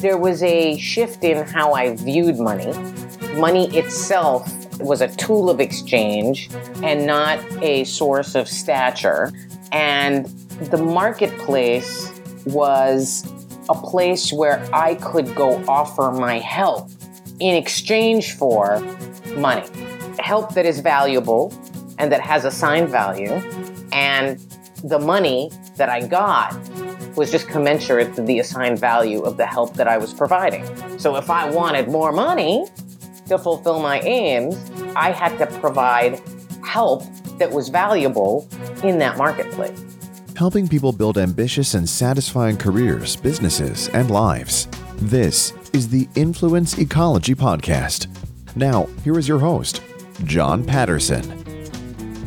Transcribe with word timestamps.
there 0.00 0.16
was 0.16 0.42
a 0.42 0.78
shift 0.78 1.24
in 1.24 1.46
how 1.46 1.74
I 1.74 1.94
viewed 1.94 2.38
money. 2.38 2.72
Money 3.34 3.76
itself 3.76 4.50
was 4.80 5.02
a 5.02 5.08
tool 5.16 5.50
of 5.50 5.60
exchange 5.60 6.48
and 6.82 7.06
not 7.06 7.38
a 7.62 7.84
source 7.84 8.34
of 8.34 8.48
stature. 8.48 9.30
And 9.72 10.26
the 10.70 10.78
marketplace 10.78 12.18
was 12.46 13.30
a 13.68 13.74
place 13.74 14.32
where 14.32 14.66
I 14.72 14.94
could 14.94 15.34
go 15.34 15.62
offer 15.68 16.10
my 16.10 16.38
help 16.38 16.90
in 17.38 17.54
exchange 17.54 18.32
for 18.34 18.80
money. 19.36 19.68
Help 20.18 20.54
that 20.54 20.64
is 20.64 20.80
valuable 20.80 21.52
and 21.98 22.10
that 22.10 22.22
has 22.22 22.46
assigned 22.46 22.88
value. 22.88 23.32
And 23.92 24.38
the 24.82 24.98
money 24.98 25.50
that 25.76 25.90
I 25.90 26.06
got 26.06 26.54
was 27.20 27.30
just 27.30 27.48
commensurate 27.48 28.14
to 28.14 28.22
the 28.22 28.38
assigned 28.38 28.78
value 28.78 29.20
of 29.20 29.36
the 29.36 29.44
help 29.44 29.74
that 29.74 29.86
I 29.86 29.98
was 29.98 30.14
providing. 30.14 30.64
So 30.98 31.16
if 31.16 31.28
I 31.28 31.50
wanted 31.50 31.86
more 31.88 32.12
money 32.12 32.66
to 33.28 33.36
fulfill 33.36 33.78
my 33.78 34.00
aims, 34.00 34.56
I 34.96 35.10
had 35.10 35.36
to 35.36 35.46
provide 35.60 36.18
help 36.66 37.04
that 37.36 37.50
was 37.52 37.68
valuable 37.68 38.48
in 38.82 38.96
that 39.00 39.18
marketplace. 39.18 39.78
Helping 40.34 40.66
people 40.66 40.92
build 40.92 41.18
ambitious 41.18 41.74
and 41.74 41.86
satisfying 41.86 42.56
careers, 42.56 43.16
businesses, 43.16 43.90
and 43.90 44.10
lives. 44.10 44.66
This 44.96 45.52
is 45.74 45.90
the 45.90 46.08
Influence 46.14 46.78
Ecology 46.78 47.34
Podcast. 47.34 48.06
Now, 48.56 48.88
here 49.04 49.18
is 49.18 49.28
your 49.28 49.40
host, 49.40 49.82
John 50.24 50.64
Patterson. 50.64 51.39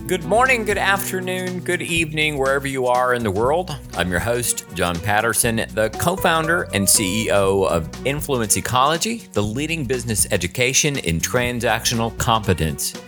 Good 0.05 0.25
morning, 0.25 0.65
good 0.65 0.77
afternoon, 0.77 1.61
good 1.61 1.81
evening, 1.81 2.37
wherever 2.37 2.67
you 2.67 2.87
are 2.87 3.13
in 3.13 3.23
the 3.23 3.31
world. 3.31 3.73
I'm 3.95 4.11
your 4.11 4.19
host, 4.19 4.65
John 4.73 4.99
Patterson, 4.99 5.65
the 5.69 5.95
co 5.97 6.17
founder 6.17 6.63
and 6.73 6.85
CEO 6.85 7.65
of 7.65 7.89
Influence 8.05 8.57
Ecology, 8.57 9.19
the 9.31 9.41
leading 9.41 9.85
business 9.85 10.27
education 10.29 10.97
in 10.97 11.21
transactional 11.21 12.15
competence. 12.17 13.01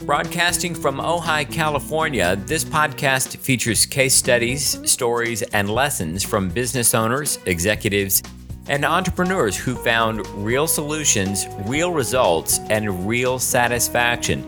Broadcasting 0.00 0.74
from 0.74 0.96
Ojai, 0.96 1.48
California, 1.52 2.34
this 2.46 2.64
podcast 2.64 3.36
features 3.36 3.86
case 3.86 4.16
studies, 4.16 4.90
stories, 4.90 5.42
and 5.42 5.70
lessons 5.70 6.24
from 6.24 6.48
business 6.48 6.94
owners, 6.94 7.38
executives, 7.46 8.24
and 8.66 8.84
entrepreneurs 8.84 9.56
who 9.56 9.76
found 9.76 10.26
real 10.44 10.66
solutions, 10.66 11.46
real 11.58 11.92
results, 11.92 12.58
and 12.70 13.06
real 13.06 13.38
satisfaction 13.38 14.44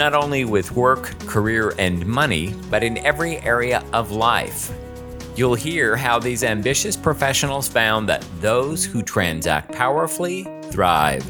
not 0.00 0.14
only 0.14 0.46
with 0.46 0.72
work, 0.72 1.10
career, 1.26 1.74
and 1.78 2.06
money, 2.06 2.54
but 2.70 2.82
in 2.82 2.96
every 3.04 3.36
area 3.40 3.84
of 3.92 4.10
life. 4.10 4.72
You'll 5.36 5.54
hear 5.54 5.94
how 5.94 6.18
these 6.18 6.42
ambitious 6.42 6.96
professionals 6.96 7.68
found 7.68 8.08
that 8.08 8.24
those 8.40 8.82
who 8.82 9.02
transact 9.02 9.72
powerfully 9.72 10.48
thrive. 10.70 11.22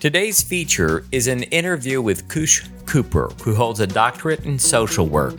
Today's 0.00 0.40
feature 0.42 1.04
is 1.12 1.26
an 1.26 1.42
interview 1.42 2.00
with 2.00 2.26
Khush 2.28 2.66
Cooper, 2.86 3.28
who 3.42 3.54
holds 3.54 3.80
a 3.80 3.86
doctorate 3.86 4.46
in 4.46 4.58
social 4.58 5.06
work. 5.06 5.38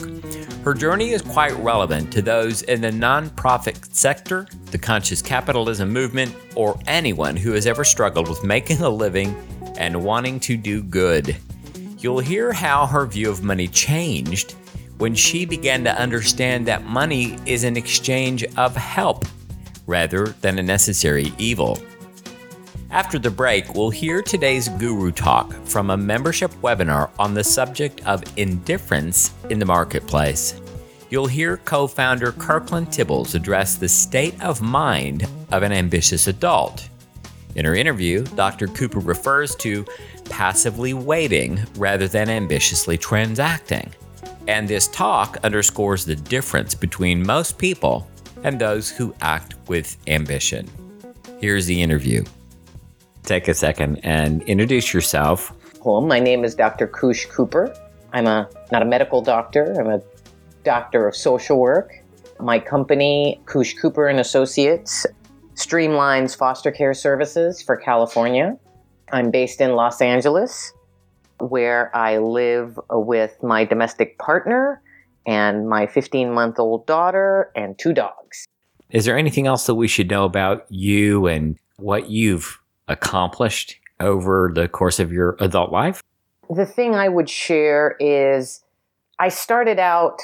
Her 0.64 0.76
journey 0.76 1.14
is 1.14 1.24
quite 1.24 1.58
relevant 1.58 2.14
to 2.14 2.22
those 2.22 2.62
in 2.62 2.80
the 2.80 2.92
nonprofit 2.92 3.92
sector, 3.92 4.46
the 4.70 4.78
conscious 4.78 5.24
capitalism 5.24 5.90
movement, 5.90 6.36
or 6.56 6.80
anyone 6.86 7.36
who 7.36 7.54
has 7.54 7.66
ever 7.66 7.84
struggled 7.84 8.30
with 8.30 8.44
making 8.44 8.82
a 8.82 8.90
living 8.90 9.36
and 9.78 10.04
wanting 10.04 10.40
to 10.42 10.58
do 10.58 10.84
good. 10.84 11.36
You'll 12.00 12.20
hear 12.20 12.54
how 12.54 12.86
her 12.86 13.06
view 13.06 13.30
of 13.30 13.44
money 13.44 13.68
changed 13.68 14.56
when 15.00 15.14
she 15.14 15.46
began 15.46 15.84
to 15.84 16.02
understand 16.02 16.66
that 16.68 16.86
money 16.86 17.38
is 17.46 17.66
an 17.66 17.76
exchange 17.76 18.46
of 18.56 18.74
help 18.74 19.26
rather 19.86 20.28
than 20.42 20.60
a 20.60 20.64
necessary 20.64 21.34
evil. 21.38 21.78
After 22.90 23.20
the 23.20 23.30
break, 23.30 23.76
we'll 23.76 23.90
hear 23.90 24.22
today's 24.22 24.70
Guru 24.70 25.12
Talk 25.12 25.52
from 25.66 25.90
a 25.90 25.98
membership 25.98 26.52
webinar 26.62 27.10
on 27.20 27.34
the 27.34 27.44
subject 27.44 28.06
of 28.08 28.24
indifference 28.38 29.34
in 29.50 29.60
the 29.60 29.66
marketplace. 29.66 30.60
You'll 31.10 31.28
hear 31.28 31.58
co 31.58 31.86
founder 31.86 32.32
Kirkland 32.32 32.88
Tibbels 32.88 33.36
address 33.36 33.76
the 33.76 33.90
state 33.90 34.42
of 34.42 34.62
mind 34.62 35.28
of 35.52 35.64
an 35.64 35.74
ambitious 35.74 36.28
adult. 36.28 36.88
In 37.60 37.66
her 37.66 37.76
interview, 37.76 38.24
Dr. 38.24 38.68
Cooper 38.68 39.00
refers 39.00 39.54
to 39.58 39.86
passively 40.30 40.94
waiting 40.94 41.60
rather 41.76 42.08
than 42.08 42.30
ambitiously 42.30 42.98
transacting. 42.98 43.92
And 44.48 44.66
this 44.66 44.88
talk 44.88 45.36
underscores 45.44 46.06
the 46.06 46.16
difference 46.16 46.74
between 46.74 47.22
most 47.22 47.58
people 47.58 48.10
and 48.46 48.62
those 48.62 48.90
who 48.90 49.14
act 49.20 49.56
with 49.68 49.98
ambition. 50.08 50.70
Here's 51.42 51.66
the 51.66 51.82
interview. 51.82 52.24
Take 53.24 53.50
a 53.50 53.54
second 53.54 53.98
and 54.04 54.42
introduce 54.44 54.94
yourself. 54.94 55.52
Well, 55.84 56.00
my 56.00 56.22
name 56.22 56.46
is 56.46 56.56
Dr. 56.56 56.88
Khush 56.88 57.28
Cooper. 57.28 57.76
I'm 58.14 58.26
a 58.26 58.50
not 58.72 58.84
a 58.84 58.86
medical 58.86 59.22
doctor. 59.22 59.74
I'm 59.78 59.90
a 59.90 60.02
doctor 60.64 61.10
of 61.10 61.14
social 61.14 61.60
work. 61.60 61.92
My 62.40 62.58
company, 62.58 63.42
Khush 63.44 63.78
Cooper 63.82 64.08
and 64.08 64.22
Associates, 64.22 65.06
streamlines 65.60 66.36
foster 66.36 66.72
care 66.72 66.94
services 66.94 67.62
for 67.62 67.76
California. 67.76 68.58
I'm 69.12 69.30
based 69.30 69.60
in 69.60 69.74
Los 69.76 70.02
Angeles, 70.02 70.72
where 71.40 71.96
I 71.96 72.18
live 72.18 72.80
with 72.90 73.42
my 73.44 73.66
domestic 73.66 74.18
partner 74.20 74.82
and 75.26 75.68
my 75.68 75.86
15 75.86 76.32
month 76.32 76.60
old 76.60 76.86
daughter 76.88 77.52
and 77.56 77.78
two 77.78 77.94
dogs. 77.94 78.46
Is 78.90 79.06
there 79.06 79.18
anything 79.18 79.48
else 79.48 79.66
that 79.66 79.76
we 79.76 79.88
should 79.88 80.10
know 80.10 80.24
about 80.24 80.66
you 80.70 81.28
and 81.28 81.58
what 81.78 82.10
you've 82.10 82.60
accomplished 82.88 83.76
over 84.00 84.52
the 84.54 84.68
course 84.68 85.00
of 85.00 85.12
your 85.12 85.36
adult 85.40 85.72
life? 85.72 86.02
The 86.50 86.66
thing 86.66 86.96
I 86.96 87.10
would 87.10 87.30
share 87.30 87.96
is 88.00 88.64
I 89.20 89.28
started 89.30 89.78
out 89.78 90.20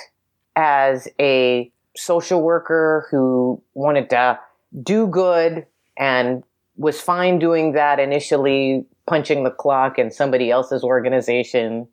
as 0.56 1.08
a 1.20 1.72
social 1.96 2.42
worker 2.42 3.08
who 3.12 3.62
wanted 3.74 4.10
to 4.10 4.40
do 4.84 5.08
good 5.08 5.66
and 5.98 6.44
was 6.78 7.00
fine 7.00 7.40
doing 7.40 7.74
that 7.74 8.00
initially, 8.00 8.86
punching 9.08 9.44
the 9.44 9.52
clock 9.52 9.98
in 9.98 10.12
somebody 10.12 10.52
else's 10.52 10.84
organization 10.84 11.88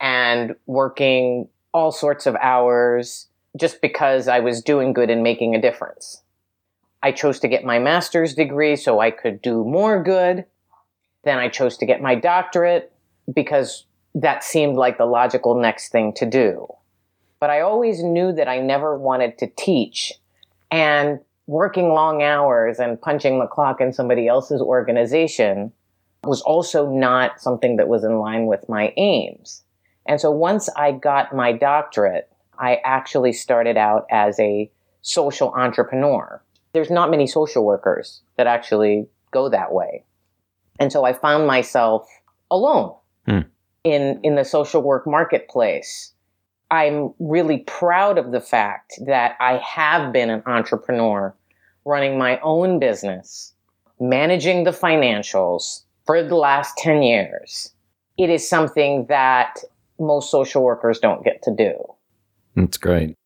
and 0.00 0.54
working 0.66 1.48
all 1.72 1.92
sorts 1.92 2.26
of 2.26 2.34
hours 2.36 3.28
just 3.56 3.80
because 3.80 4.28
I 4.28 4.40
was 4.40 4.62
doing 4.62 4.92
good 4.92 5.10
and 5.10 5.22
making 5.22 5.54
a 5.54 5.60
difference. 5.60 6.22
I 7.02 7.12
chose 7.12 7.38
to 7.40 7.48
get 7.48 7.64
my 7.64 7.78
master's 7.78 8.34
degree 8.34 8.76
so 8.76 9.00
I 9.00 9.10
could 9.10 9.42
do 9.42 9.64
more 9.64 10.02
good. 10.02 10.44
Then 11.24 11.38
I 11.38 11.48
chose 11.48 11.76
to 11.78 11.86
get 11.86 12.00
my 12.00 12.14
doctorate 12.14 12.92
because 13.32 13.86
that 14.14 14.44
seemed 14.44 14.76
like 14.76 14.98
the 14.98 15.06
logical 15.06 15.54
next 15.54 15.90
thing 15.90 16.12
to 16.14 16.26
do. 16.26 16.66
But 17.40 17.50
I 17.50 17.60
always 17.60 18.02
knew 18.02 18.32
that 18.32 18.48
I 18.48 18.60
never 18.60 18.96
wanted 18.96 19.38
to 19.38 19.48
teach. 19.56 20.12
And 20.70 21.20
working 21.46 21.88
long 21.88 22.22
hours 22.22 22.78
and 22.78 23.00
punching 23.00 23.38
the 23.38 23.46
clock 23.46 23.80
in 23.80 23.92
somebody 23.92 24.28
else's 24.28 24.60
organization 24.60 25.72
was 26.24 26.40
also 26.42 26.88
not 26.88 27.40
something 27.40 27.76
that 27.76 27.88
was 27.88 28.04
in 28.04 28.18
line 28.18 28.46
with 28.46 28.68
my 28.68 28.92
aims. 28.96 29.62
And 30.06 30.20
so 30.20 30.30
once 30.30 30.68
I 30.76 30.92
got 30.92 31.34
my 31.34 31.52
doctorate, 31.52 32.30
I 32.58 32.80
actually 32.84 33.32
started 33.32 33.76
out 33.76 34.06
as 34.10 34.38
a 34.38 34.70
social 35.02 35.52
entrepreneur. 35.54 36.42
There's 36.72 36.90
not 36.90 37.10
many 37.10 37.26
social 37.26 37.64
workers 37.64 38.22
that 38.36 38.46
actually 38.46 39.08
go 39.32 39.48
that 39.48 39.72
way. 39.72 40.04
And 40.78 40.92
so 40.92 41.04
I 41.04 41.12
found 41.12 41.46
myself 41.46 42.08
alone 42.50 42.94
hmm. 43.26 43.40
in, 43.82 44.20
in 44.22 44.36
the 44.36 44.44
social 44.44 44.82
work 44.82 45.06
marketplace 45.06 46.12
I'm 46.72 47.12
really 47.18 47.58
proud 47.58 48.16
of 48.16 48.32
the 48.32 48.40
fact 48.40 48.94
that 49.04 49.36
I 49.38 49.58
have 49.58 50.10
been 50.10 50.30
an 50.30 50.42
entrepreneur 50.46 51.34
running 51.84 52.18
my 52.18 52.38
own 52.40 52.78
business, 52.78 53.54
managing 54.00 54.64
the 54.64 54.70
financials 54.70 55.82
for 56.06 56.22
the 56.22 56.36
last 56.36 56.76
10 56.78 57.02
years. 57.02 57.72
It 58.18 58.30
is 58.30 58.48
something 58.48 59.06
that 59.08 59.58
most 59.98 60.30
social 60.30 60.62
workers 60.62 60.98
don't 60.98 61.24
get 61.24 61.42
to 61.42 61.54
do. 61.54 61.74
That's 62.56 62.76
great. 62.76 63.16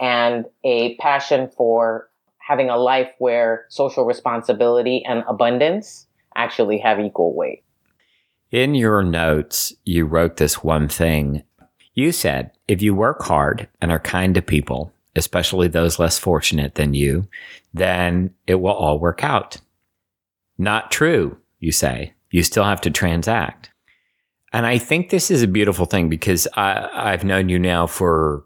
And 0.00 0.46
a 0.64 0.96
passion 0.96 1.50
for 1.56 2.08
having 2.38 2.70
a 2.70 2.76
life 2.76 3.10
where 3.18 3.66
social 3.68 4.04
responsibility 4.04 5.04
and 5.06 5.22
abundance 5.28 6.06
actually 6.34 6.78
have 6.78 6.98
equal 6.98 7.34
weight. 7.34 7.62
In 8.50 8.74
your 8.74 9.02
notes, 9.02 9.72
you 9.84 10.06
wrote 10.06 10.36
this 10.36 10.64
one 10.64 10.88
thing 10.88 11.44
you 11.94 12.12
said 12.12 12.52
if 12.68 12.80
you 12.80 12.94
work 12.94 13.22
hard 13.22 13.68
and 13.80 13.90
are 13.90 13.98
kind 13.98 14.34
to 14.34 14.42
people, 14.42 14.92
especially 15.16 15.68
those 15.68 15.98
less 15.98 16.18
fortunate 16.18 16.74
than 16.74 16.94
you, 16.94 17.28
then 17.74 18.34
it 18.46 18.56
will 18.56 18.72
all 18.72 18.98
work 18.98 19.24
out. 19.24 19.58
Not 20.58 20.90
true, 20.90 21.38
you 21.58 21.72
say. 21.72 22.14
You 22.30 22.42
still 22.42 22.64
have 22.64 22.80
to 22.82 22.90
transact. 22.90 23.70
And 24.52 24.66
I 24.66 24.78
think 24.78 25.10
this 25.10 25.30
is 25.30 25.42
a 25.42 25.48
beautiful 25.48 25.86
thing 25.86 26.08
because 26.08 26.46
I, 26.54 27.10
have 27.10 27.24
known 27.24 27.48
you 27.48 27.58
now 27.58 27.86
for 27.86 28.44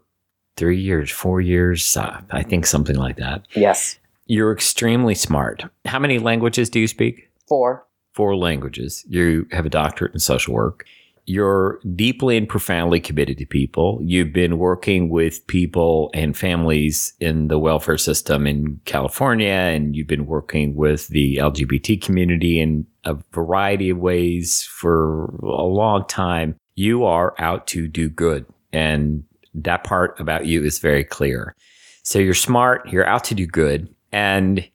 three 0.55 0.79
years, 0.79 1.11
four 1.11 1.41
years, 1.41 1.97
uh, 1.97 2.21
I 2.31 2.43
think 2.43 2.65
something 2.65 2.95
like 2.95 3.17
that. 3.17 3.45
Yes. 3.55 3.97
You're 4.27 4.53
extremely 4.53 5.15
smart. 5.15 5.65
How 5.85 5.99
many 5.99 6.19
languages 6.19 6.69
do 6.69 6.79
you 6.79 6.87
speak? 6.87 7.29
Four. 7.47 7.85
Four 8.13 8.35
languages. 8.35 9.03
You 9.07 9.47
have 9.51 9.65
a 9.65 9.69
doctorate 9.69 10.13
in 10.13 10.19
social 10.19 10.53
work. 10.53 10.85
You're 11.27 11.79
deeply 11.95 12.37
and 12.37 12.47
profoundly 12.47 12.99
committed 12.99 13.39
to 13.39 13.45
people. 13.45 13.99
You've 14.03 14.31
been 14.31 14.57
working 14.57 15.09
with 15.09 15.45
people 15.47 16.11
and 16.13 16.37
families 16.37 17.13
in 17.19 17.47
the 17.47 17.57
welfare 17.57 17.97
system 17.97 18.45
in 18.45 18.79
California, 18.85 19.47
and 19.47 19.95
you've 19.95 20.07
been 20.07 20.27
working 20.27 20.75
with 20.75 21.07
the 21.07 21.37
LGBT 21.37 22.01
community 22.01 22.59
in 22.59 22.85
a 23.05 23.15
variety 23.31 23.89
of 23.89 23.97
ways 23.97 24.63
for 24.63 25.25
a 25.41 25.63
long 25.63 26.05
time. 26.07 26.55
You 26.75 27.05
are 27.05 27.33
out 27.39 27.65
to 27.67 27.87
do 27.87 28.09
good. 28.09 28.45
And 28.71 29.23
that 29.53 29.83
part 29.83 30.19
about 30.19 30.45
you 30.45 30.63
is 30.63 30.79
very 30.79 31.03
clear. 31.03 31.55
So 32.03 32.19
you're 32.19 32.33
smart, 32.33 32.87
you're 32.89 33.07
out 33.07 33.23
to 33.25 33.35
do 33.35 33.47
good. 33.47 33.93
And 34.11 34.67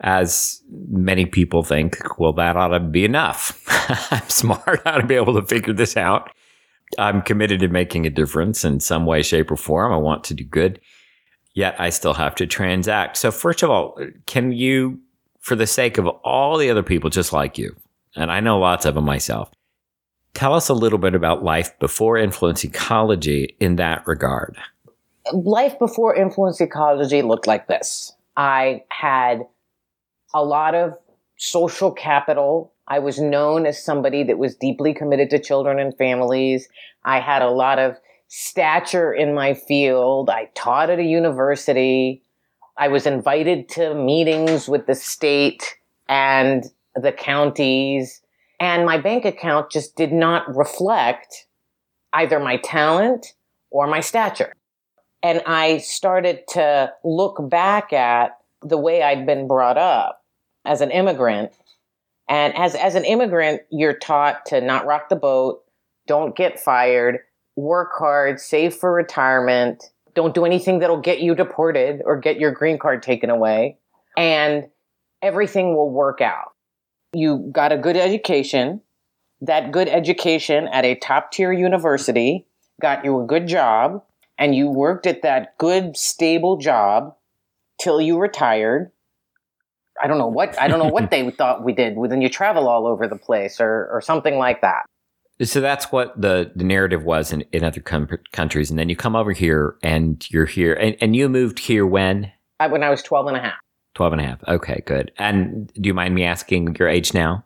as 0.00 0.62
many 0.70 1.26
people 1.26 1.62
think, 1.62 1.96
well, 2.18 2.32
that 2.34 2.56
ought 2.56 2.68
to 2.68 2.80
be 2.80 3.04
enough. 3.04 3.62
I'm 4.12 4.28
smart, 4.28 4.82
I 4.86 4.90
ought 4.90 5.00
to 5.00 5.06
be 5.06 5.14
able 5.14 5.34
to 5.34 5.46
figure 5.46 5.72
this 5.72 5.96
out. 5.96 6.30
I'm 6.98 7.22
committed 7.22 7.60
to 7.60 7.68
making 7.68 8.06
a 8.06 8.10
difference 8.10 8.64
in 8.64 8.80
some 8.80 9.06
way, 9.06 9.22
shape, 9.22 9.50
or 9.50 9.56
form. 9.56 9.92
I 9.92 9.96
want 9.96 10.24
to 10.24 10.34
do 10.34 10.44
good, 10.44 10.80
yet 11.54 11.74
I 11.80 11.90
still 11.90 12.14
have 12.14 12.34
to 12.36 12.46
transact. 12.46 13.16
So, 13.16 13.30
first 13.30 13.62
of 13.62 13.70
all, 13.70 13.98
can 14.26 14.52
you, 14.52 15.00
for 15.40 15.56
the 15.56 15.66
sake 15.66 15.98
of 15.98 16.06
all 16.06 16.56
the 16.56 16.70
other 16.70 16.84
people 16.84 17.10
just 17.10 17.32
like 17.32 17.58
you, 17.58 17.74
and 18.14 18.30
I 18.30 18.40
know 18.40 18.58
lots 18.58 18.86
of 18.86 18.94
them 18.94 19.04
myself, 19.04 19.50
tell 20.34 20.54
us 20.54 20.68
a 20.68 20.74
little 20.74 20.98
bit 20.98 21.14
about 21.14 21.42
life 21.42 21.76
before 21.80 22.16
influence 22.16 22.62
ecology 22.62 23.56
in 23.58 23.76
that 23.76 24.06
regard? 24.06 24.56
Life 25.32 25.76
before 25.80 26.14
influence 26.14 26.60
ecology 26.60 27.20
looked 27.22 27.48
like 27.48 27.66
this 27.66 28.12
I 28.36 28.84
had 28.90 29.44
a 30.34 30.44
lot 30.44 30.74
of 30.74 30.94
social 31.36 31.90
capital. 31.90 32.72
I 32.88 32.98
was 32.98 33.18
known 33.18 33.66
as 33.66 33.82
somebody 33.82 34.22
that 34.24 34.38
was 34.38 34.54
deeply 34.54 34.94
committed 34.94 35.30
to 35.30 35.38
children 35.38 35.78
and 35.78 35.96
families. 35.96 36.68
I 37.04 37.20
had 37.20 37.42
a 37.42 37.50
lot 37.50 37.78
of 37.78 37.96
stature 38.28 39.12
in 39.12 39.34
my 39.34 39.54
field. 39.54 40.30
I 40.30 40.50
taught 40.54 40.90
at 40.90 40.98
a 40.98 41.04
university. 41.04 42.22
I 42.76 42.88
was 42.88 43.06
invited 43.06 43.68
to 43.70 43.94
meetings 43.94 44.68
with 44.68 44.86
the 44.86 44.94
state 44.94 45.76
and 46.08 46.64
the 46.94 47.12
counties. 47.12 48.22
And 48.60 48.86
my 48.86 48.98
bank 48.98 49.24
account 49.24 49.70
just 49.70 49.96
did 49.96 50.12
not 50.12 50.54
reflect 50.54 51.46
either 52.12 52.38
my 52.38 52.56
talent 52.58 53.34
or 53.70 53.86
my 53.86 54.00
stature. 54.00 54.52
And 55.22 55.42
I 55.46 55.78
started 55.78 56.40
to 56.50 56.92
look 57.04 57.48
back 57.50 57.92
at 57.92 58.35
the 58.68 58.78
way 58.78 59.02
I'd 59.02 59.26
been 59.26 59.46
brought 59.46 59.78
up 59.78 60.24
as 60.64 60.80
an 60.80 60.90
immigrant. 60.90 61.52
And 62.28 62.54
as, 62.56 62.74
as 62.74 62.94
an 62.94 63.04
immigrant, 63.04 63.62
you're 63.70 63.98
taught 63.98 64.46
to 64.46 64.60
not 64.60 64.86
rock 64.86 65.08
the 65.08 65.16
boat, 65.16 65.62
don't 66.06 66.36
get 66.36 66.58
fired, 66.58 67.20
work 67.54 67.92
hard, 67.96 68.40
save 68.40 68.74
for 68.74 68.92
retirement, 68.92 69.84
don't 70.14 70.34
do 70.34 70.44
anything 70.44 70.80
that'll 70.80 71.00
get 71.00 71.20
you 71.20 71.34
deported 71.34 72.02
or 72.04 72.18
get 72.18 72.40
your 72.40 72.50
green 72.50 72.78
card 72.78 73.02
taken 73.02 73.30
away, 73.30 73.78
and 74.16 74.66
everything 75.22 75.74
will 75.74 75.90
work 75.90 76.20
out. 76.20 76.52
You 77.12 77.48
got 77.52 77.72
a 77.72 77.78
good 77.78 77.96
education. 77.96 78.80
That 79.42 79.70
good 79.70 79.88
education 79.88 80.68
at 80.68 80.84
a 80.84 80.94
top 80.96 81.30
tier 81.30 81.52
university 81.52 82.46
got 82.80 83.04
you 83.04 83.20
a 83.20 83.26
good 83.26 83.46
job, 83.46 84.02
and 84.38 84.54
you 84.54 84.68
worked 84.68 85.06
at 85.06 85.22
that 85.22 85.56
good, 85.58 85.96
stable 85.96 86.56
job 86.56 87.14
till 87.80 88.00
you 88.00 88.18
retired. 88.18 88.90
I 90.02 90.06
don't 90.06 90.18
know 90.18 90.26
what 90.26 90.58
I 90.60 90.68
don't 90.68 90.78
know 90.78 90.92
what 90.92 91.10
they 91.10 91.30
thought 91.30 91.64
we 91.64 91.72
did. 91.72 91.96
Then 92.08 92.20
you 92.20 92.28
travel 92.28 92.68
all 92.68 92.86
over 92.86 93.06
the 93.08 93.16
place, 93.16 93.60
or 93.60 93.88
or 93.92 94.00
something 94.00 94.36
like 94.36 94.60
that. 94.62 94.84
So 95.42 95.60
that's 95.60 95.92
what 95.92 96.18
the, 96.20 96.50
the 96.56 96.64
narrative 96.64 97.04
was 97.04 97.30
in, 97.30 97.42
in 97.52 97.62
other 97.62 97.80
com- 97.80 98.08
countries. 98.32 98.70
And 98.70 98.78
then 98.78 98.88
you 98.88 98.96
come 98.96 99.14
over 99.14 99.32
here 99.32 99.76
and 99.82 100.26
you're 100.30 100.46
here. 100.46 100.72
And, 100.72 100.96
and 101.00 101.14
you 101.14 101.28
moved 101.28 101.58
here 101.58 101.84
when? 101.84 102.32
I, 102.58 102.68
when 102.68 102.82
I 102.82 102.88
was 102.88 103.02
12 103.02 103.26
and 103.26 103.36
a 103.36 103.40
half. 103.40 103.58
12 103.94 104.12
and 104.14 104.22
a 104.22 104.24
half. 104.24 104.44
Okay, 104.48 104.82
good. 104.86 105.12
And 105.18 105.70
do 105.74 105.88
you 105.88 105.94
mind 105.94 106.14
me 106.14 106.24
asking 106.24 106.76
your 106.78 106.88
age 106.88 107.12
now? 107.12 107.44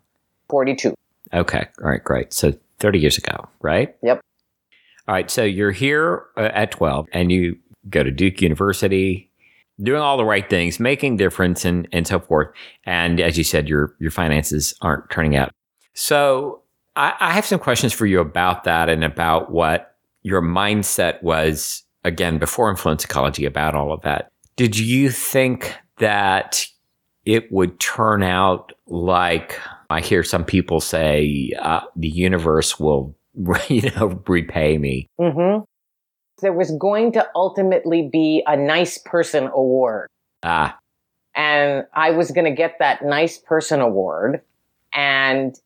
42. 0.50 0.94
Okay. 1.33 1.67
All 1.83 1.88
right, 1.88 2.03
great. 2.03 2.33
So 2.33 2.53
30 2.79 2.99
years 3.00 3.19
ago, 3.19 3.49
right? 3.61 3.97
Yep. 4.03 4.21
All 5.09 5.15
right. 5.15 5.31
So 5.31 5.43
you're 5.43 5.73
here 5.73 6.26
uh, 6.37 6.50
at 6.53 6.71
12 6.71 7.09
and 7.12 7.33
you 7.33 7.59
go 7.88 8.03
to 8.03 8.11
Duke 8.11 8.41
University, 8.41 9.30
doing 9.82 10.00
all 10.00 10.17
the 10.17 10.25
right 10.25 10.49
things, 10.49 10.81
making 10.81 11.17
difference 11.17 11.65
and, 11.65 11.88
and 11.93 12.06
so 12.06 12.21
forth. 12.21 12.49
And 12.85 13.21
as 13.21 13.38
you 13.38 13.44
said, 13.44 13.69
your, 13.69 13.94
your 13.99 14.11
finances 14.11 14.75
aren't 14.82 15.11
turning 15.11 15.37
out. 15.37 15.53
So 15.94 16.62
I, 16.97 17.15
I 17.21 17.32
have 17.32 17.47
some 17.47 17.59
questions 17.59 17.93
for 17.93 18.06
you 18.06 18.21
about 18.21 18.65
that 18.65 18.88
and 18.88 19.05
about 19.05 19.50
what 19.50 19.97
your 20.23 20.43
mindset 20.43 21.23
was 21.23 21.82
again 22.05 22.38
before 22.38 22.71
influence 22.71 23.05
ecology 23.05 23.44
about 23.44 23.75
all 23.75 23.93
of 23.93 24.03
that. 24.03 24.31
Did 24.56 24.79
you 24.79 25.11
think 25.11 25.75
that 25.99 26.67
it 27.25 27.50
would 27.53 27.79
turn 27.81 28.23
out 28.23 28.73
like 28.87 29.59
I 29.88 30.00
hear 30.00 30.23
some 30.23 30.44
people 30.44 30.81
say 30.81 31.53
uh, 31.59 31.81
the 31.97 32.09
universe 32.09 32.79
will, 32.79 33.17
you 33.69 33.91
know, 33.97 34.21
repay 34.26 34.79
me? 34.79 35.09
Mm-hmm. 35.21 35.65
There 36.40 36.52
was 36.52 36.70
going 36.72 37.12
to 37.12 37.28
ultimately 37.34 38.08
be 38.10 38.42
a 38.46 38.56
nice 38.56 38.98
person 38.98 39.48
award. 39.52 40.08
Ah. 40.42 40.78
And 41.34 41.87
I 41.94 42.10
was 42.10 42.31
going 42.31 42.46
to 42.46 42.56
get 42.56 42.76
that 42.78 43.04
nice 43.04 43.38
person 43.38 43.81
award. 43.81 44.42
And 44.92 45.58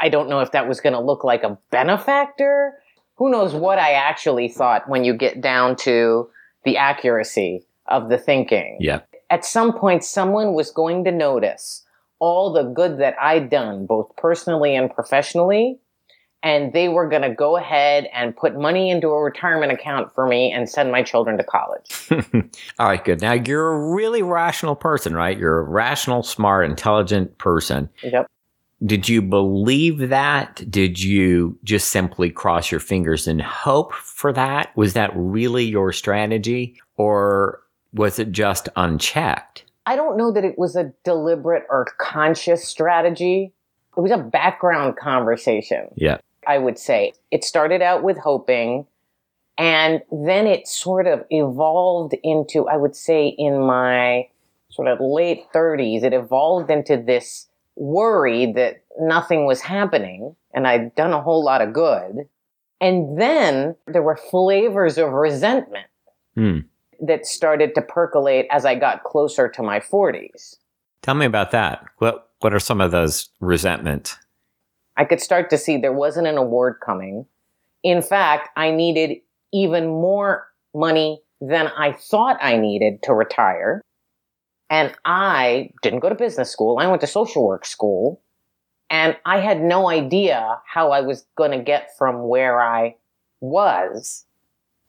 I 0.00 0.08
don't 0.08 0.28
know 0.28 0.40
if 0.40 0.52
that 0.52 0.68
was 0.68 0.80
going 0.80 0.92
to 0.92 1.00
look 1.00 1.24
like 1.24 1.42
a 1.42 1.58
benefactor. 1.70 2.74
Who 3.16 3.30
knows 3.30 3.54
what 3.54 3.78
I 3.78 3.92
actually 3.92 4.48
thought 4.48 4.88
when 4.88 5.04
you 5.04 5.14
get 5.14 5.40
down 5.40 5.76
to 5.76 6.30
the 6.64 6.76
accuracy 6.76 7.66
of 7.86 8.08
the 8.08 8.18
thinking. 8.18 8.76
Yeah. 8.80 9.00
At 9.30 9.44
some 9.44 9.72
point, 9.72 10.04
someone 10.04 10.52
was 10.52 10.70
going 10.70 11.04
to 11.04 11.10
notice 11.10 11.84
all 12.18 12.52
the 12.52 12.64
good 12.64 12.98
that 12.98 13.16
I'd 13.20 13.50
done, 13.50 13.86
both 13.86 14.14
personally 14.16 14.74
and 14.74 14.92
professionally. 14.92 15.78
And 16.42 16.72
they 16.72 16.88
were 16.88 17.08
going 17.08 17.22
to 17.22 17.34
go 17.34 17.56
ahead 17.56 18.08
and 18.14 18.36
put 18.36 18.56
money 18.56 18.90
into 18.90 19.08
a 19.08 19.20
retirement 19.20 19.72
account 19.72 20.14
for 20.14 20.26
me 20.26 20.52
and 20.52 20.70
send 20.70 20.92
my 20.92 21.02
children 21.02 21.36
to 21.36 21.44
college. 21.44 22.08
all 22.78 22.86
right, 22.86 23.04
good. 23.04 23.20
Now, 23.20 23.32
you're 23.32 23.72
a 23.72 23.92
really 23.92 24.22
rational 24.22 24.76
person, 24.76 25.14
right? 25.14 25.36
You're 25.36 25.58
a 25.58 25.64
rational, 25.64 26.22
smart, 26.22 26.64
intelligent 26.66 27.36
person. 27.38 27.88
Yep. 28.04 28.28
Did 28.84 29.08
you 29.08 29.20
believe 29.20 30.10
that? 30.10 30.64
Did 30.70 31.02
you 31.02 31.58
just 31.64 31.88
simply 31.88 32.30
cross 32.30 32.70
your 32.70 32.80
fingers 32.80 33.26
and 33.26 33.42
hope 33.42 33.92
for 33.92 34.32
that? 34.32 34.76
Was 34.76 34.92
that 34.92 35.10
really 35.16 35.64
your 35.64 35.92
strategy? 35.92 36.80
Or 36.96 37.60
was 37.92 38.20
it 38.20 38.30
just 38.30 38.68
unchecked? 38.76 39.64
I 39.86 39.96
don't 39.96 40.16
know 40.16 40.30
that 40.32 40.44
it 40.44 40.58
was 40.58 40.76
a 40.76 40.92
deliberate 41.02 41.64
or 41.70 41.86
conscious 41.98 42.68
strategy. 42.68 43.52
It 43.96 44.00
was 44.00 44.12
a 44.12 44.18
background 44.18 44.96
conversation. 44.96 45.88
Yeah. 45.96 46.18
I 46.46 46.58
would 46.58 46.78
say. 46.78 47.12
It 47.30 47.44
started 47.44 47.82
out 47.82 48.02
with 48.02 48.18
hoping, 48.18 48.86
and 49.56 50.02
then 50.10 50.46
it 50.46 50.68
sort 50.68 51.06
of 51.06 51.24
evolved 51.30 52.14
into, 52.22 52.68
I 52.68 52.76
would 52.76 52.94
say, 52.96 53.26
in 53.28 53.60
my 53.60 54.28
sort 54.70 54.88
of 54.88 54.98
late 55.00 55.50
30s, 55.52 56.02
it 56.04 56.12
evolved 56.12 56.70
into 56.70 56.96
this 56.96 57.48
worry 57.76 58.52
that 58.52 58.82
nothing 59.00 59.46
was 59.46 59.60
happening 59.60 60.34
and 60.52 60.66
I'd 60.66 60.94
done 60.94 61.12
a 61.12 61.22
whole 61.22 61.44
lot 61.44 61.62
of 61.62 61.72
good. 61.72 62.28
And 62.80 63.20
then 63.20 63.76
there 63.86 64.02
were 64.02 64.16
flavors 64.16 64.98
of 64.98 65.12
resentment 65.12 65.86
Hmm. 66.34 66.58
that 67.00 67.26
started 67.26 67.74
to 67.74 67.82
percolate 67.82 68.46
as 68.50 68.64
I 68.64 68.74
got 68.74 69.02
closer 69.04 69.48
to 69.48 69.62
my 69.62 69.80
40s. 69.80 70.56
Tell 71.02 71.14
me 71.14 71.26
about 71.26 71.50
that. 71.52 71.84
What 71.98 72.30
what 72.40 72.54
are 72.54 72.60
some 72.60 72.80
of 72.80 72.92
those 72.92 73.30
resentment? 73.40 74.16
I 74.98 75.04
could 75.04 75.20
start 75.20 75.48
to 75.50 75.58
see 75.58 75.78
there 75.78 75.92
wasn't 75.92 76.26
an 76.26 76.36
award 76.36 76.80
coming. 76.84 77.24
In 77.84 78.02
fact, 78.02 78.50
I 78.56 78.72
needed 78.72 79.18
even 79.52 79.86
more 79.86 80.48
money 80.74 81.22
than 81.40 81.68
I 81.68 81.92
thought 81.92 82.36
I 82.42 82.56
needed 82.56 83.02
to 83.04 83.14
retire. 83.14 83.80
And 84.68 84.92
I 85.04 85.70
didn't 85.82 86.00
go 86.00 86.08
to 86.08 86.16
business 86.16 86.50
school. 86.50 86.78
I 86.78 86.88
went 86.88 87.00
to 87.00 87.06
social 87.06 87.46
work 87.46 87.64
school. 87.64 88.20
And 88.90 89.16
I 89.24 89.38
had 89.38 89.62
no 89.62 89.88
idea 89.88 90.60
how 90.66 90.90
I 90.90 91.00
was 91.02 91.26
going 91.36 91.52
to 91.52 91.62
get 91.62 91.96
from 91.96 92.26
where 92.26 92.60
I 92.60 92.96
was 93.40 94.26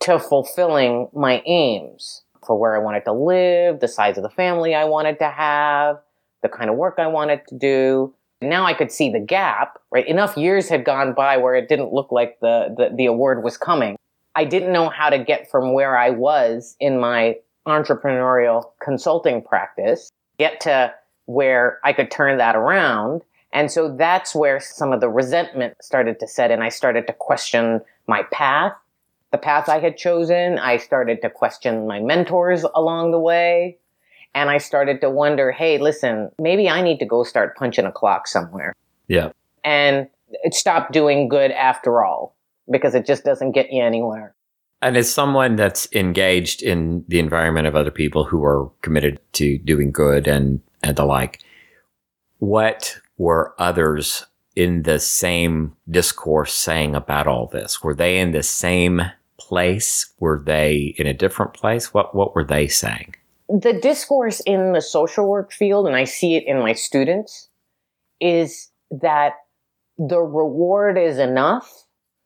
to 0.01 0.17
fulfilling 0.17 1.09
my 1.13 1.43
aims 1.45 2.23
for 2.45 2.57
where 2.57 2.75
I 2.75 2.79
wanted 2.79 3.05
to 3.05 3.13
live, 3.13 3.79
the 3.79 3.87
size 3.87 4.17
of 4.17 4.23
the 4.23 4.29
family 4.29 4.73
I 4.73 4.85
wanted 4.85 5.19
to 5.19 5.29
have, 5.29 5.97
the 6.41 6.49
kind 6.49 6.69
of 6.69 6.77
work 6.77 6.95
I 6.97 7.07
wanted 7.07 7.41
to 7.49 7.57
do. 7.57 8.13
Now 8.41 8.65
I 8.65 8.73
could 8.73 8.91
see 8.91 9.11
the 9.11 9.19
gap, 9.19 9.79
right? 9.91 10.07
Enough 10.07 10.37
years 10.37 10.69
had 10.69 10.85
gone 10.85 11.13
by 11.13 11.37
where 11.37 11.55
it 11.55 11.67
didn't 11.67 11.93
look 11.93 12.11
like 12.11 12.39
the, 12.39 12.73
the, 12.77 12.95
the 12.95 13.05
award 13.05 13.43
was 13.43 13.57
coming. 13.57 13.97
I 14.35 14.45
didn't 14.45 14.71
know 14.71 14.89
how 14.89 15.09
to 15.09 15.19
get 15.19 15.51
from 15.51 15.73
where 15.73 15.97
I 15.97 16.11
was 16.11 16.75
in 16.79 16.99
my 16.99 17.35
entrepreneurial 17.67 18.71
consulting 18.81 19.41
practice 19.41 20.09
get 20.37 20.61
to 20.61 20.93
where 21.25 21.79
I 21.83 21.93
could 21.93 22.09
turn 22.09 22.37
that 22.39 22.55
around. 22.55 23.21
And 23.53 23.69
so 23.69 23.95
that's 23.95 24.33
where 24.33 24.59
some 24.59 24.93
of 24.93 25.01
the 25.01 25.09
resentment 25.09 25.75
started 25.81 26.19
to 26.21 26.27
set 26.27 26.49
in. 26.49 26.61
I 26.61 26.69
started 26.69 27.05
to 27.07 27.13
question 27.13 27.81
my 28.07 28.23
path, 28.31 28.73
the 29.31 29.37
path 29.37 29.69
I 29.69 29.79
had 29.79 29.97
chosen. 29.97 30.57
I 30.57 30.77
started 30.77 31.21
to 31.21 31.29
question 31.29 31.85
my 31.87 31.99
mentors 31.99 32.63
along 32.73 33.11
the 33.11 33.19
way. 33.19 33.77
And 34.35 34.49
I 34.49 34.57
started 34.57 35.01
to 35.01 35.09
wonder, 35.09 35.51
hey, 35.51 35.77
listen, 35.77 36.31
maybe 36.39 36.69
I 36.69 36.81
need 36.81 36.99
to 36.99 37.05
go 37.05 37.23
start 37.23 37.57
punching 37.57 37.85
a 37.85 37.91
clock 37.91 38.27
somewhere. 38.27 38.75
Yeah. 39.07 39.31
And 39.63 40.07
stop 40.51 40.91
doing 40.91 41.27
good 41.27 41.51
after 41.51 42.03
all, 42.03 42.35
because 42.69 42.93
it 42.95 43.05
just 43.05 43.23
doesn't 43.23 43.51
get 43.51 43.71
you 43.71 43.83
anywhere. 43.83 44.33
And 44.81 44.95
as 44.95 45.11
someone 45.11 45.55
that's 45.55 45.87
engaged 45.93 46.61
in 46.61 47.03
the 47.07 47.19
environment 47.19 47.67
of 47.67 47.75
other 47.75 47.91
people 47.91 48.23
who 48.23 48.45
are 48.45 48.69
committed 48.81 49.19
to 49.33 49.57
doing 49.57 49.91
good 49.91 50.27
and, 50.27 50.61
and 50.83 50.95
the 50.95 51.05
like, 51.05 51.43
what 52.37 52.97
were 53.17 53.53
others 53.57 54.25
in 54.55 54.83
the 54.83 54.99
same 54.99 55.75
discourse 55.89 56.53
saying 56.53 56.95
about 56.95 57.27
all 57.27 57.47
this? 57.47 57.83
Were 57.83 57.93
they 57.93 58.19
in 58.19 58.31
the 58.31 58.43
same 58.43 59.01
place? 59.37 60.13
Were 60.19 60.41
they 60.45 60.95
in 60.97 61.07
a 61.07 61.13
different 61.13 61.53
place? 61.53 61.93
What 61.93 62.15
what 62.15 62.35
were 62.35 62.43
they 62.43 62.67
saying? 62.67 63.15
The 63.49 63.73
discourse 63.73 64.41
in 64.41 64.73
the 64.73 64.81
social 64.81 65.27
work 65.27 65.51
field, 65.51 65.87
and 65.87 65.95
I 65.95 66.03
see 66.03 66.35
it 66.35 66.43
in 66.45 66.59
my 66.59 66.73
students, 66.73 67.49
is 68.21 68.69
that 68.91 69.33
the 69.97 70.19
reward 70.19 70.97
is 70.97 71.17
enough 71.17 71.85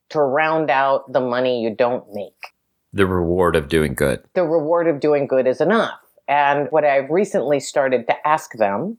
to 0.09 0.19
round 0.19 0.69
out 0.69 1.11
the 1.11 1.21
money 1.21 1.63
you 1.63 1.73
don't 1.73 2.05
make. 2.13 2.53
The 2.91 3.05
reward 3.05 3.55
of 3.55 3.69
doing 3.69 3.95
good. 3.95 4.23
The 4.35 4.43
reward 4.43 4.87
of 4.87 4.99
doing 4.99 5.25
good 5.25 5.47
is 5.47 5.61
enough. 5.61 5.99
And 6.27 6.67
what 6.71 6.83
I've 6.83 7.09
recently 7.09 7.59
started 7.59 8.05
to 8.07 8.27
ask 8.27 8.53
them, 8.53 8.97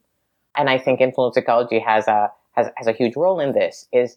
and 0.56 0.68
I 0.68 0.78
think 0.78 1.00
influence 1.00 1.36
ecology 1.36 1.78
has 1.78 2.08
a 2.08 2.30
has, 2.52 2.68
has 2.76 2.86
a 2.86 2.92
huge 2.92 3.16
role 3.16 3.40
in 3.40 3.52
this, 3.52 3.86
is 3.92 4.16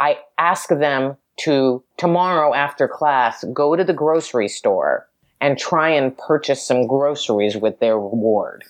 I 0.00 0.18
ask 0.38 0.68
them 0.68 1.16
to 1.40 1.82
tomorrow 1.96 2.54
after 2.54 2.88
class 2.88 3.44
go 3.52 3.76
to 3.76 3.84
the 3.84 3.92
grocery 3.92 4.48
store 4.48 5.08
and 5.44 5.58
try 5.58 5.90
and 5.90 6.16
purchase 6.16 6.66
some 6.66 6.86
groceries 6.86 7.54
with 7.54 7.78
their 7.78 7.98
reward. 7.98 8.64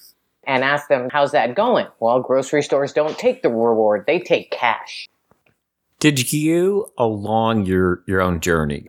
And 0.45 0.65
ask 0.65 0.89
them, 0.89 1.09
how's 1.09 1.31
that 1.31 1.55
going? 1.55 1.87
Well, 2.01 2.21
grocery 2.21 2.65
stores 2.65 2.93
don't 2.93 3.17
take 3.17 3.43
the 3.43 3.49
reward, 3.49 4.07
they 4.09 4.19
take 4.19 4.51
cash. 4.51 5.09
Did 6.01 6.33
you, 6.33 6.91
along 6.99 7.67
your, 7.67 8.03
your 8.09 8.21
own 8.21 8.41
journey, 8.41 8.89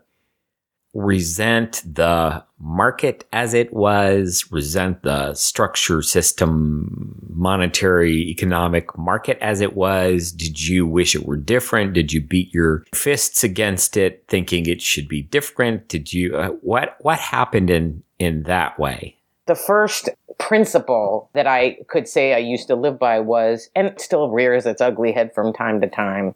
resent 0.96 1.84
the 1.86 2.44
market 2.58 3.25
as 3.34 3.54
it 3.54 3.72
was, 3.74 4.50
resent 4.50 5.04
the 5.04 5.34
structure, 5.36 6.02
system, 6.02 7.16
monetary, 7.30 8.30
economic 8.30 8.98
market 8.98 9.38
as 9.42 9.62
it 9.62 9.75
was? 9.75 10.32
Did 10.32 10.68
you 10.68 10.88
wish 10.88 11.14
it 11.14 11.25
were 11.25 11.38
different? 11.38 11.94
Did 11.94 12.14
you 12.14 12.22
beat 12.22 12.52
your 12.54 12.86
fists 12.96 13.44
against 13.44 13.98
it, 13.98 14.24
thinking 14.30 14.66
it 14.66 14.82
should 14.82 15.08
be 15.08 15.22
different? 15.22 15.90
Did 15.90 16.14
you 16.14 16.36
uh, 16.36 16.50
what 16.62 16.96
what 17.02 17.20
happened 17.20 17.70
in 17.70 18.02
in 18.18 18.44
that 18.44 18.80
way? 18.80 19.18
The 19.48 19.56
first 19.56 20.10
principle 20.40 21.30
that 21.34 21.46
I 21.46 21.78
could 21.88 22.08
say 22.08 22.34
I 22.34 22.40
used 22.40 22.68
to 22.68 22.75
live 22.75 22.98
by 22.98 23.20
was, 23.20 23.70
and 23.75 23.86
it 23.86 24.02
still 24.02 24.30
rears 24.30 24.66
its 24.66 24.82
ugly 24.82 25.12
head 25.12 25.36
from 25.36 25.54
time 25.54 25.82
to 25.82 25.88
time, 25.88 26.34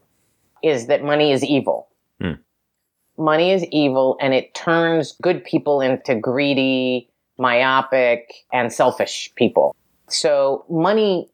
is 0.62 0.88
that 0.88 1.04
money 1.04 1.32
is 1.32 1.44
evil. 1.44 1.88
Hmm. 2.22 2.34
Money 3.20 3.52
is 3.52 3.66
evil 3.66 4.18
and 4.22 4.34
it 4.34 4.54
turns 4.56 5.16
good 5.22 5.44
people 5.44 5.82
into 5.82 6.16
greedy, 6.16 7.10
myopic, 7.38 8.34
and 8.52 8.72
selfish 8.74 9.32
people. 9.36 9.76
So 10.08 10.66
money 10.70 11.30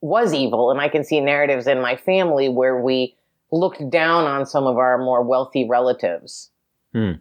was 0.00 0.32
evil. 0.32 0.70
And 0.70 0.80
I 0.80 0.88
can 0.88 1.04
see 1.04 1.20
narratives 1.20 1.66
in 1.66 1.80
my 1.80 1.96
family 1.96 2.48
where 2.48 2.80
we 2.80 3.16
looked 3.50 3.88
down 3.90 4.24
on 4.24 4.46
some 4.46 4.66
of 4.66 4.78
our 4.78 4.98
more 4.98 5.22
wealthy 5.22 5.66
relatives. 5.68 6.50
Hmm. 6.92 7.12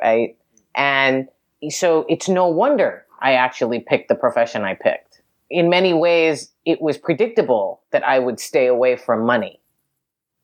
Right. 0.00 0.36
And 0.74 1.28
so 1.68 2.06
it's 2.08 2.28
no 2.28 2.46
wonder 2.46 3.04
I 3.20 3.32
actually 3.32 3.80
picked 3.80 4.08
the 4.08 4.14
profession 4.14 4.62
I 4.62 4.74
picked. 4.74 5.22
In 5.50 5.68
many 5.68 5.92
ways, 5.92 6.52
it 6.64 6.80
was 6.80 6.96
predictable 6.96 7.82
that 7.90 8.06
I 8.06 8.18
would 8.18 8.38
stay 8.38 8.66
away 8.66 8.96
from 8.96 9.26
money 9.26 9.60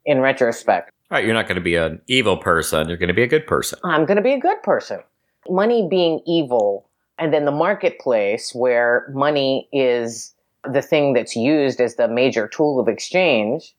in 0.04 0.20
retrospect. 0.20 0.90
All 1.08 1.16
right, 1.16 1.24
you're 1.24 1.34
not 1.34 1.46
going 1.46 1.56
to 1.56 1.62
be 1.62 1.76
an 1.76 2.00
evil 2.08 2.36
person. 2.36 2.88
You're 2.88 2.96
going 2.96 3.08
to 3.08 3.14
be 3.14 3.22
a 3.22 3.28
good 3.28 3.46
person. 3.46 3.78
I'm 3.84 4.06
going 4.06 4.16
to 4.16 4.22
be 4.22 4.32
a 4.32 4.40
good 4.40 4.60
person. 4.64 5.00
Money 5.48 5.86
being 5.88 6.20
evil, 6.26 6.88
and 7.16 7.32
then 7.32 7.44
the 7.44 7.52
marketplace 7.52 8.52
where 8.52 9.06
money 9.14 9.68
is 9.72 10.34
the 10.68 10.82
thing 10.82 11.12
that's 11.12 11.36
used 11.36 11.80
as 11.80 11.94
the 11.94 12.08
major 12.08 12.48
tool 12.48 12.80
of 12.80 12.88
exchange 12.88 13.72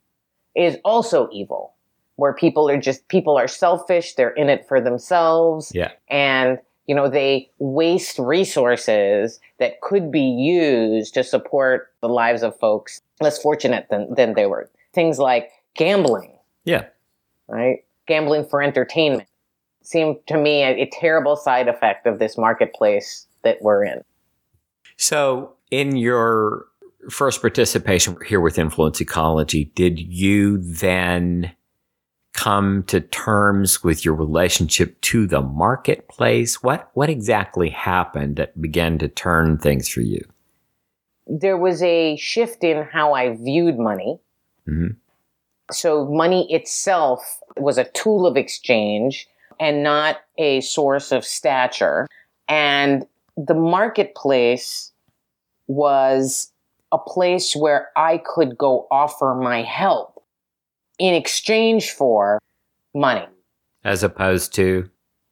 is 0.56 0.78
also 0.86 1.28
evil. 1.34 1.74
Where 2.16 2.34
people 2.34 2.70
are 2.70 2.80
just, 2.80 3.06
people 3.10 3.38
are 3.38 3.48
selfish, 3.48 4.16
they're 4.16 4.30
in 4.30 4.50
it 4.50 4.66
for 4.66 4.80
themselves. 4.80 5.72
Yeah. 5.76 5.92
And, 6.10 6.60
you 6.88 6.96
know, 6.96 7.10
they 7.10 7.52
waste 7.60 8.18
resources 8.20 9.42
that 9.60 9.82
could 9.82 10.12
be 10.12 10.22
used 10.22 11.14
to 11.16 11.26
support 11.26 11.92
the 12.02 12.08
lives 12.08 12.42
of 12.42 12.58
folks 12.58 13.02
less 13.20 13.38
fortunate 13.38 13.88
than, 13.92 14.14
than 14.16 14.34
they 14.34 14.46
were. 14.46 14.70
Things 14.94 15.20
like 15.20 15.52
gambling 15.76 16.34
Yeah. 16.64 16.86
Right? 17.48 17.80
Gambling 18.08 18.46
for 18.46 18.62
entertainment 18.62 19.28
seemed 19.84 20.18
to 20.28 20.38
me 20.38 20.64
a, 20.64 20.84
a 20.84 20.90
terrible 20.92 21.36
side 21.36 21.68
effect 21.68 22.06
of 22.06 22.20
this 22.20 22.38
marketplace 22.38 23.26
that 23.44 23.58
we're 23.62 23.86
in. 23.86 24.04
So, 24.98 25.54
in 25.72 25.96
your 25.96 26.66
first 27.10 27.42
participation 27.42 28.18
here 28.28 28.42
with 28.42 28.58
Influence 28.58 29.00
Ecology, 29.00 29.66
did 29.76 30.00
you 30.00 30.58
then 30.58 31.52
come 32.34 32.84
to 32.84 33.02
terms 33.02 33.84
with 33.84 34.06
your 34.06 34.14
relationship 34.14 35.00
to 35.02 35.26
the 35.26 35.42
marketplace? 35.42 36.62
What 36.62 36.90
what 36.94 37.10
exactly 37.10 37.70
happened 37.70 38.36
that 38.38 38.60
began 38.62 38.98
to 39.00 39.08
turn 39.08 39.58
things 39.58 39.88
for 39.88 40.02
you? 40.02 40.22
There 41.26 41.58
was 41.58 41.82
a 41.84 42.16
shift 42.18 42.64
in 42.64 42.84
how 42.84 43.14
I 43.14 43.36
viewed 43.36 43.78
money. 43.78 44.20
Mhm. 44.68 44.96
So, 45.72 46.06
money 46.06 46.52
itself 46.54 47.42
was 47.58 47.78
a 47.78 47.84
tool 47.84 48.26
of 48.26 48.38
exchange 48.38 49.28
and 49.60 49.84
not 49.84 50.18
a 50.38 50.62
source 50.62 51.12
of 51.12 51.26
stature. 51.26 52.08
And 52.48 53.06
the 53.36 53.54
marketplace 53.54 54.92
was 55.68 56.52
a 56.92 56.98
place 56.98 57.56
where 57.56 57.90
I 57.98 58.20
could 58.20 58.58
go 58.58 58.88
offer 58.90 59.36
my 59.36 59.62
help 59.62 60.24
in 61.00 61.14
exchange 61.14 61.92
for 61.92 62.40
money. 62.94 63.28
As 63.84 64.04
opposed 64.04 64.54
to 64.56 64.90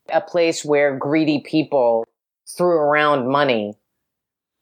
a 0.10 0.22
place 0.22 0.64
where 0.64 0.98
greedy 0.98 1.40
people 1.40 2.06
threw 2.48 2.78
around 2.78 3.28
money 3.28 3.76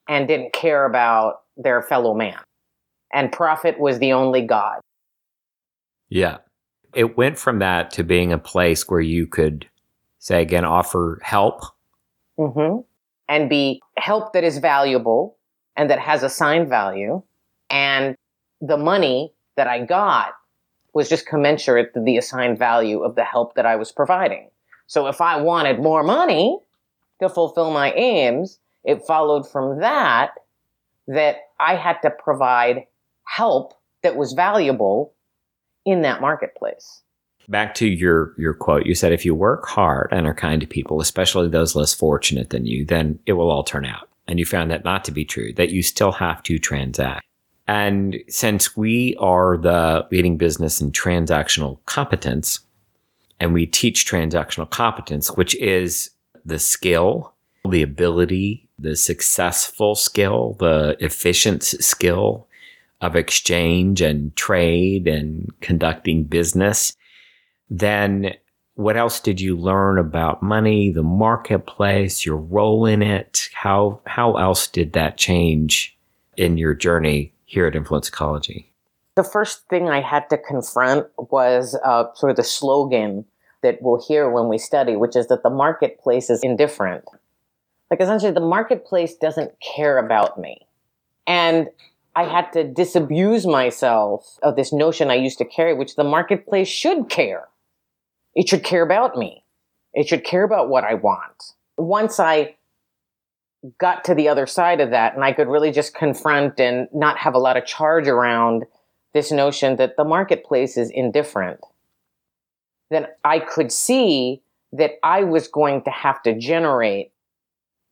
and 0.07 0.27
didn't 0.27 0.53
care 0.53 0.85
about 0.85 1.41
their 1.57 1.81
fellow 1.81 2.13
man. 2.13 2.39
And 3.11 3.31
profit 3.31 3.79
was 3.79 3.99
the 3.99 4.13
only 4.13 4.41
God. 4.41 4.79
Yeah. 6.13 6.38
It 6.93 7.17
went 7.17 7.39
from 7.39 7.58
that 7.60 7.89
to 7.91 8.03
being 8.03 8.32
a 8.32 8.38
place 8.38 8.88
where 8.88 9.01
you 9.01 9.25
could 9.25 9.67
say 10.20 10.41
again 10.41 10.63
offer 10.63 11.20
help. 11.24 11.62
hmm 12.38 12.82
And 13.27 13.50
be 13.50 13.82
help 13.98 14.34
that 14.34 14.43
is 14.43 14.60
valuable 14.60 15.38
and 15.75 15.89
that 15.89 16.00
has 16.00 16.22
assigned 16.22 16.70
value. 16.70 17.24
And 17.72 18.15
the 18.62 18.77
money 18.77 19.34
that 19.55 19.67
I 19.67 19.86
got 19.86 20.34
was 20.93 21.10
just 21.10 21.25
commensurate 21.25 21.96
to 21.96 22.00
the 22.00 22.17
assigned 22.17 22.60
value 22.60 23.01
of 23.01 23.15
the 23.15 23.24
help 23.24 23.55
that 23.55 23.65
I 23.65 23.75
was 23.75 23.91
providing. 23.91 24.50
So 24.86 25.08
if 25.08 25.20
I 25.20 25.41
wanted 25.41 25.79
more 25.79 26.03
money 26.03 26.60
to 27.22 27.27
fulfill 27.27 27.72
my 27.72 27.91
aims, 27.93 28.60
it 28.84 29.01
followed 29.08 29.50
from 29.50 29.79
that 29.79 30.36
that 31.08 31.38
I 31.60 31.75
had 31.75 31.98
to 32.03 32.12
provide 32.12 32.86
help 33.24 33.74
that 34.03 34.15
was 34.15 34.34
valuable 34.34 35.13
in 35.85 36.01
that 36.01 36.21
marketplace. 36.21 37.01
Back 37.49 37.75
to 37.75 37.87
your 37.87 38.33
your 38.37 38.53
quote, 38.53 38.85
you 38.85 38.95
said 38.95 39.11
if 39.11 39.25
you 39.25 39.35
work 39.35 39.65
hard 39.65 40.07
and 40.11 40.25
are 40.25 40.33
kind 40.33 40.61
to 40.61 40.67
people, 40.67 41.01
especially 41.01 41.49
those 41.49 41.75
less 41.75 41.93
fortunate 41.93 42.51
than 42.51 42.65
you, 42.65 42.85
then 42.85 43.19
it 43.25 43.33
will 43.33 43.51
all 43.51 43.63
turn 43.63 43.85
out. 43.85 44.09
And 44.27 44.39
you 44.39 44.45
found 44.45 44.71
that 44.71 44.85
not 44.85 45.03
to 45.05 45.11
be 45.11 45.25
true, 45.25 45.51
that 45.53 45.71
you 45.71 45.83
still 45.83 46.13
have 46.13 46.41
to 46.43 46.57
transact. 46.57 47.25
And 47.67 48.17
since 48.29 48.77
we 48.77 49.15
are 49.19 49.57
the 49.57 50.07
leading 50.11 50.37
business 50.37 50.79
in 50.79 50.91
transactional 50.91 51.79
competence, 51.85 52.59
and 53.39 53.53
we 53.53 53.65
teach 53.65 54.05
transactional 54.05 54.69
competence, 54.69 55.29
which 55.31 55.55
is 55.55 56.11
the 56.45 56.59
skill, 56.59 57.33
the 57.69 57.81
ability, 57.81 58.69
the 58.79 58.95
successful 58.95 59.95
skill, 59.95 60.55
the 60.59 60.95
efficient 60.99 61.63
skill 61.63 62.47
of 63.03 63.17
exchange 63.17 64.00
and 64.00 64.33
trade 64.38 65.10
and 65.10 65.51
conducting 65.60 66.24
business, 66.24 66.95
then 67.69 68.33
what 68.75 68.95
else 68.95 69.19
did 69.19 69.41
you 69.41 69.57
learn 69.57 70.00
about 70.00 70.41
money, 70.41 70.89
the 70.89 71.03
marketplace, 71.03 72.25
your 72.25 72.38
role 72.38 72.86
in 72.86 73.01
it? 73.01 73.50
How 73.53 74.00
how 74.07 74.38
else 74.38 74.67
did 74.67 74.93
that 74.93 75.17
change 75.17 75.95
in 76.38 76.57
your 76.57 76.74
journey 76.74 77.33
here 77.43 77.67
at 77.67 77.75
Influence 77.75 78.07
Ecology? 78.07 78.72
The 79.15 79.24
first 79.24 79.67
thing 79.67 79.89
I 79.89 80.00
had 80.00 80.29
to 80.29 80.38
confront 80.38 81.07
was 81.17 81.77
uh, 81.83 82.05
sort 82.15 82.31
of 82.31 82.38
the 82.38 82.43
slogan 82.43 83.25
that 83.63 83.79
we'll 83.81 84.01
hear 84.01 84.29
when 84.29 84.48
we 84.48 84.57
study, 84.57 84.95
which 84.95 85.15
is 85.15 85.27
that 85.27 85.43
the 85.43 85.50
marketplace 85.50 86.29
is 86.29 86.39
indifferent. 86.41 87.03
Like 87.91 88.00
essentially, 88.00 88.31
the 88.31 88.39
marketplace 88.39 89.15
doesn't 89.15 89.51
care 89.60 89.98
about 89.98 90.39
me. 90.39 90.65
And 91.27 91.67
I 92.15 92.25
had 92.25 92.51
to 92.53 92.63
disabuse 92.63 93.48
myself 93.48 94.38
of 94.43 94.55
this 94.55 94.72
notion 94.72 95.10
I 95.10 95.15
used 95.15 95.39
to 95.39 95.46
carry, 95.46 95.74
which 95.74 95.96
the 95.96 96.03
marketplace 96.03 96.67
should 96.67 97.10
care. 97.10 97.48
It 98.36 98.48
should 98.48 98.63
care 98.63 98.84
about 98.84 99.17
me. 99.17 99.43
It 99.93 100.08
should 100.08 100.24
care 100.24 100.43
about 100.43 100.70
what 100.70 100.84
I 100.84 100.96
want. 100.96 101.53
Once 101.77 102.20
I 102.20 102.55
got 103.79 104.03
to 104.03 104.13
the 104.13 104.27
other 104.27 104.46
side 104.46 104.82
of 104.82 104.91
that 104.91 105.15
and 105.15 105.24
I 105.24 105.32
could 105.32 105.48
really 105.48 105.72
just 105.72 105.96
confront 105.96 106.60
and 106.60 106.88
not 106.93 107.17
have 107.17 107.34
a 107.34 107.39
lot 107.39 107.58
of 107.58 107.65
charge 107.65 108.08
around 108.08 108.65
this 109.13 109.32
notion 109.32 109.77
that 109.77 109.96
the 109.96 110.03
marketplace 110.03 110.77
is 110.77 110.89
indifferent, 110.89 111.62
then 112.89 113.08
I 113.24 113.39
could 113.39 113.72
see 113.72 114.41
that 114.74 114.93
I 115.03 115.24
was 115.24 115.48
going 115.48 115.84
to 115.84 115.91
have 115.91 116.22
to 116.24 116.38
generate 116.38 117.12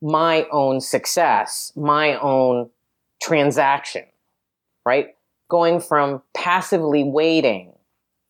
my 0.00 0.46
own 0.50 0.80
success, 0.80 1.72
my 1.76 2.18
own 2.18 2.70
transaction, 3.22 4.04
right? 4.84 5.14
Going 5.48 5.80
from 5.80 6.22
passively 6.34 7.04
waiting 7.04 7.72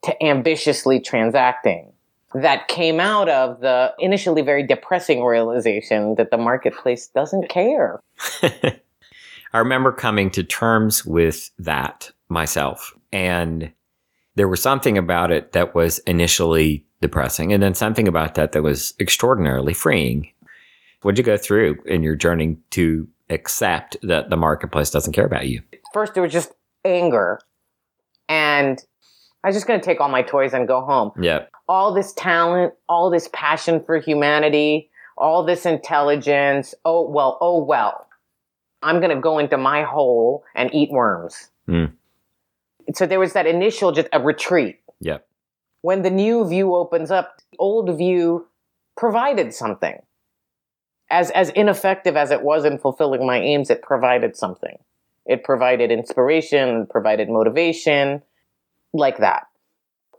to 0.03 0.23
ambitiously 0.23 1.01
transacting 1.01 1.93
that 2.35 2.69
came 2.69 2.99
out 2.99 3.29
of 3.29 3.61
the 3.61 3.93
initially 3.99 4.43
very 4.43 4.67
depressing 4.67 5.23
realization 5.25 6.15
that 6.17 6.31
the 6.31 6.39
marketplace 6.39 7.09
doesn't 7.09 7.49
care. 7.49 8.01
I 8.43 9.59
remember 9.59 9.93
coming 9.93 10.31
to 10.31 10.43
terms 10.43 11.05
with 11.05 11.51
that 11.59 12.11
myself. 12.29 12.95
And 13.13 13.71
there 14.35 14.49
was 14.49 14.63
something 14.63 14.97
about 14.97 15.31
it 15.31 15.53
that 15.53 15.75
was 15.75 15.99
initially 16.01 16.87
depressing, 17.03 17.53
and 17.53 17.63
then 17.63 17.75
something 17.75 18.09
about 18.09 18.35
that 18.35 18.53
that 18.53 18.63
was 18.63 18.95
extraordinarily 18.99 19.75
freeing. 19.75 20.31
What 21.03 21.17
did 21.17 21.27
you 21.27 21.33
go 21.33 21.37
through 21.37 21.83
in 21.85 22.03
your 22.03 22.17
journey 22.17 22.57
to 22.71 23.07
accept 23.33 23.97
that 24.03 24.31
the 24.31 24.37
marketplace 24.37 24.91
doesn't 24.91 25.13
care 25.13 25.27
about 25.27 25.47
you? 25.47 25.63
First, 25.93 26.17
it 26.17 26.21
was 26.21 26.33
just 26.33 26.53
anger. 26.85 27.41
And 28.29 28.83
I 29.45 29.49
was 29.49 29.57
just 29.57 29.67
going 29.67 29.81
to 29.81 29.85
take 29.85 30.01
all 30.01 30.09
my 30.09 30.23
toys 30.23 30.53
and 30.55 30.69
go 30.69 30.83
home. 30.83 31.13
Yeah. 31.21 31.47
All 31.69 31.93
this 31.95 32.13
talent, 32.13 32.75
all 32.89 33.11
this 33.11 33.29
passion 33.33 33.83
for 33.85 33.99
humanity, 33.99 34.91
all 35.17 35.45
this 35.45 35.67
intelligence. 35.67 36.75
Oh, 36.85 37.09
well, 37.09 37.39
oh, 37.41 37.63
well. 37.63 38.07
I'm 38.83 39.01
going 39.01 39.15
to 39.15 39.21
go 39.21 39.39
into 39.39 39.57
my 39.57 39.83
hole 39.83 40.45
and 40.55 40.73
eat 40.75 40.91
worms. 40.91 41.51
Mm. 41.69 41.93
So 42.95 43.07
there 43.07 43.21
was 43.21 43.33
that 43.33 43.47
initial 43.47 43.93
just 43.93 44.09
a 44.13 44.21
retreat. 44.21 44.81
Yeah. 45.01 45.19
When 45.83 46.03
the 46.03 46.11
new 46.11 46.49
view 46.49 46.75
opens 46.75 47.11
up, 47.11 47.41
the 47.51 47.59
old 47.59 47.97
view 47.97 48.47
provided 48.97 49.55
something. 49.55 50.01
As, 51.13 51.31
as 51.33 51.51
ineffective 51.51 52.17
as 52.17 52.31
it 52.31 52.43
was 52.43 52.65
in 52.65 52.79
fulfilling 52.79 53.27
my 53.27 53.39
aims, 53.39 53.69
it 53.69 53.83
provided 53.83 54.35
something. 54.35 54.79
It 55.27 55.45
provided 55.45 55.91
inspiration, 55.91 56.87
provided 56.87 57.29
motivation, 57.29 58.23
like 58.95 59.19
that. 59.19 59.47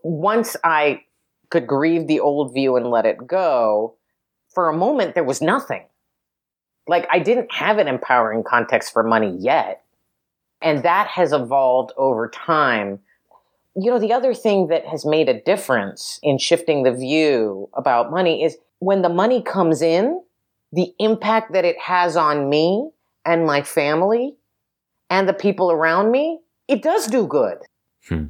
Once 0.03 0.55
I 0.63 1.01
could 1.50 1.65
grieve 1.65 2.07
the 2.07 2.19
old 2.19 2.53
view 2.53 2.75
and 2.75 2.91
let 2.91 3.07
it 3.07 3.25
go, 3.25 3.95
for 4.53 4.69
a 4.69 4.77
moment 4.77 5.15
there 5.15 5.23
was 5.23 5.41
nothing. 5.41 5.83
Like 6.88 7.07
I 7.12 7.19
didn't 7.19 7.51
have 7.51 7.79
an 7.79 7.88
empowering 7.88 8.43
context 8.43 8.93
for 8.93 9.01
money 9.01 9.35
yet. 9.39 9.83
And 10.61 10.83
that 10.83 11.07
has 11.07 11.33
evolved 11.33 11.91
over 11.98 12.29
time. 12.29 13.00
You 13.75 13.89
know, 13.89 14.00
the 14.00 14.13
other 14.13 14.35
thing 14.35 14.68
that 14.68 14.85
has 14.85 15.05
made 15.05 15.27
a 15.27 15.41
difference 15.41 16.20
in 16.22 16.37
shifting 16.37 16.83
the 16.83 16.94
view 16.94 17.70
about 17.74 18.11
money 18.11 18.44
is 18.44 18.57
when 18.79 19.01
the 19.01 19.09
money 19.09 19.41
comes 19.41 19.81
in, 19.81 20.22
the 20.74 20.94
impact 20.98 21.53
that 21.53 21.66
it 21.66 21.77
has 21.77 22.18
on 22.18 22.50
me 22.50 22.90
and 23.24 23.46
my 23.46 23.62
family 23.62 24.36
and 25.09 25.29
the 25.29 25.33
people 25.33 25.72
around 25.72 26.12
me, 26.12 26.40
it 26.68 26.81
does 26.81 27.05
do 27.07 27.27
good. 27.27 27.59
Hmm. 28.09 28.25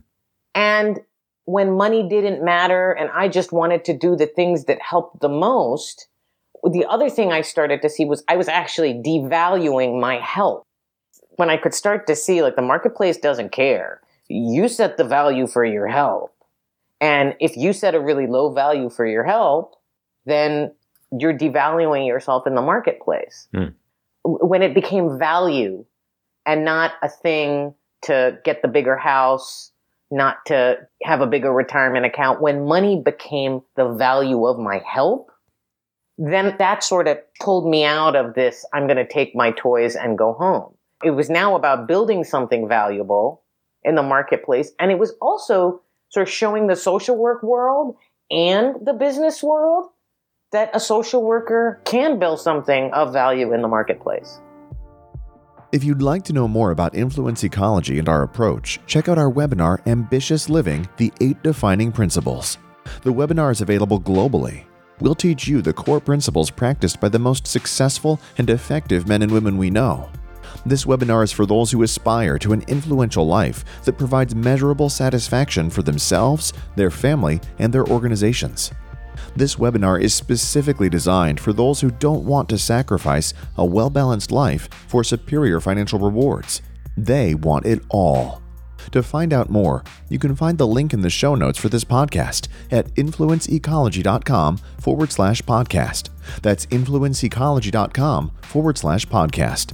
And 0.54 1.00
when 1.46 1.78
money 1.78 2.08
didn't 2.08 2.44
matter 2.44 2.92
and 2.92 3.10
I 3.12 3.30
just 3.30 3.54
wanted 3.54 3.86
to 3.86 3.98
do 3.98 4.16
the 4.18 4.28
things 4.28 4.66
that 4.66 4.82
helped 4.82 5.22
the 5.22 5.30
most, 5.30 6.10
the 6.70 6.86
other 6.86 7.10
thing 7.10 7.32
I 7.32 7.42
started 7.42 7.82
to 7.82 7.90
see 7.90 8.04
was 8.04 8.24
I 8.28 8.36
was 8.36 8.50
actually 8.50 8.94
devaluing 8.94 10.00
my 10.00 10.18
help. 10.18 10.68
When 11.38 11.50
I 11.50 11.58
could 11.58 11.74
start 11.74 12.08
to 12.08 12.16
see 12.16 12.44
like 12.44 12.58
the 12.58 12.62
marketplace 12.62 13.18
doesn't 13.18 13.54
care. 13.54 14.02
You 14.28 14.68
set 14.68 14.98
the 14.98 15.04
value 15.04 15.48
for 15.48 15.64
your 15.64 15.88
help. 15.88 16.32
And 17.00 17.36
if 17.40 17.58
you 17.58 17.74
set 17.74 17.96
a 17.96 18.00
really 18.00 18.28
low 18.28 18.54
value 18.54 18.90
for 18.90 19.06
your 19.06 19.24
help, 19.24 19.76
then 20.26 20.74
you're 21.18 21.38
devaluing 21.38 22.08
yourself 22.08 22.48
in 22.48 22.56
the 22.56 22.62
marketplace. 22.62 23.48
Hmm. 23.54 23.70
When 24.24 24.62
it 24.62 24.74
became 24.74 25.20
value 25.20 25.86
and 26.46 26.66
not 26.66 26.94
a 27.02 27.10
thing 27.10 27.74
to 28.04 28.38
get 28.44 28.62
the 28.62 28.68
bigger 28.68 28.98
house, 28.98 29.72
not 30.12 30.38
to 30.48 30.78
have 31.04 31.22
a 31.22 31.28
bigger 31.28 31.52
retirement 31.52 32.06
account, 32.06 32.42
when 32.42 32.66
money 32.66 33.02
became 33.04 33.62
the 33.76 33.90
value 33.94 34.46
of 34.46 34.58
my 34.58 34.82
help, 34.86 35.32
then 36.18 36.56
that 36.60 36.84
sort 36.84 37.08
of 37.08 37.18
pulled 37.42 37.70
me 37.70 37.84
out 37.84 38.16
of 38.16 38.34
this 38.34 38.66
I'm 38.74 38.88
going 38.88 38.98
to 38.98 39.08
take 39.08 39.36
my 39.36 39.52
toys 39.52 39.96
and 39.96 40.18
go 40.18 40.34
home. 40.34 40.76
It 41.04 41.12
was 41.12 41.30
now 41.30 41.56
about 41.56 41.88
building 41.88 42.24
something 42.24 42.68
valuable 42.68 43.44
in 43.84 43.96
the 43.96 44.04
marketplace. 44.04 44.72
And 44.80 44.92
it 44.92 45.00
was 45.00 45.14
also 45.22 45.82
sort 46.10 46.28
of 46.28 46.34
showing 46.34 46.68
the 46.68 46.76
social 46.76 47.18
work 47.18 47.44
world 47.44 47.98
and 48.32 48.76
the 48.86 48.94
business 48.94 49.44
world 49.44 49.90
that 50.54 50.70
a 50.74 50.80
social 50.80 51.24
worker 51.24 51.82
can 51.84 52.20
build 52.20 52.40
something 52.40 52.92
of 52.94 53.12
value 53.12 53.54
in 53.54 53.62
the 53.62 53.68
marketplace. 53.68 54.40
If 55.72 55.84
you'd 55.84 56.04
like 56.04 56.24
to 56.26 56.34
know 56.34 56.48
more 56.48 56.70
about 56.70 56.94
influence 56.94 57.44
ecology 57.44 57.98
and 57.98 58.08
our 58.08 58.22
approach, 58.22 58.80
check 58.86 59.10
out 59.10 59.18
our 59.18 59.32
webinar, 59.32 59.86
Ambitious 59.88 60.50
Living 60.50 60.88
The 60.98 61.12
Eight 61.20 61.42
Defining 61.42 61.92
Principles. 61.92 62.60
The 63.02 63.12
webinar 63.12 63.52
is 63.52 63.62
available 63.62 64.00
globally. 64.00 64.66
We'll 65.00 65.16
teach 65.16 65.48
you 65.48 65.64
the 65.64 65.74
core 65.74 66.00
principles 66.00 66.52
practiced 66.52 67.02
by 67.02 67.10
the 67.10 67.18
most 67.18 67.48
successful 67.48 68.20
and 68.38 68.48
effective 68.52 69.08
men 69.08 69.24
and 69.24 69.32
women 69.32 69.58
we 69.58 69.72
know. 69.72 70.12
This 70.68 70.86
webinar 70.86 71.24
is 71.24 71.32
for 71.32 71.48
those 71.48 71.72
who 71.72 71.82
aspire 71.82 72.38
to 72.38 72.54
an 72.54 72.64
influential 72.68 73.26
life 73.26 73.66
that 73.86 73.98
provides 73.98 74.36
measurable 74.36 74.90
satisfaction 74.90 75.72
for 75.72 75.82
themselves, 75.82 76.54
their 76.76 76.92
family, 76.92 77.42
and 77.58 77.74
their 77.74 77.88
organizations. 77.88 78.72
This 79.36 79.56
webinar 79.56 80.02
is 80.02 80.14
specifically 80.14 80.90
designed 80.90 81.40
for 81.40 81.54
those 81.54 81.82
who 81.82 81.92
don't 81.92 82.26
want 82.26 82.50
to 82.50 82.58
sacrifice 82.58 83.34
a 83.58 83.66
well 83.66 83.90
balanced 83.90 84.32
life 84.32 84.68
for 84.88 85.04
superior 85.04 85.60
financial 85.60 86.00
rewards. 86.00 86.62
They 86.98 87.34
want 87.36 87.66
it 87.66 87.82
all. 87.90 88.44
To 88.92 89.02
find 89.02 89.34
out 89.34 89.50
more, 89.50 89.84
you 90.10 90.20
can 90.20 90.36
find 90.36 90.58
the 90.58 90.68
link 90.68 90.94
in 90.94 91.02
the 91.02 91.10
show 91.10 91.36
notes 91.36 91.58
for 91.58 91.70
this 91.70 91.84
podcast 91.84 92.48
at 92.72 92.94
influenceecology.com 92.96 94.58
forward 94.80 95.12
slash 95.12 95.42
podcast. 95.42 96.10
That's 96.42 96.66
influenceecology.com 96.68 98.32
forward 98.42 98.78
slash 98.78 99.08
podcast. 99.08 99.74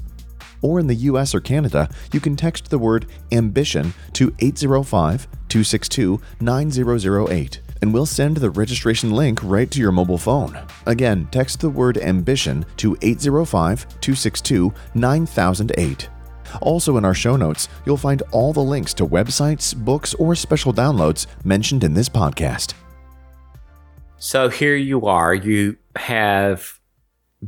Or 0.61 0.79
in 0.79 0.87
the 0.87 0.95
US 0.95 1.33
or 1.33 1.39
Canada, 1.39 1.89
you 2.11 2.19
can 2.19 2.35
text 2.35 2.69
the 2.69 2.79
word 2.79 3.05
ambition 3.31 3.93
to 4.13 4.33
805 4.39 5.27
262 5.47 6.21
9008 6.39 7.68
and 7.81 7.93
we'll 7.93 8.05
send 8.05 8.37
the 8.37 8.49
registration 8.49 9.11
link 9.11 9.39
right 9.43 9.69
to 9.71 9.79
your 9.79 9.91
mobile 9.91 10.17
phone. 10.17 10.57
Again, 10.85 11.27
text 11.31 11.59
the 11.59 11.69
word 11.69 11.97
ambition 11.97 12.65
to 12.77 12.97
805 13.01 13.99
262 14.01 14.73
9008. 14.93 16.09
Also, 16.61 16.97
in 16.97 17.05
our 17.05 17.13
show 17.13 17.35
notes, 17.35 17.69
you'll 17.85 17.97
find 17.97 18.23
all 18.31 18.53
the 18.53 18.59
links 18.59 18.93
to 18.95 19.05
websites, 19.05 19.75
books, 19.75 20.13
or 20.15 20.35
special 20.35 20.73
downloads 20.73 21.27
mentioned 21.43 21.83
in 21.83 21.93
this 21.93 22.09
podcast. 22.09 22.73
So 24.17 24.49
here 24.49 24.75
you 24.75 25.05
are. 25.05 25.33
You 25.33 25.77
have 25.95 26.79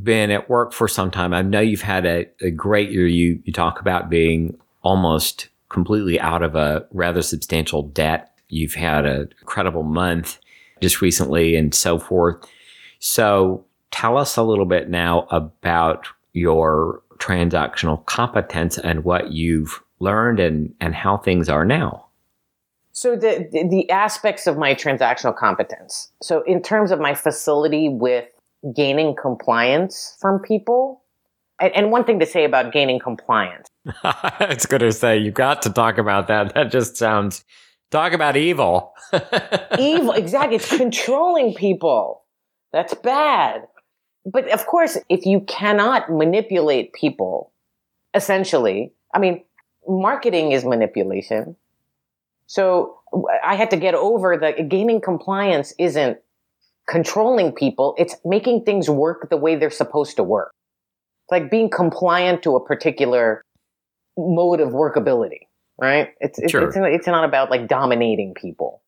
been 0.00 0.30
at 0.30 0.48
work 0.48 0.72
for 0.72 0.88
some 0.88 1.10
time. 1.10 1.34
I 1.34 1.42
know 1.42 1.60
you've 1.60 1.82
had 1.82 2.06
a, 2.06 2.26
a 2.40 2.50
great 2.50 2.90
year. 2.90 3.06
You, 3.06 3.42
you 3.44 3.52
talk 3.52 3.80
about 3.80 4.08
being 4.08 4.58
almost 4.82 5.48
completely 5.68 6.18
out 6.18 6.42
of 6.42 6.54
a 6.54 6.86
rather 6.92 7.22
substantial 7.22 7.82
debt 7.82 8.31
You've 8.52 8.74
had 8.74 9.06
an 9.06 9.32
incredible 9.40 9.82
month 9.82 10.38
just 10.80 11.00
recently 11.00 11.56
and 11.56 11.74
so 11.74 11.98
forth. 11.98 12.36
So 12.98 13.64
tell 13.90 14.18
us 14.18 14.36
a 14.36 14.42
little 14.42 14.66
bit 14.66 14.90
now 14.90 15.26
about 15.30 16.06
your 16.32 17.02
transactional 17.16 18.04
competence 18.06 18.78
and 18.78 19.04
what 19.04 19.32
you've 19.32 19.82
learned 20.00 20.40
and, 20.40 20.74
and 20.80 20.94
how 20.94 21.16
things 21.16 21.48
are 21.48 21.64
now. 21.64 22.06
So 22.92 23.16
the, 23.16 23.48
the, 23.50 23.66
the 23.68 23.90
aspects 23.90 24.46
of 24.46 24.58
my 24.58 24.74
transactional 24.74 25.34
competence. 25.34 26.10
So 26.22 26.42
in 26.42 26.62
terms 26.62 26.90
of 26.90 27.00
my 27.00 27.14
facility 27.14 27.88
with 27.88 28.28
gaining 28.76 29.16
compliance 29.20 30.16
from 30.20 30.40
people 30.40 31.02
And, 31.58 31.74
and 31.74 31.90
one 31.90 32.04
thing 32.04 32.20
to 32.20 32.26
say 32.26 32.44
about 32.44 32.72
gaining 32.72 32.98
compliance. 32.98 33.68
it's 34.40 34.66
good 34.66 34.80
to 34.80 34.92
say 34.92 35.16
you 35.18 35.30
got 35.30 35.62
to 35.62 35.70
talk 35.70 35.96
about 35.98 36.28
that. 36.28 36.54
That 36.54 36.70
just 36.70 36.96
sounds 36.96 37.44
talk 37.92 38.12
about 38.12 38.36
evil. 38.36 38.94
evil, 39.78 40.12
exactly. 40.12 40.56
It's 40.56 40.76
controlling 40.76 41.54
people. 41.54 42.24
That's 42.72 42.94
bad. 42.94 43.68
But 44.24 44.50
of 44.50 44.66
course, 44.66 44.98
if 45.08 45.26
you 45.26 45.40
cannot 45.42 46.10
manipulate 46.10 46.92
people, 46.92 47.52
essentially, 48.14 48.92
I 49.14 49.18
mean, 49.18 49.44
marketing 49.86 50.52
is 50.52 50.64
manipulation. 50.64 51.56
So 52.46 52.98
I 53.44 53.56
had 53.56 53.70
to 53.70 53.76
get 53.76 53.94
over 53.94 54.36
that 54.36 54.68
gaining 54.68 55.00
compliance 55.00 55.74
isn't 55.78 56.18
controlling 56.88 57.52
people, 57.52 57.94
it's 57.96 58.16
making 58.24 58.64
things 58.64 58.90
work 58.90 59.30
the 59.30 59.36
way 59.36 59.56
they're 59.56 59.70
supposed 59.70 60.16
to 60.16 60.22
work. 60.22 60.52
It's 61.24 61.32
like 61.32 61.50
being 61.50 61.70
compliant 61.70 62.42
to 62.42 62.56
a 62.56 62.64
particular 62.64 63.42
mode 64.16 64.60
of 64.60 64.70
workability, 64.70 65.46
right? 65.82 66.14
It's, 66.20 66.38
it's, 66.38 66.52
Sure. 66.52 66.66
it's, 66.68 66.76
it's 66.76 67.06
not 67.06 67.24
about 67.24 67.50
like 67.50 67.66
dominating 67.68 68.34
people. 68.34 68.80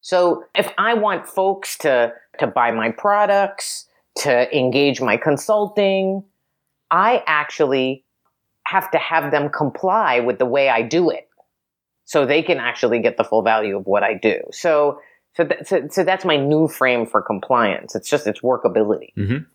So 0.00 0.44
if 0.54 0.70
I 0.76 0.94
want 0.94 1.26
folks 1.26 1.78
to, 1.78 2.12
to 2.38 2.46
buy 2.46 2.70
my 2.72 2.90
products, 2.90 3.86
to 4.16 4.56
engage 4.56 5.00
my 5.00 5.16
consulting, 5.16 6.22
I 6.90 7.22
actually 7.26 8.04
have 8.66 8.90
to 8.90 8.98
have 8.98 9.30
them 9.30 9.48
comply 9.48 10.20
with 10.20 10.38
the 10.38 10.46
way 10.46 10.68
I 10.68 10.82
do 10.82 11.10
it 11.10 11.28
so 12.04 12.26
they 12.26 12.42
can 12.42 12.58
actually 12.58 12.98
get 13.00 13.16
the 13.16 13.24
full 13.24 13.42
value 13.42 13.76
of 13.78 13.86
what 13.86 14.02
I 14.02 14.14
do. 14.14 14.40
So, 14.52 15.00
so, 15.36 15.44
th- 15.44 15.60
so, 15.66 15.88
so 15.90 16.04
that's 16.04 16.24
my 16.24 16.36
new 16.36 16.68
frame 16.68 17.06
for 17.06 17.22
compliance. 17.22 17.94
It's 17.94 18.08
just 18.08 18.26
its 18.26 18.40
workability. 18.40 19.14
Mhm. 19.16 19.46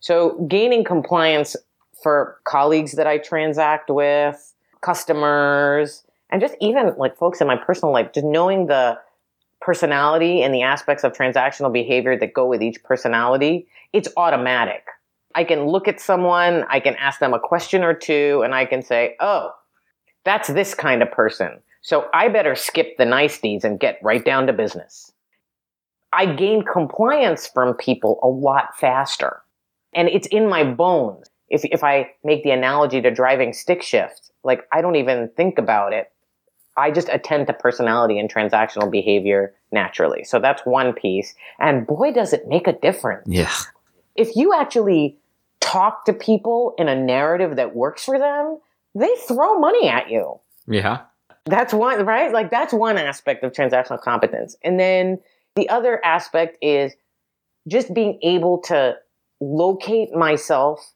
So 0.00 0.38
gaining 0.48 0.84
compliance 0.84 1.54
for 2.02 2.38
colleagues 2.44 2.92
that 2.92 3.06
I 3.06 3.18
transact 3.18 3.90
with, 3.90 4.54
customers, 4.80 6.02
and 6.30 6.40
just 6.40 6.54
even 6.60 6.94
like 6.98 7.16
folks 7.16 7.40
in 7.40 7.46
my 7.46 7.56
personal 7.56 7.92
life, 7.92 8.12
just 8.12 8.26
knowing 8.26 8.66
the 8.66 8.98
personality 9.60 10.42
and 10.42 10.54
the 10.54 10.62
aspects 10.62 11.04
of 11.04 11.12
transactional 11.12 11.72
behavior 11.72 12.16
that 12.18 12.32
go 12.32 12.46
with 12.46 12.62
each 12.62 12.82
personality, 12.84 13.66
it's 13.92 14.08
automatic. 14.16 14.84
I 15.34 15.44
can 15.44 15.66
look 15.66 15.88
at 15.88 16.00
someone, 16.00 16.64
I 16.68 16.80
can 16.80 16.96
ask 16.96 17.20
them 17.20 17.34
a 17.34 17.40
question 17.40 17.82
or 17.82 17.94
two, 17.94 18.42
and 18.44 18.54
I 18.54 18.64
can 18.64 18.82
say, 18.82 19.16
oh, 19.20 19.52
that's 20.24 20.48
this 20.48 20.74
kind 20.74 21.02
of 21.02 21.10
person. 21.10 21.60
So 21.80 22.08
I 22.12 22.28
better 22.28 22.54
skip 22.54 22.96
the 22.98 23.04
niceties 23.04 23.64
and 23.64 23.80
get 23.80 23.98
right 24.02 24.24
down 24.24 24.46
to 24.46 24.52
business. 24.52 25.12
I 26.12 26.26
gain 26.26 26.64
compliance 26.64 27.46
from 27.46 27.74
people 27.74 28.18
a 28.22 28.28
lot 28.28 28.76
faster. 28.78 29.42
And 29.94 30.08
it's 30.08 30.26
in 30.28 30.48
my 30.48 30.64
bones. 30.64 31.28
If, 31.48 31.64
if 31.64 31.82
I 31.82 32.10
make 32.24 32.42
the 32.42 32.50
analogy 32.50 33.00
to 33.00 33.10
driving 33.10 33.52
stick 33.52 33.82
shift, 33.82 34.30
like 34.44 34.66
I 34.72 34.80
don't 34.80 34.96
even 34.96 35.30
think 35.36 35.58
about 35.58 35.92
it. 35.92 36.10
I 36.78 36.90
just 36.90 37.08
attend 37.10 37.48
to 37.48 37.52
personality 37.52 38.18
and 38.18 38.32
transactional 38.32 38.90
behavior 38.90 39.52
naturally. 39.72 40.24
So 40.24 40.38
that's 40.38 40.62
one 40.64 40.92
piece. 40.92 41.34
And 41.58 41.86
boy, 41.86 42.12
does 42.12 42.32
it 42.32 42.46
make 42.46 42.66
a 42.66 42.72
difference 42.72 43.26
Yeah. 43.28 43.50
if 44.14 44.36
you 44.36 44.54
actually 44.54 45.18
talk 45.60 46.04
to 46.06 46.12
people 46.12 46.74
in 46.78 46.88
a 46.88 46.94
narrative 46.94 47.56
that 47.56 47.74
works 47.74 48.04
for 48.04 48.18
them, 48.18 48.58
they 48.94 49.12
throw 49.26 49.58
money 49.58 49.88
at 49.88 50.10
you. 50.10 50.40
Yeah. 50.66 51.00
That's 51.44 51.72
one, 51.74 52.04
right? 52.06 52.32
Like 52.32 52.50
that's 52.50 52.72
one 52.72 52.96
aspect 52.96 53.42
of 53.42 53.52
transactional 53.52 54.00
competence. 54.00 54.56
And 54.62 54.78
then 54.78 55.18
the 55.56 55.68
other 55.68 56.02
aspect 56.04 56.58
is 56.62 56.92
just 57.66 57.92
being 57.92 58.18
able 58.22 58.58
to 58.62 58.96
locate 59.40 60.14
myself 60.14 60.92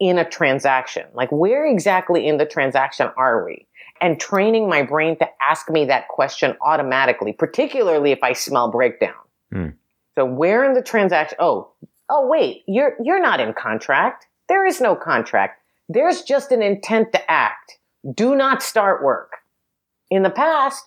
in 0.00 0.18
a 0.18 0.28
transaction. 0.28 1.06
Like 1.14 1.30
where 1.30 1.66
exactly 1.66 2.26
in 2.26 2.38
the 2.38 2.46
transaction 2.46 3.10
are 3.16 3.44
we? 3.44 3.66
And 4.00 4.18
training 4.18 4.68
my 4.68 4.82
brain 4.82 5.18
to 5.18 5.28
ask 5.42 5.68
me 5.68 5.84
that 5.86 6.08
question 6.08 6.56
automatically, 6.62 7.32
particularly 7.32 8.12
if 8.12 8.22
I 8.22 8.32
smell 8.32 8.70
breakdown. 8.70 9.12
Hmm. 9.52 9.68
So 10.16 10.24
where 10.24 10.64
in 10.64 10.72
the 10.72 10.82
transaction? 10.82 11.36
Oh, 11.40 11.70
oh 12.08 12.26
wait, 12.26 12.62
you're 12.66 12.96
you're 13.02 13.20
not 13.20 13.40
in 13.40 13.52
contract. 13.52 14.26
There 14.48 14.66
is 14.66 14.80
no 14.80 14.96
contract. 14.96 15.62
There's 15.88 16.22
just 16.22 16.50
an 16.50 16.62
intent 16.62 17.12
to 17.12 17.30
act. 17.30 17.78
Do 18.14 18.34
not 18.34 18.62
start 18.62 19.02
work. 19.02 19.32
In 20.10 20.22
the 20.22 20.30
past, 20.30 20.84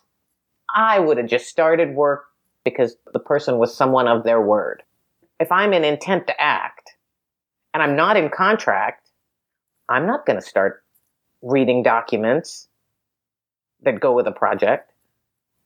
I 0.74 1.00
would 1.00 1.18
have 1.18 1.28
just 1.28 1.48
started 1.48 1.96
work 1.96 2.26
because 2.64 2.96
the 3.14 3.20
person 3.20 3.58
was 3.58 3.76
someone 3.76 4.08
of 4.08 4.24
their 4.24 4.42
word. 4.42 4.84
If 5.40 5.52
I'm 5.52 5.74
in 5.74 5.84
intent 5.84 6.28
to 6.28 6.42
act 6.42 6.92
and 7.74 7.84
I'm 7.84 7.96
not 7.96 8.18
in 8.18 8.30
contract, 8.30 9.10
I'm 9.90 10.08
not 10.08 10.26
going 10.26 10.40
to 10.40 10.46
start 10.46 10.84
reading 11.42 11.84
documents 11.84 12.68
that 13.84 14.00
go 14.00 14.14
with 14.14 14.28
a 14.28 14.32
project. 14.32 14.92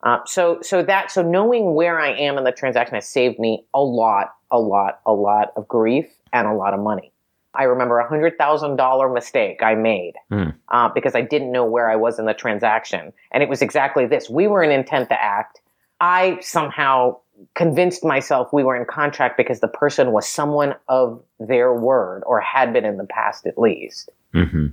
Uh, 0.04 0.20
so, 0.26 0.60
so 0.62 0.84
that, 0.84 1.10
so 1.12 1.24
knowing 1.24 1.74
where 1.74 2.00
I 2.00 2.12
am 2.12 2.38
in 2.38 2.44
the 2.44 2.52
transaction 2.52 2.96
has 2.96 3.10
saved 3.10 3.40
me 3.40 3.66
a 3.74 3.82
lot, 3.82 4.36
a 4.52 4.60
lot, 4.60 5.00
a 5.06 5.14
lot 5.14 5.54
of 5.56 5.68
grief 5.68 6.06
and 6.32 6.48
a 6.48 6.54
lot 6.54 6.74
of 6.74 6.80
money. 6.80 7.12
I 7.54 7.64
remember 7.64 7.98
a 7.98 8.08
hundred 8.08 8.38
thousand 8.38 8.76
dollar 8.76 9.10
mistake 9.12 9.64
I 9.64 9.74
made 9.74 10.14
Hmm. 10.30 10.50
uh, 10.68 10.90
because 10.90 11.16
I 11.16 11.22
didn't 11.22 11.52
know 11.52 11.66
where 11.66 11.90
I 11.90 11.96
was 11.96 12.20
in 12.20 12.26
the 12.26 12.36
transaction, 12.36 13.12
and 13.32 13.42
it 13.42 13.50
was 13.50 13.64
exactly 13.64 14.06
this: 14.06 14.30
we 14.30 14.48
were 14.48 14.62
in 14.62 14.70
intent 14.70 15.10
to 15.10 15.20
act. 15.20 15.62
I 16.00 16.38
somehow 16.42 17.18
convinced 17.56 18.04
myself 18.04 18.54
we 18.54 18.64
were 18.64 18.76
in 18.76 18.86
contract 18.86 19.38
because 19.38 19.60
the 19.60 19.68
person 19.68 20.12
was 20.12 20.28
someone 20.28 20.76
of 20.88 21.24
their 21.40 21.74
word 21.74 22.22
or 22.28 22.40
had 22.40 22.74
been 22.74 22.86
in 22.86 22.98
the 22.98 23.06
past 23.06 23.46
at 23.48 23.58
least 23.58 24.10
hmm 24.34 24.68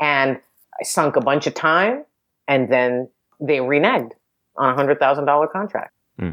and 0.00 0.38
I 0.78 0.84
sunk 0.84 1.16
a 1.16 1.20
bunch 1.20 1.46
of 1.46 1.54
time, 1.54 2.04
and 2.48 2.70
then 2.72 3.08
they 3.40 3.58
reneged 3.58 4.12
on 4.56 4.70
a 4.70 4.74
hundred 4.74 4.98
thousand 4.98 5.26
dollar 5.26 5.46
contract. 5.46 5.92
Hmm. 6.18 6.30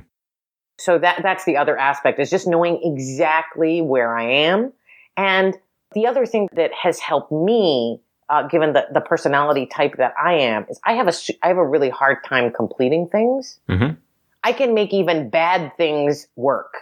So 0.77 0.97
that 0.99 1.21
that's 1.23 1.45
the 1.45 1.57
other 1.57 1.77
aspect 1.77 2.19
is 2.19 2.29
just 2.29 2.47
knowing 2.47 2.79
exactly 2.83 3.81
where 3.81 4.17
I 4.17 4.23
am, 4.23 4.73
and 5.17 5.55
the 5.93 6.07
other 6.07 6.25
thing 6.25 6.49
that 6.53 6.71
has 6.73 6.99
helped 6.99 7.31
me, 7.31 7.99
uh, 8.29 8.47
given 8.47 8.73
the 8.73 8.87
the 8.91 9.01
personality 9.01 9.65
type 9.65 9.97
that 9.97 10.13
I 10.21 10.33
am, 10.33 10.65
is 10.69 10.79
I 10.85 10.93
have 10.93 11.07
a 11.07 11.13
I 11.41 11.47
have 11.47 11.57
a 11.57 11.65
really 11.65 11.89
hard 11.89 12.23
time 12.23 12.51
completing 12.51 13.07
things. 13.07 13.59
Mhm. 13.69 13.97
I 14.43 14.51
can 14.51 14.73
make 14.73 14.93
even 14.93 15.29
bad 15.29 15.75
things 15.77 16.27
work. 16.35 16.73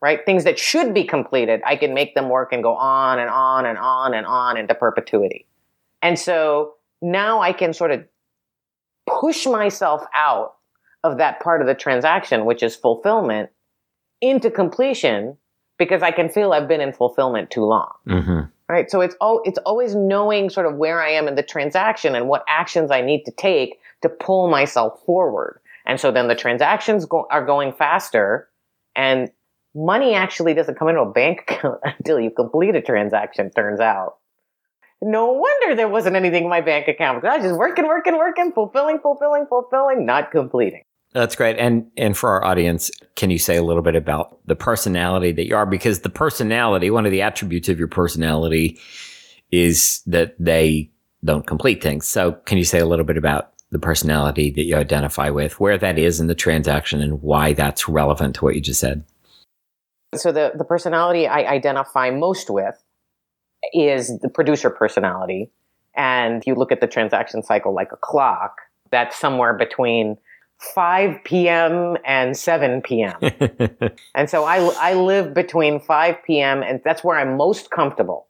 Right? 0.00 0.20
Things 0.26 0.44
that 0.44 0.58
should 0.58 0.92
be 0.92 1.04
completed, 1.04 1.62
I 1.64 1.76
can 1.76 1.94
make 1.94 2.14
them 2.14 2.28
work 2.28 2.52
and 2.52 2.62
go 2.62 2.74
on 2.74 3.18
and 3.18 3.30
on 3.30 3.64
and 3.64 3.78
on 3.78 4.12
and 4.12 4.26
on 4.26 4.58
into 4.58 4.74
perpetuity. 4.74 5.46
And 6.02 6.18
so 6.18 6.74
now 7.00 7.40
I 7.40 7.54
can 7.54 7.72
sort 7.72 7.90
of 7.90 8.04
push 9.06 9.46
myself 9.46 10.04
out 10.14 10.54
of 11.02 11.18
that 11.18 11.40
part 11.40 11.60
of 11.60 11.66
the 11.66 11.74
transaction, 11.74 12.44
which 12.44 12.62
is 12.62 12.74
fulfillment, 12.74 13.50
into 14.20 14.50
completion 14.50 15.36
because 15.78 16.02
I 16.02 16.12
can 16.12 16.28
feel 16.28 16.52
I've 16.52 16.68
been 16.68 16.80
in 16.80 16.92
fulfillment 16.92 17.50
too 17.50 17.64
long. 17.64 17.92
hmm 18.06 18.40
Right. 18.66 18.90
So 18.90 19.02
it's 19.02 19.14
all, 19.20 19.42
it's 19.44 19.58
always 19.66 19.94
knowing 19.94 20.48
sort 20.48 20.64
of 20.64 20.76
where 20.76 21.02
I 21.02 21.10
am 21.10 21.28
in 21.28 21.34
the 21.34 21.42
transaction 21.42 22.14
and 22.14 22.28
what 22.28 22.44
actions 22.48 22.90
I 22.90 23.02
need 23.02 23.24
to 23.24 23.30
take 23.30 23.78
to 24.00 24.08
pull 24.08 24.48
myself 24.48 25.02
forward. 25.04 25.60
And 25.84 26.00
so 26.00 26.10
then 26.10 26.28
the 26.28 26.34
transactions 26.34 27.04
go, 27.04 27.26
are 27.30 27.44
going 27.44 27.74
faster 27.74 28.48
and 28.96 29.30
money 29.74 30.14
actually 30.14 30.54
doesn't 30.54 30.78
come 30.78 30.88
into 30.88 31.02
a 31.02 31.10
bank 31.10 31.40
account 31.48 31.80
until 31.84 32.18
you 32.18 32.30
complete 32.30 32.74
a 32.74 32.80
transaction, 32.80 33.50
turns 33.50 33.80
out. 33.80 34.16
No 35.06 35.32
wonder 35.32 35.76
there 35.76 35.88
wasn't 35.88 36.16
anything 36.16 36.44
in 36.44 36.50
my 36.50 36.62
bank 36.62 36.88
account 36.88 37.20
because 37.20 37.34
I 37.34 37.36
was 37.36 37.46
just 37.46 37.58
working, 37.58 37.86
working, 37.86 38.16
working, 38.16 38.52
fulfilling, 38.52 38.98
fulfilling, 39.00 39.46
fulfilling, 39.46 40.06
not 40.06 40.30
completing. 40.30 40.82
That's 41.12 41.36
great. 41.36 41.58
And 41.58 41.90
and 41.96 42.16
for 42.16 42.30
our 42.30 42.44
audience, 42.44 42.90
can 43.14 43.30
you 43.30 43.38
say 43.38 43.56
a 43.56 43.62
little 43.62 43.82
bit 43.82 43.96
about 43.96 44.38
the 44.46 44.56
personality 44.56 45.30
that 45.32 45.46
you 45.46 45.56
are? 45.56 45.66
Because 45.66 46.00
the 46.00 46.08
personality, 46.08 46.90
one 46.90 47.04
of 47.04 47.12
the 47.12 47.20
attributes 47.20 47.68
of 47.68 47.78
your 47.78 47.86
personality 47.86 48.78
is 49.52 50.02
that 50.06 50.34
they 50.38 50.90
don't 51.22 51.46
complete 51.46 51.82
things. 51.82 52.08
So 52.08 52.32
can 52.32 52.56
you 52.56 52.64
say 52.64 52.78
a 52.78 52.86
little 52.86 53.04
bit 53.04 53.18
about 53.18 53.52
the 53.70 53.78
personality 53.78 54.50
that 54.52 54.64
you 54.64 54.76
identify 54.76 55.30
with, 55.30 55.60
where 55.60 55.76
that 55.76 55.98
is 55.98 56.18
in 56.18 56.28
the 56.28 56.34
transaction 56.34 57.02
and 57.02 57.20
why 57.20 57.52
that's 57.52 57.88
relevant 57.88 58.36
to 58.36 58.44
what 58.44 58.54
you 58.54 58.60
just 58.60 58.80
said? 58.80 59.04
So 60.14 60.32
the, 60.32 60.52
the 60.56 60.64
personality 60.64 61.26
I 61.26 61.44
identify 61.44 62.10
most 62.10 62.50
with 62.50 62.83
is 63.72 64.18
the 64.20 64.28
producer 64.28 64.70
personality. 64.70 65.50
And 65.96 66.42
you 66.46 66.54
look 66.54 66.72
at 66.72 66.80
the 66.80 66.86
transaction 66.86 67.42
cycle 67.42 67.72
like 67.74 67.92
a 67.92 67.96
clock, 67.96 68.56
that's 68.90 69.16
somewhere 69.16 69.54
between 69.54 70.16
5 70.74 71.24
p.m. 71.24 71.96
and 72.04 72.36
7 72.36 72.82
p.m. 72.82 73.16
and 74.14 74.30
so 74.30 74.44
I, 74.44 74.58
I 74.78 74.94
live 74.94 75.34
between 75.34 75.80
5 75.80 76.16
p.m. 76.26 76.62
and 76.62 76.80
that's 76.84 77.04
where 77.04 77.18
I'm 77.18 77.36
most 77.36 77.70
comfortable 77.70 78.28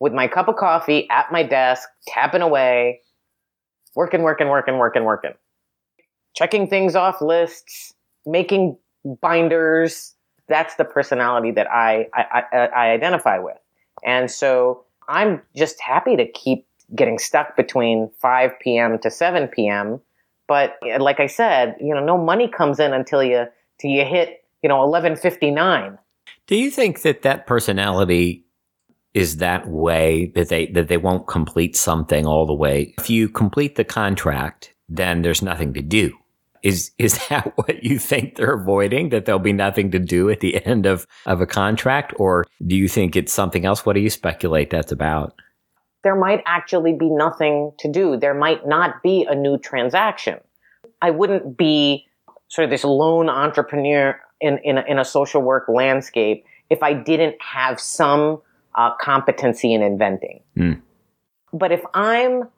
with 0.00 0.12
my 0.12 0.28
cup 0.28 0.48
of 0.48 0.56
coffee 0.56 1.08
at 1.10 1.30
my 1.30 1.42
desk, 1.42 1.88
tapping 2.06 2.42
away, 2.42 3.00
working, 3.94 4.22
working, 4.22 4.48
working, 4.48 4.78
working, 4.78 5.04
working, 5.04 5.32
checking 6.34 6.68
things 6.68 6.94
off 6.94 7.20
lists, 7.20 7.94
making 8.26 8.76
binders. 9.20 10.14
That's 10.48 10.74
the 10.76 10.84
personality 10.84 11.52
that 11.52 11.70
I, 11.70 12.08
I, 12.14 12.42
I, 12.52 12.56
I 12.56 12.90
identify 12.90 13.38
with. 13.38 13.56
And 14.04 14.30
so 14.30 14.84
I'm 15.08 15.42
just 15.56 15.80
happy 15.80 16.16
to 16.16 16.30
keep 16.30 16.66
getting 16.94 17.18
stuck 17.18 17.56
between 17.56 18.10
5 18.20 18.52
p.m. 18.60 18.98
to 19.00 19.10
7 19.10 19.48
p.m. 19.48 20.00
But 20.46 20.76
uh, 20.82 21.02
like 21.02 21.20
I 21.20 21.26
said, 21.26 21.76
you 21.80 21.94
know, 21.94 22.04
no 22.04 22.18
money 22.18 22.48
comes 22.48 22.78
in 22.78 22.92
until 22.92 23.22
you 23.22 23.46
till 23.80 23.90
you 23.90 24.04
hit, 24.04 24.44
you 24.62 24.68
know, 24.68 24.78
11:59. 24.78 25.98
Do 26.46 26.56
you 26.56 26.70
think 26.70 27.02
that 27.02 27.22
that 27.22 27.46
personality 27.46 28.44
is 29.14 29.38
that 29.38 29.66
way 29.68 30.32
that 30.34 30.48
they 30.48 30.66
that 30.66 30.88
they 30.88 30.98
won't 30.98 31.26
complete 31.26 31.76
something 31.76 32.26
all 32.26 32.46
the 32.46 32.54
way? 32.54 32.94
If 32.98 33.08
you 33.08 33.28
complete 33.28 33.76
the 33.76 33.84
contract, 33.84 34.74
then 34.88 35.22
there's 35.22 35.42
nothing 35.42 35.72
to 35.74 35.82
do. 35.82 36.12
Is 36.64 36.90
is 36.98 37.20
that 37.28 37.52
what 37.56 37.84
you 37.84 37.98
think 38.00 38.34
they're 38.34 38.54
avoiding? 38.54 39.10
That 39.10 39.26
there'll 39.26 39.38
be 39.38 39.52
nothing 39.52 39.92
to 39.92 40.00
do 40.00 40.28
at 40.30 40.40
the 40.40 40.64
end 40.66 40.86
of, 40.86 41.06
of 41.26 41.40
a 41.40 41.46
contract? 41.46 42.14
Or 42.16 42.44
do 42.66 42.74
you 42.74 42.88
think 42.88 43.14
it's 43.14 43.32
something 43.32 43.64
else? 43.64 43.86
What 43.86 43.92
do 43.92 44.00
you 44.00 44.10
speculate 44.10 44.70
that's 44.70 44.90
about? 44.90 45.34
There 46.02 46.16
might 46.16 46.42
actually 46.46 46.94
be 46.94 47.08
nothing 47.08 47.72
to 47.78 47.90
do. 47.90 48.16
There 48.16 48.34
might 48.34 48.66
not 48.66 49.02
be 49.02 49.24
a 49.28 49.34
new 49.34 49.58
transaction. 49.58 50.40
I 51.00 51.10
wouldn't 51.10 51.56
be 51.56 52.06
sort 52.48 52.64
of 52.64 52.70
this 52.70 52.84
lone 52.84 53.28
entrepreneur 53.28 54.18
in, 54.40 54.58
in, 54.64 54.78
a, 54.78 54.82
in 54.82 54.98
a 54.98 55.04
social 55.04 55.42
work 55.42 55.64
landscape 55.68 56.44
if 56.70 56.82
I 56.82 56.92
didn't 56.92 57.36
have 57.40 57.80
some 57.80 58.40
uh, 58.74 58.90
competency 59.00 59.72
in 59.72 59.82
inventing. 59.82 60.40
Mm. 60.56 60.80
But 61.52 61.72
if 61.72 61.82
I'm 61.94 62.48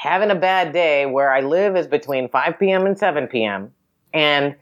having 0.00 0.30
a 0.30 0.34
bad 0.34 0.72
day 0.72 1.06
where 1.06 1.32
I 1.32 1.40
live 1.40 1.76
is 1.76 1.86
between 1.86 2.28
5 2.28 2.58
p.m. 2.58 2.86
and 2.86 2.98
7 2.98 3.26
p.m., 3.28 3.72
and 4.12 4.54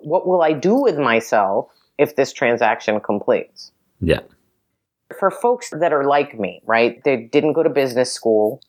what 0.00 0.26
will 0.26 0.42
I 0.42 0.52
do 0.52 0.74
with 0.74 0.98
myself 0.98 1.68
if 1.98 2.16
this 2.16 2.32
transaction 2.32 3.00
completes? 3.00 3.72
Yeah. 4.00 4.20
For 5.18 5.30
folks 5.30 5.70
that 5.70 5.92
are 5.92 6.04
like 6.04 6.38
me, 6.38 6.62
right? 6.64 7.02
They 7.04 7.16
didn't 7.16 7.54
go 7.54 7.62
to 7.62 7.70
business 7.70 8.12
school. 8.12 8.60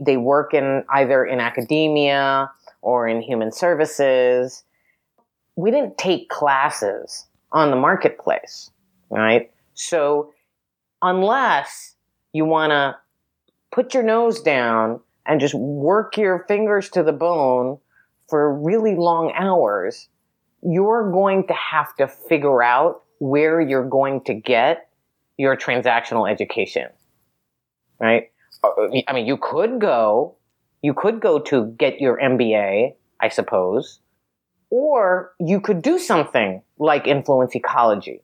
They 0.00 0.16
work 0.16 0.54
in 0.54 0.84
either 0.90 1.24
in 1.24 1.40
academia 1.40 2.50
or 2.82 3.06
in 3.06 3.22
human 3.22 3.52
services 3.52 4.64
we 5.60 5.70
didn't 5.70 5.98
take 5.98 6.28
classes 6.28 7.26
on 7.52 7.70
the 7.70 7.76
marketplace, 7.76 8.70
right? 9.10 9.50
So 9.74 10.32
unless 11.02 11.96
you 12.32 12.44
want 12.44 12.70
to 12.70 12.96
put 13.72 13.94
your 13.94 14.02
nose 14.02 14.40
down 14.40 15.00
and 15.26 15.40
just 15.40 15.54
work 15.54 16.16
your 16.16 16.44
fingers 16.48 16.88
to 16.90 17.02
the 17.02 17.12
bone 17.12 17.78
for 18.28 18.54
really 18.54 18.94
long 18.94 19.32
hours, 19.34 20.08
you're 20.62 21.10
going 21.10 21.46
to 21.46 21.54
have 21.54 21.94
to 21.96 22.06
figure 22.06 22.62
out 22.62 23.02
where 23.18 23.60
you're 23.60 23.88
going 23.88 24.22
to 24.22 24.34
get 24.34 24.88
your 25.36 25.56
transactional 25.56 26.30
education, 26.30 26.88
right? 27.98 28.30
Uh, 28.62 28.68
I 29.08 29.12
mean, 29.12 29.26
you 29.26 29.36
could 29.36 29.80
go, 29.80 30.36
you 30.82 30.94
could 30.94 31.20
go 31.20 31.38
to 31.38 31.66
get 31.78 32.00
your 32.00 32.18
MBA, 32.18 32.94
I 33.20 33.28
suppose, 33.28 34.00
or 34.70 35.32
you 35.40 35.60
could 35.60 35.82
do 35.82 35.98
something 35.98 36.62
like 36.78 37.06
influence 37.06 37.54
ecology. 37.54 38.22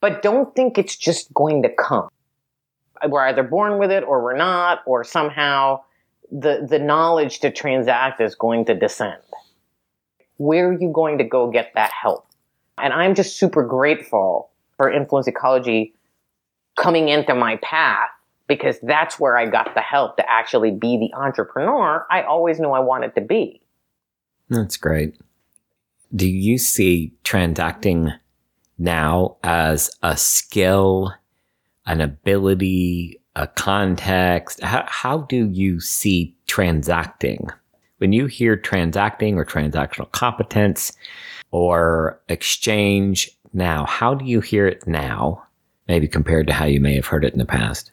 But 0.00 0.22
don't 0.22 0.54
think 0.56 0.78
it's 0.78 0.96
just 0.96 1.32
going 1.34 1.62
to 1.62 1.68
come. 1.68 2.08
We're 3.06 3.26
either 3.26 3.42
born 3.42 3.78
with 3.78 3.90
it 3.90 4.02
or 4.02 4.22
we're 4.22 4.36
not, 4.36 4.80
or 4.86 5.04
somehow 5.04 5.80
the, 6.30 6.66
the 6.68 6.78
knowledge 6.78 7.40
to 7.40 7.50
transact 7.50 8.20
is 8.20 8.34
going 8.34 8.64
to 8.66 8.74
descend. 8.74 9.20
Where 10.36 10.68
are 10.68 10.80
you 10.80 10.90
going 10.92 11.18
to 11.18 11.24
go 11.24 11.50
get 11.50 11.72
that 11.74 11.92
help? 11.92 12.26
And 12.78 12.92
I'm 12.92 13.14
just 13.14 13.36
super 13.36 13.64
grateful 13.64 14.50
for 14.76 14.90
influence 14.90 15.26
ecology 15.26 15.94
coming 16.76 17.08
into 17.08 17.34
my 17.34 17.56
path 17.56 18.08
because 18.46 18.76
that's 18.82 19.20
where 19.20 19.36
I 19.36 19.46
got 19.46 19.74
the 19.74 19.80
help 19.80 20.16
to 20.16 20.28
actually 20.28 20.70
be 20.70 20.98
the 20.98 21.16
entrepreneur 21.16 22.06
I 22.10 22.22
always 22.22 22.58
knew 22.58 22.70
I 22.70 22.80
wanted 22.80 23.14
to 23.16 23.20
be. 23.20 23.60
That's 24.48 24.76
great 24.76 25.16
do 26.14 26.28
you 26.28 26.58
see 26.58 27.12
transacting 27.24 28.12
now 28.78 29.36
as 29.42 29.90
a 30.02 30.16
skill, 30.16 31.14
an 31.86 32.00
ability, 32.00 33.19
a 33.40 33.46
context? 33.48 34.62
How, 34.62 34.84
how 34.86 35.18
do 35.18 35.48
you 35.50 35.80
see 35.80 36.34
transacting? 36.46 37.48
When 37.98 38.12
you 38.12 38.26
hear 38.26 38.56
transacting 38.56 39.36
or 39.36 39.44
transactional 39.44 40.10
competence 40.12 40.92
or 41.50 42.20
exchange 42.28 43.30
now, 43.52 43.84
how 43.86 44.14
do 44.14 44.24
you 44.24 44.40
hear 44.40 44.66
it 44.66 44.86
now, 44.86 45.42
maybe 45.88 46.08
compared 46.08 46.46
to 46.46 46.52
how 46.52 46.64
you 46.64 46.80
may 46.80 46.94
have 46.94 47.06
heard 47.06 47.24
it 47.24 47.32
in 47.32 47.38
the 47.38 47.46
past? 47.46 47.90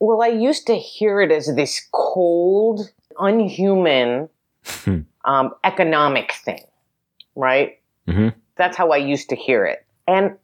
Well, 0.00 0.22
I 0.22 0.28
used 0.28 0.66
to 0.68 0.76
hear 0.76 1.20
it 1.20 1.30
as 1.30 1.54
this 1.54 1.86
cold, 1.92 2.90
unhuman 3.18 4.28
hmm. 4.64 5.00
um, 5.24 5.54
economic 5.64 6.32
thing 6.32 6.60
right? 7.38 7.78
Mm-hmm. 8.08 8.28
That's 8.56 8.76
how 8.76 8.90
I 8.90 8.96
used 8.98 9.30
to 9.30 9.36
hear 9.36 9.64
it. 9.64 9.86
And 10.06 10.36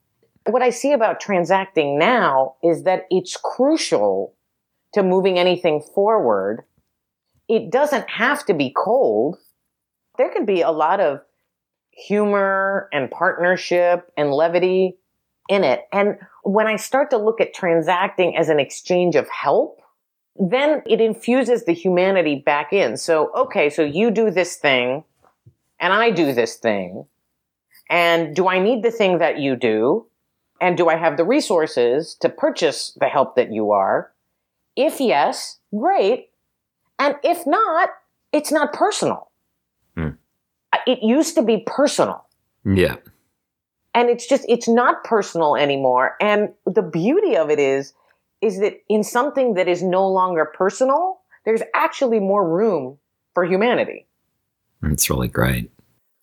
what 0.47 0.63
I 0.63 0.71
see 0.71 0.93
about 0.93 1.21
transacting 1.21 1.99
now 1.99 2.57
is 2.63 2.85
that 2.85 3.07
it's 3.11 3.37
crucial 3.37 4.35
to 4.93 5.03
moving 5.03 5.39
anything 5.39 5.81
forward. 5.81 6.65
It 7.49 7.71
doesn't 7.71 8.09
have 8.11 8.45
to 8.47 8.55
be 8.55 8.73
cold. 8.77 9.39
There 10.19 10.31
can 10.31 10.45
be 10.45 10.61
a 10.63 10.71
lot 10.71 11.01
of 11.01 11.21
humor 11.91 12.89
and 12.93 13.11
partnership 13.11 14.11
and 14.17 14.33
levity 14.33 14.99
in 15.49 15.65
it. 15.65 15.83
And 15.93 16.19
when 16.43 16.67
I 16.67 16.77
start 16.77 17.11
to 17.11 17.19
look 17.19 17.41
at 17.41 17.55
transacting 17.55 18.37
as 18.37 18.49
an 18.49 18.61
exchange 18.61 19.17
of 19.17 19.29
help, 19.29 19.81
then 20.37 20.83
it 20.87 21.01
infuses 21.01 21.65
the 21.65 21.73
humanity 21.73 22.37
back 22.37 22.73
in. 22.73 22.97
So, 22.97 23.31
okay, 23.35 23.71
so 23.71 23.83
you 23.83 24.11
do 24.11 24.31
this 24.31 24.57
thing 24.57 25.05
and 25.79 25.93
I 25.93 26.11
do 26.11 26.33
this 26.33 26.57
thing. 26.57 27.07
And 27.91 28.35
do 28.35 28.49
I 28.49 28.59
need 28.59 28.83
the 28.83 28.91
thing 28.91 29.19
that 29.19 29.39
you 29.39 29.57
do? 29.57 30.07
And 30.65 30.79
do 30.79 30.89
I 30.89 30.97
have 30.97 31.19
the 31.19 31.25
resources 31.25 32.15
to 32.21 32.31
purchase 32.31 32.97
the 32.99 33.05
help 33.05 33.37
that 33.37 33.53
you 33.53 33.73
are? 33.73 34.11
If 34.77 34.99
yes, 34.99 35.59
great. 35.77 36.31
And 36.99 37.17
if 37.23 37.47
not, 37.47 37.91
it's 38.33 38.51
not 38.51 38.73
personal. 38.73 39.31
Hmm. 39.95 40.13
It 40.87 41.01
used 41.03 41.35
to 41.35 41.43
be 41.43 41.65
personal. 41.67 42.25
Yeah. 42.65 42.97
And 43.93 44.09
it's 44.09 44.27
just, 44.27 44.47
it's 44.49 44.67
not 44.67 45.05
personal 45.05 45.55
anymore. 45.55 46.17
And 46.19 46.55
the 46.65 46.81
beauty 46.81 47.37
of 47.37 47.51
it 47.51 47.59
is, 47.59 47.93
is 48.41 48.59
that 48.61 48.83
in 48.89 49.05
something 49.05 49.53
that 49.55 49.69
is 49.69 49.83
no 49.83 50.09
longer 50.09 50.47
personal, 50.47 51.21
there's 51.45 51.63
actually 51.75 52.21
more 52.21 52.49
room 52.49 52.97
for 53.35 53.45
humanity. 53.45 54.07
It's 54.83 55.11
really 55.11 55.29
great. 55.29 55.71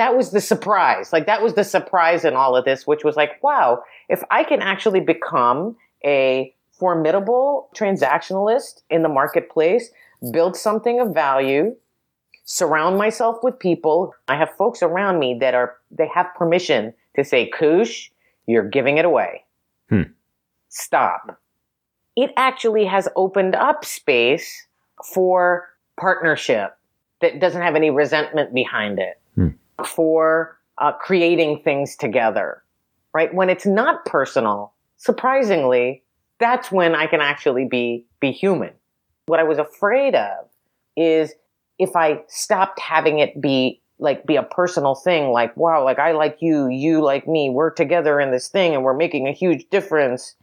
That 0.01 0.17
was 0.17 0.31
the 0.31 0.41
surprise. 0.41 1.13
Like, 1.13 1.27
that 1.27 1.43
was 1.43 1.53
the 1.53 1.63
surprise 1.63 2.25
in 2.25 2.33
all 2.33 2.55
of 2.55 2.65
this, 2.65 2.87
which 2.87 3.03
was 3.03 3.15
like, 3.15 3.33
wow, 3.43 3.83
if 4.09 4.23
I 4.31 4.43
can 4.43 4.59
actually 4.59 4.99
become 4.99 5.77
a 6.03 6.55
formidable 6.71 7.69
transactionalist 7.75 8.81
in 8.89 9.03
the 9.03 9.09
marketplace, 9.09 9.91
build 10.33 10.57
something 10.57 10.99
of 10.99 11.13
value, 11.13 11.75
surround 12.45 12.97
myself 12.97 13.43
with 13.43 13.59
people. 13.59 14.15
I 14.27 14.37
have 14.37 14.49
folks 14.57 14.81
around 14.81 15.19
me 15.19 15.37
that 15.39 15.53
are, 15.53 15.77
they 15.91 16.07
have 16.07 16.33
permission 16.35 16.95
to 17.15 17.23
say, 17.23 17.51
Khush, 17.51 18.09
you're 18.47 18.67
giving 18.67 18.97
it 18.97 19.05
away. 19.05 19.45
Hmm. 19.89 20.13
Stop. 20.69 21.39
It 22.15 22.31
actually 22.37 22.85
has 22.85 23.07
opened 23.15 23.53
up 23.53 23.85
space 23.85 24.65
for 25.13 25.69
partnership 25.99 26.75
that 27.21 27.39
doesn't 27.39 27.61
have 27.61 27.75
any 27.75 27.91
resentment 27.91 28.51
behind 28.51 28.97
it. 28.97 29.20
For 29.87 30.57
uh, 30.77 30.91
creating 30.93 31.61
things 31.63 31.95
together, 31.95 32.63
right? 33.13 33.33
When 33.33 33.49
it's 33.49 33.65
not 33.65 34.05
personal, 34.05 34.73
surprisingly, 34.97 36.03
that's 36.39 36.71
when 36.71 36.95
I 36.95 37.07
can 37.07 37.21
actually 37.21 37.65
be, 37.65 38.05
be 38.19 38.31
human. 38.31 38.73
What 39.27 39.39
I 39.39 39.43
was 39.43 39.59
afraid 39.59 40.15
of 40.15 40.47
is 40.97 41.33
if 41.77 41.95
I 41.95 42.23
stopped 42.27 42.79
having 42.79 43.19
it 43.19 43.39
be 43.39 43.81
like 43.99 44.25
be 44.25 44.35
a 44.35 44.43
personal 44.43 44.95
thing, 44.95 45.29
like, 45.29 45.55
wow, 45.55 45.83
like 45.83 45.99
I 45.99 46.11
like 46.11 46.37
you, 46.41 46.67
you 46.67 47.01
like 47.01 47.27
me, 47.27 47.51
we're 47.51 47.69
together 47.69 48.19
in 48.19 48.31
this 48.31 48.47
thing 48.47 48.73
and 48.73 48.83
we're 48.83 48.95
making 48.95 49.27
a 49.27 49.31
huge 49.31 49.69
difference. 49.69 50.35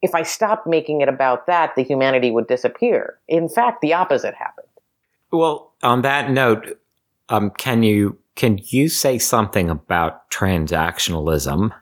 If 0.00 0.14
I 0.14 0.22
stopped 0.22 0.66
making 0.66 1.02
it 1.02 1.08
about 1.08 1.46
that, 1.46 1.74
the 1.76 1.84
humanity 1.84 2.30
would 2.30 2.46
disappear. 2.46 3.18
In 3.28 3.50
fact, 3.50 3.82
the 3.82 3.92
opposite 3.92 4.34
happened. 4.34 4.66
Well, 5.30 5.74
on 5.82 6.02
that 6.02 6.30
note, 6.30 6.80
um, 7.28 7.50
can 7.50 7.82
you 7.82 8.18
can 8.36 8.60
you 8.64 8.88
say 8.88 9.18
something 9.18 9.68
about 9.68 10.30
transactionalism? 10.30 11.72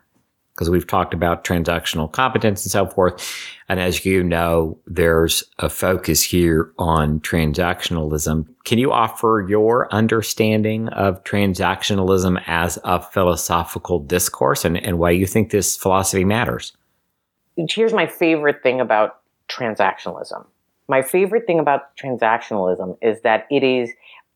Because 0.55 0.71
we've 0.71 0.87
talked 0.87 1.13
about 1.13 1.43
transactional 1.43 2.11
competence 2.11 2.65
and 2.65 2.71
so 2.71 2.87
forth, 2.87 3.29
and 3.69 3.81
as 3.81 4.05
you 4.05 4.23
know, 4.23 4.79
there's 4.87 5.43
a 5.59 5.69
focus 5.69 6.23
here 6.23 6.73
on 6.79 7.19
transactionalism. 7.21 8.47
Can 8.65 8.79
you 8.79 8.93
offer 8.93 9.45
your 9.49 9.93
understanding 9.93 10.89
of 10.91 11.23
transactionalism 11.25 12.41
as 12.47 12.79
a 12.85 13.03
philosophical 13.03 13.99
discourse 13.99 14.65
and, 14.65 14.77
and 14.77 15.01
why 15.01 15.11
you 15.11 15.27
think 15.27 15.51
this 15.51 15.77
philosophy 15.77 16.25
matters? 16.25 16.73
Here's 17.57 17.93
my 17.93 18.07
favorite 18.07 18.63
thing 18.63 18.81
about 18.81 19.21
transactionalism. 19.49 20.47
My 20.87 21.03
favorite 21.03 21.47
thing 21.47 21.59
about 21.59 21.97
transactionalism 21.97 22.97
is 23.03 23.23
that 23.23 23.49
it 23.51 23.65
is 23.65 23.91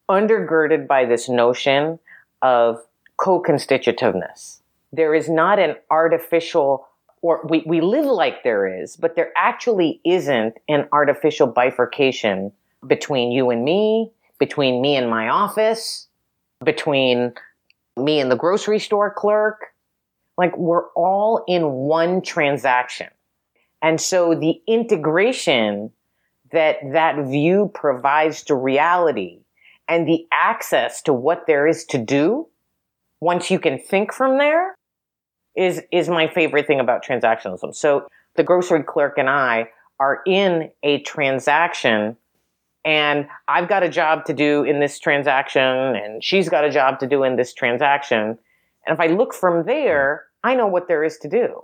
undergirded 0.08 0.88
by 0.88 1.04
this 1.04 1.28
notion 1.28 2.00
of 2.42 2.80
co-constitutiveness. 3.16 4.62
There 4.92 5.14
is 5.14 5.28
not 5.28 5.58
an 5.58 5.76
artificial 5.90 6.86
or 7.20 7.44
we, 7.48 7.64
we 7.66 7.80
live 7.80 8.04
like 8.04 8.44
there 8.44 8.80
is, 8.80 8.96
but 8.96 9.16
there 9.16 9.32
actually 9.36 10.00
isn't 10.04 10.54
an 10.68 10.88
artificial 10.92 11.46
bifurcation 11.46 12.52
between 12.86 13.32
you 13.32 13.50
and 13.50 13.64
me, 13.64 14.12
between 14.38 14.80
me 14.80 14.94
and 14.94 15.10
my 15.10 15.28
office, 15.28 16.06
between 16.64 17.32
me 17.96 18.20
and 18.20 18.30
the 18.30 18.36
grocery 18.36 18.78
store 18.78 19.12
clerk. 19.12 19.74
Like 20.36 20.56
we're 20.56 20.88
all 20.90 21.44
in 21.48 21.70
one 21.72 22.22
transaction. 22.22 23.08
And 23.82 24.00
so 24.00 24.34
the 24.34 24.60
integration 24.66 25.90
that 26.52 26.76
that 26.92 27.26
view 27.26 27.70
provides 27.74 28.44
to 28.44 28.54
reality 28.54 29.40
and 29.88 30.06
the 30.06 30.26
access 30.32 31.02
to 31.02 31.12
what 31.12 31.46
there 31.46 31.66
is 31.66 31.84
to 31.86 31.98
do 31.98 32.46
once 33.20 33.50
you 33.50 33.58
can 33.58 33.78
think 33.78 34.12
from 34.12 34.38
there 34.38 34.74
is 35.56 35.82
is 35.90 36.08
my 36.08 36.28
favorite 36.28 36.66
thing 36.66 36.78
about 36.78 37.04
transactionalism. 37.04 37.74
So 37.74 38.06
the 38.36 38.44
grocery 38.44 38.84
clerk 38.84 39.18
and 39.18 39.28
I 39.28 39.70
are 39.98 40.20
in 40.26 40.70
a 40.82 41.00
transaction 41.02 42.16
and 42.84 43.26
I've 43.48 43.68
got 43.68 43.82
a 43.82 43.88
job 43.88 44.24
to 44.26 44.34
do 44.34 44.62
in 44.62 44.78
this 44.78 44.98
transaction 44.98 45.62
and 45.62 46.22
she's 46.22 46.48
got 46.48 46.64
a 46.64 46.70
job 46.70 47.00
to 47.00 47.06
do 47.06 47.24
in 47.24 47.36
this 47.36 47.52
transaction. 47.52 48.38
And 48.86 48.94
if 48.94 49.00
I 49.00 49.06
look 49.08 49.34
from 49.34 49.66
there, 49.66 50.26
I 50.44 50.54
know 50.54 50.68
what 50.68 50.86
there 50.86 51.02
is 51.02 51.18
to 51.18 51.28
do. 51.28 51.62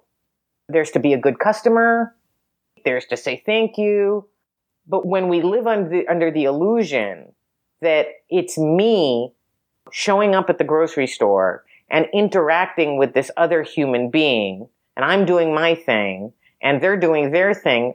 There's 0.69 0.91
to 0.93 0.99
be 0.99 1.13
a 1.13 1.19
good 1.19 1.39
customer. 1.39 2.17
There's 2.85 3.07
to 3.07 3.17
say 3.17 3.43
thank 3.47 3.79
you. 3.79 4.29
But 4.87 5.07
when 5.07 5.29
we 5.29 5.41
live 5.41 5.67
under 5.67 5.89
the, 5.89 6.09
under 6.09 6.31
the 6.31 6.45
illusion 6.45 7.33
that 7.85 8.09
it's 8.29 8.59
me 8.59 9.33
showing 9.93 10.35
up 10.35 10.51
at 10.51 10.59
the 10.59 10.65
grocery 10.65 11.07
store 11.07 11.65
and 11.89 12.07
interacting 12.13 12.99
with 12.99 13.15
this 13.15 13.31
other 13.37 13.63
human 13.63 14.11
being, 14.11 14.69
and 14.97 15.05
I'm 15.05 15.25
doing 15.25 15.55
my 15.55 15.75
thing, 15.75 16.33
and 16.61 16.83
they're 16.83 16.99
doing 16.99 17.31
their 17.31 17.55
thing, 17.55 17.95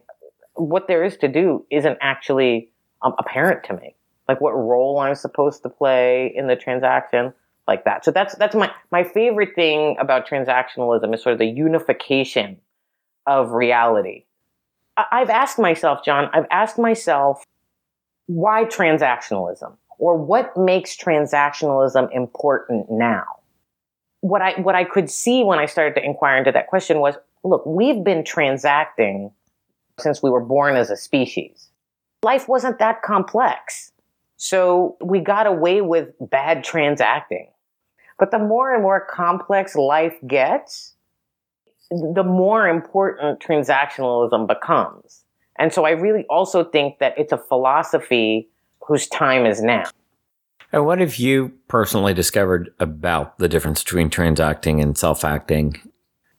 what 0.53 0.87
there 0.87 1.03
is 1.03 1.17
to 1.17 1.27
do 1.27 1.65
isn't 1.69 1.97
actually 2.01 2.69
um, 3.01 3.13
apparent 3.17 3.63
to 3.65 3.73
me. 3.73 3.95
Like 4.27 4.41
what 4.41 4.51
role 4.51 4.99
I'm 4.99 5.15
supposed 5.15 5.63
to 5.63 5.69
play 5.69 6.31
in 6.35 6.47
the 6.47 6.55
transaction, 6.55 7.33
like 7.67 7.85
that. 7.85 8.05
So 8.05 8.11
that's 8.11 8.35
that's 8.35 8.55
my 8.55 8.71
my 8.91 9.03
favorite 9.03 9.55
thing 9.55 9.97
about 9.99 10.27
transactionalism 10.27 11.13
is 11.13 11.23
sort 11.23 11.33
of 11.33 11.39
the 11.39 11.47
unification 11.47 12.57
of 13.25 13.51
reality. 13.51 14.25
I, 14.97 15.05
I've 15.11 15.29
asked 15.29 15.57
myself, 15.57 16.05
John, 16.05 16.29
I've 16.33 16.45
asked 16.51 16.77
myself, 16.77 17.43
why 18.29 18.65
transactionalism? 18.65 19.75
Or 19.97 20.15
what 20.15 20.55
makes 20.55 20.95
transactionalism 20.95 22.09
important 22.15 22.89
now? 22.89 23.25
What 24.21 24.41
I 24.41 24.59
what 24.61 24.75
I 24.75 24.85
could 24.85 25.09
see 25.09 25.43
when 25.43 25.59
I 25.59 25.65
started 25.65 25.95
to 25.95 26.05
inquire 26.05 26.37
into 26.37 26.51
that 26.51 26.67
question 26.67 26.99
was, 26.99 27.15
look, 27.43 27.65
we've 27.65 28.03
been 28.03 28.23
transacting 28.23 29.31
since 29.99 30.23
we 30.23 30.29
were 30.29 30.43
born 30.43 30.77
as 30.77 30.89
a 30.89 30.95
species 30.95 31.69
life 32.23 32.47
wasn't 32.47 32.79
that 32.79 33.01
complex. 33.01 33.91
So 34.37 34.97
we 35.01 35.19
got 35.19 35.47
away 35.47 35.81
with 35.81 36.09
bad 36.19 36.63
transacting. 36.63 37.49
But 38.17 38.31
the 38.31 38.39
more 38.39 38.73
and 38.73 38.83
more 38.83 39.05
complex 39.05 39.75
life 39.75 40.15
gets, 40.27 40.95
the 41.89 42.23
more 42.23 42.67
important 42.67 43.41
transactionalism 43.41 44.47
becomes. 44.47 45.23
And 45.59 45.73
so 45.73 45.85
I 45.85 45.91
really 45.91 46.25
also 46.29 46.63
think 46.63 46.99
that 46.99 47.13
it's 47.17 47.31
a 47.31 47.37
philosophy 47.37 48.49
whose 48.87 49.07
time 49.07 49.45
is 49.45 49.61
now. 49.61 49.83
And 50.71 50.85
what 50.85 50.99
have 50.99 51.17
you 51.17 51.51
personally 51.67 52.13
discovered 52.13 52.71
about 52.79 53.37
the 53.39 53.49
difference 53.49 53.83
between 53.83 54.09
transacting 54.09 54.81
and 54.81 54.97
self 54.97 55.23
acting? 55.23 55.79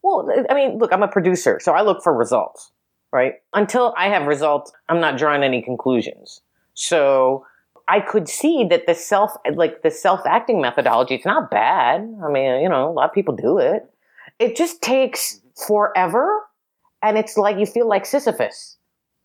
Well, 0.02 0.28
I 0.48 0.54
mean, 0.54 0.78
look, 0.78 0.92
I'm 0.92 1.02
a 1.02 1.08
producer, 1.08 1.60
so 1.60 1.72
I 1.72 1.82
look 1.82 2.02
for 2.02 2.12
results 2.12 2.72
right? 3.12 3.34
Until 3.54 3.94
I 3.96 4.08
have 4.08 4.26
results, 4.26 4.72
I'm 4.88 5.00
not 5.00 5.18
drawing 5.18 5.42
any 5.42 5.62
conclusions. 5.62 6.40
So 6.74 7.44
I 7.88 8.00
could 8.00 8.28
see 8.28 8.66
that 8.70 8.86
the 8.86 8.94
self, 8.94 9.32
like 9.54 9.82
the 9.82 9.90
self 9.90 10.20
acting 10.26 10.60
methodology, 10.60 11.16
it's 11.16 11.26
not 11.26 11.50
bad. 11.50 12.00
I 12.24 12.30
mean, 12.30 12.62
you 12.62 12.68
know, 12.68 12.88
a 12.88 12.92
lot 12.92 13.08
of 13.08 13.14
people 13.14 13.34
do 13.34 13.58
it. 13.58 13.82
It 14.38 14.56
just 14.56 14.80
takes 14.82 15.40
forever. 15.66 16.42
And 17.02 17.18
it's 17.18 17.36
like 17.36 17.58
you 17.58 17.66
feel 17.66 17.88
like 17.88 18.06
Sisyphus. 18.06 18.76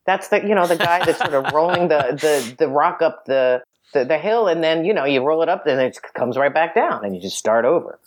That's 0.05 0.27
the, 0.27 0.41
you 0.41 0.53
know, 0.55 0.67
the 0.67 0.77
guy 0.77 1.03
that's 1.03 1.17
sort 1.17 1.33
of 1.33 1.51
rolling 1.53 1.87
the, 1.87 2.17
the, 2.19 2.55
the 2.57 2.67
rock 2.67 3.01
up 3.01 3.25
the, 3.25 3.63
the, 3.93 4.05
the 4.05 4.17
hill. 4.17 4.47
And 4.47 4.63
then, 4.63 4.85
you 4.85 4.93
know, 4.93 5.05
you 5.05 5.23
roll 5.23 5.41
it 5.41 5.49
up 5.49 5.65
and 5.65 5.81
it 5.81 5.97
comes 6.13 6.37
right 6.37 6.53
back 6.53 6.75
down 6.75 7.03
and 7.03 7.15
you 7.15 7.21
just 7.21 7.37
start 7.37 7.65
over. 7.65 7.99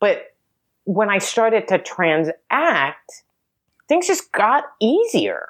But 0.00 0.34
when 0.84 1.10
I 1.10 1.18
started 1.18 1.68
to 1.68 1.78
transact, 1.78 3.22
things 3.88 4.06
just 4.06 4.32
got 4.32 4.64
easier. 4.80 5.48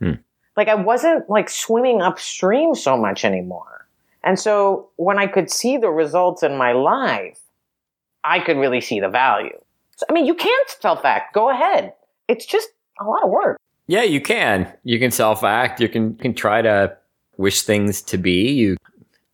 Hmm. 0.00 0.12
Like 0.56 0.68
I 0.68 0.74
wasn't 0.74 1.30
like 1.30 1.48
swimming 1.48 2.02
upstream 2.02 2.74
so 2.74 2.96
much 2.96 3.24
anymore. 3.24 3.86
And 4.22 4.38
so 4.38 4.90
when 4.96 5.18
I 5.18 5.26
could 5.26 5.50
see 5.50 5.76
the 5.76 5.90
results 5.90 6.42
in 6.42 6.56
my 6.56 6.72
life, 6.72 7.38
I 8.22 8.40
could 8.40 8.56
really 8.56 8.80
see 8.80 9.00
the 9.00 9.08
value. 9.08 9.58
So, 9.96 10.06
I 10.08 10.12
mean, 10.12 10.26
you 10.26 10.34
can 10.34 10.58
self 10.80 11.04
act. 11.04 11.34
Go 11.34 11.50
ahead. 11.50 11.92
It's 12.26 12.46
just 12.46 12.68
a 13.00 13.04
lot 13.04 13.22
of 13.22 13.30
work. 13.30 13.58
Yeah, 13.86 14.02
you 14.02 14.20
can. 14.20 14.72
You 14.82 14.98
can 14.98 15.10
self 15.10 15.44
act. 15.44 15.80
You 15.80 15.88
can, 15.88 16.14
can 16.14 16.34
try 16.34 16.62
to 16.62 16.96
wish 17.36 17.62
things 17.62 18.00
to 18.02 18.18
be. 18.18 18.52
You 18.52 18.76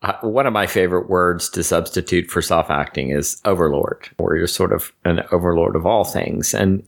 uh, 0.02 0.14
one 0.22 0.46
of 0.46 0.52
my 0.52 0.66
favorite 0.66 1.10
words 1.10 1.50
to 1.50 1.62
substitute 1.62 2.30
for 2.30 2.40
self 2.40 2.70
acting 2.70 3.10
is 3.10 3.40
overlord, 3.44 4.08
where 4.16 4.36
you're 4.36 4.46
sort 4.46 4.72
of 4.72 4.92
an 5.04 5.22
overlord 5.30 5.76
of 5.76 5.86
all 5.86 6.04
things. 6.04 6.54
And 6.54 6.82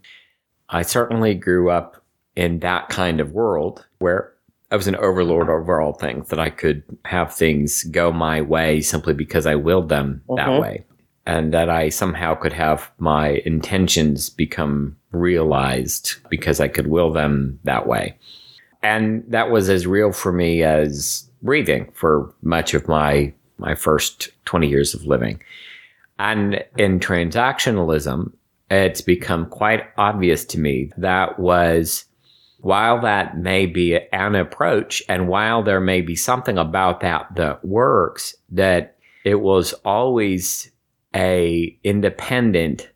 I 0.70 0.82
certainly 0.82 1.34
grew 1.34 1.70
up 1.70 2.02
in 2.36 2.60
that 2.60 2.88
kind 2.88 3.20
of 3.20 3.32
world 3.32 3.86
where 3.98 4.32
I 4.70 4.76
was 4.76 4.86
an 4.86 4.96
overlord 4.96 5.50
over 5.50 5.82
all 5.82 5.92
things, 5.92 6.28
that 6.28 6.40
I 6.40 6.48
could 6.48 6.82
have 7.04 7.34
things 7.34 7.84
go 7.84 8.10
my 8.10 8.40
way 8.40 8.80
simply 8.80 9.12
because 9.12 9.44
I 9.44 9.54
willed 9.54 9.90
them 9.90 10.22
mm-hmm. 10.26 10.36
that 10.36 10.60
way. 10.60 10.86
And 11.24 11.54
that 11.54 11.70
I 11.70 11.88
somehow 11.88 12.34
could 12.34 12.52
have 12.52 12.90
my 12.98 13.42
intentions 13.44 14.28
become 14.28 14.96
realized 15.12 16.16
because 16.28 16.58
I 16.58 16.68
could 16.68 16.88
will 16.88 17.12
them 17.12 17.60
that 17.64 17.86
way. 17.86 18.18
And 18.82 19.24
that 19.28 19.50
was 19.50 19.68
as 19.68 19.86
real 19.86 20.12
for 20.12 20.32
me 20.32 20.64
as 20.64 21.28
breathing 21.42 21.90
for 21.94 22.34
much 22.42 22.74
of 22.74 22.88
my 22.88 23.32
my 23.58 23.74
first 23.76 24.30
20 24.46 24.68
years 24.68 24.92
of 24.92 25.06
living. 25.06 25.40
And 26.18 26.64
in 26.76 26.98
transactionalism, 26.98 28.32
it's 28.70 29.00
become 29.00 29.46
quite 29.46 29.84
obvious 29.96 30.44
to 30.46 30.58
me 30.58 30.90
that 30.96 31.38
was 31.38 32.06
while 32.60 33.00
that 33.02 33.36
may 33.36 33.66
be 33.66 33.98
an 34.12 34.34
approach 34.34 35.02
and 35.08 35.28
while 35.28 35.62
there 35.62 35.80
may 35.80 36.00
be 36.00 36.16
something 36.16 36.58
about 36.58 37.00
that 37.00 37.26
that 37.36 37.64
works 37.64 38.34
that 38.50 38.96
it 39.24 39.40
was 39.40 39.72
always 39.84 40.71
a 41.14 41.76
independent 41.84 42.88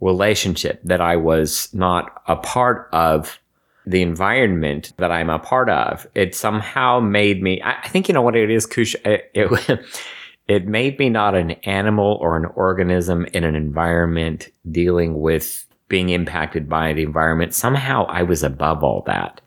relationship 0.00 0.80
that 0.84 1.00
I 1.00 1.16
was 1.16 1.72
not 1.72 2.22
a 2.26 2.36
part 2.36 2.88
of 2.92 3.38
the 3.86 4.02
environment 4.02 4.92
that 4.98 5.12
I'm 5.12 5.30
a 5.30 5.38
part 5.38 5.68
of. 5.68 6.06
It 6.14 6.34
somehow 6.34 7.00
made 7.00 7.42
me, 7.42 7.60
I 7.62 7.88
think, 7.88 8.08
you 8.08 8.14
know 8.14 8.22
what 8.22 8.36
it 8.36 8.50
is, 8.50 8.66
Khush? 8.66 8.94
It, 9.04 9.30
it, 9.34 9.80
it 10.48 10.66
made 10.66 10.98
me 10.98 11.10
not 11.10 11.34
an 11.34 11.52
animal 11.62 12.18
or 12.20 12.36
an 12.36 12.46
organism 12.46 13.26
in 13.32 13.44
an 13.44 13.54
environment 13.54 14.48
dealing 14.70 15.20
with 15.20 15.66
being 15.88 16.08
impacted 16.08 16.68
by 16.68 16.92
the 16.92 17.02
environment. 17.02 17.54
Somehow 17.54 18.06
I 18.06 18.22
was 18.22 18.42
above 18.42 18.82
all 18.82 19.02
that. 19.06 19.40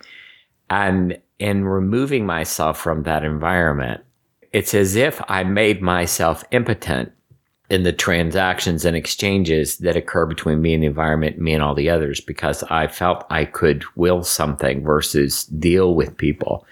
And 0.69 1.19
in 1.39 1.65
removing 1.65 2.25
myself 2.25 2.79
from 2.79 3.03
that 3.03 3.23
environment, 3.23 4.01
it's 4.53 4.73
as 4.73 4.95
if 4.95 5.21
I 5.27 5.43
made 5.43 5.81
myself 5.81 6.43
impotent 6.51 7.11
in 7.69 7.83
the 7.83 7.93
transactions 7.93 8.85
and 8.85 8.95
exchanges 8.95 9.77
that 9.77 9.97
occur 9.97 10.25
between 10.25 10.61
me 10.61 10.73
and 10.73 10.83
the 10.83 10.87
environment, 10.87 11.37
me 11.37 11.53
and 11.53 11.61
all 11.61 11.75
the 11.75 11.89
others, 11.89 12.21
because 12.21 12.63
I 12.63 12.87
felt 12.87 13.25
I 13.29 13.45
could 13.45 13.83
will 13.95 14.23
something 14.23 14.83
versus 14.83 15.45
deal 15.45 15.93
with 15.93 16.17
people. 16.17 16.65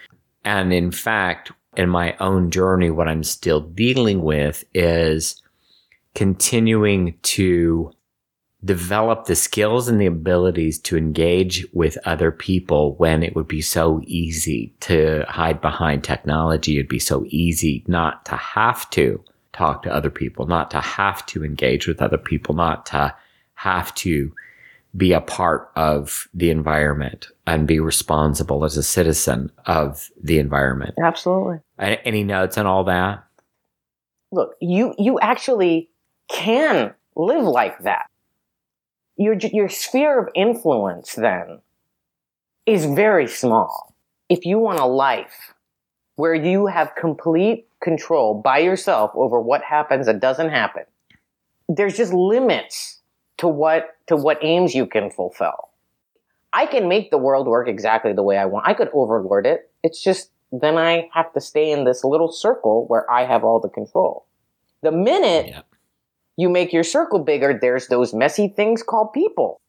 And 0.45 0.71
in 0.71 0.91
fact, 0.91 1.51
in 1.75 1.89
my 1.89 2.15
own 2.19 2.49
journey, 2.49 2.89
what 2.89 3.09
I'm 3.09 3.23
still 3.23 3.59
dealing 3.59 4.21
with 4.21 4.63
is 4.73 5.41
continuing 6.13 7.17
to 7.23 7.91
develop 8.63 9.25
the 9.25 9.35
skills 9.35 9.87
and 9.87 9.99
the 10.01 10.05
abilities 10.05 10.79
to 10.79 10.97
engage 10.97 11.67
with 11.73 11.97
other 12.05 12.31
people 12.31 12.95
when 12.95 13.21
it 13.21 13.35
would 13.35 13.47
be 13.47 13.61
so 13.61 14.01
easy 14.05 14.73
to 14.79 15.23
hide 15.27 15.61
behind 15.61 16.03
technology. 16.03 16.77
It'd 16.77 16.87
be 16.87 16.97
so 16.97 17.25
easy 17.27 17.83
not 17.87 18.25
to 18.25 18.35
have 18.35 18.89
to 18.91 19.23
talk 19.55 19.83
to 19.83 19.93
other 19.93 20.09
people, 20.09 20.45
not 20.45 20.69
to 20.71 20.81
have 20.81 21.25
to 21.27 21.43
engage 21.43 21.87
with 21.87 22.01
other 22.01 22.17
people, 22.17 22.53
not 22.53 22.85
to 22.87 23.15
have 23.55 23.93
to 23.95 24.33
be 24.95 25.13
a 25.13 25.21
part 25.21 25.71
of 25.75 26.27
the 26.33 26.49
environment 26.49 27.27
and 27.47 27.67
be 27.67 27.79
responsible 27.79 28.63
as 28.63 28.77
a 28.77 28.83
citizen 28.83 29.51
of 29.65 30.09
the 30.21 30.39
environment. 30.39 30.95
Absolutely. 31.01 31.59
Any 31.79 32.23
notes 32.23 32.57
on 32.57 32.65
all 32.65 32.83
that? 32.85 33.23
Look, 34.31 34.55
you 34.61 34.93
you 34.97 35.19
actually 35.19 35.89
can 36.29 36.93
live 37.15 37.43
like 37.43 37.79
that. 37.83 38.07
Your 39.17 39.35
your 39.35 39.69
sphere 39.69 40.19
of 40.19 40.29
influence 40.35 41.13
then 41.13 41.59
is 42.65 42.85
very 42.85 43.27
small. 43.27 43.95
If 44.27 44.45
you 44.45 44.59
want 44.59 44.79
a 44.79 44.85
life 44.85 45.53
where 46.15 46.33
you 46.33 46.67
have 46.67 46.95
complete 46.95 47.67
control 47.85 48.41
by 48.41 48.57
yourself 48.57 49.11
over 49.15 49.39
what 49.39 49.63
happens 49.63 50.09
and 50.09 50.19
doesn't 50.19 50.49
happen, 50.49 50.83
there's 51.69 51.95
just 51.95 52.11
limits 52.11 52.99
to 53.37 53.47
what 53.47 53.95
to 54.07 54.17
what 54.17 54.39
aims 54.41 54.75
you 54.75 54.85
can 54.85 55.09
fulfill. 55.09 55.69
I 56.51 56.65
can 56.65 56.87
make 56.87 57.11
the 57.11 57.17
world 57.17 57.47
work 57.47 57.67
exactly 57.67 58.11
the 58.11 58.23
way 58.23 58.37
I 58.37 58.45
want. 58.45 58.67
I 58.67 58.73
could 58.73 58.89
overlord 58.93 59.45
it. 59.45 59.69
It's 59.83 60.03
just 60.03 60.31
then 60.51 60.77
I 60.77 61.09
have 61.13 61.31
to 61.33 61.41
stay 61.41 61.71
in 61.71 61.83
this 61.85 62.03
little 62.03 62.31
circle 62.31 62.85
where 62.87 63.09
I 63.11 63.25
have 63.25 63.43
all 63.43 63.59
the 63.59 63.69
control. 63.69 64.25
The 64.81 64.91
minute 64.91 65.47
yeah. 65.47 65.61
you 66.37 66.49
make 66.49 66.73
your 66.73 66.83
circle 66.83 67.19
bigger, 67.19 67.57
there's 67.59 67.87
those 67.87 68.13
messy 68.13 68.47
things 68.47 68.83
called 68.83 69.13
people. 69.13 69.59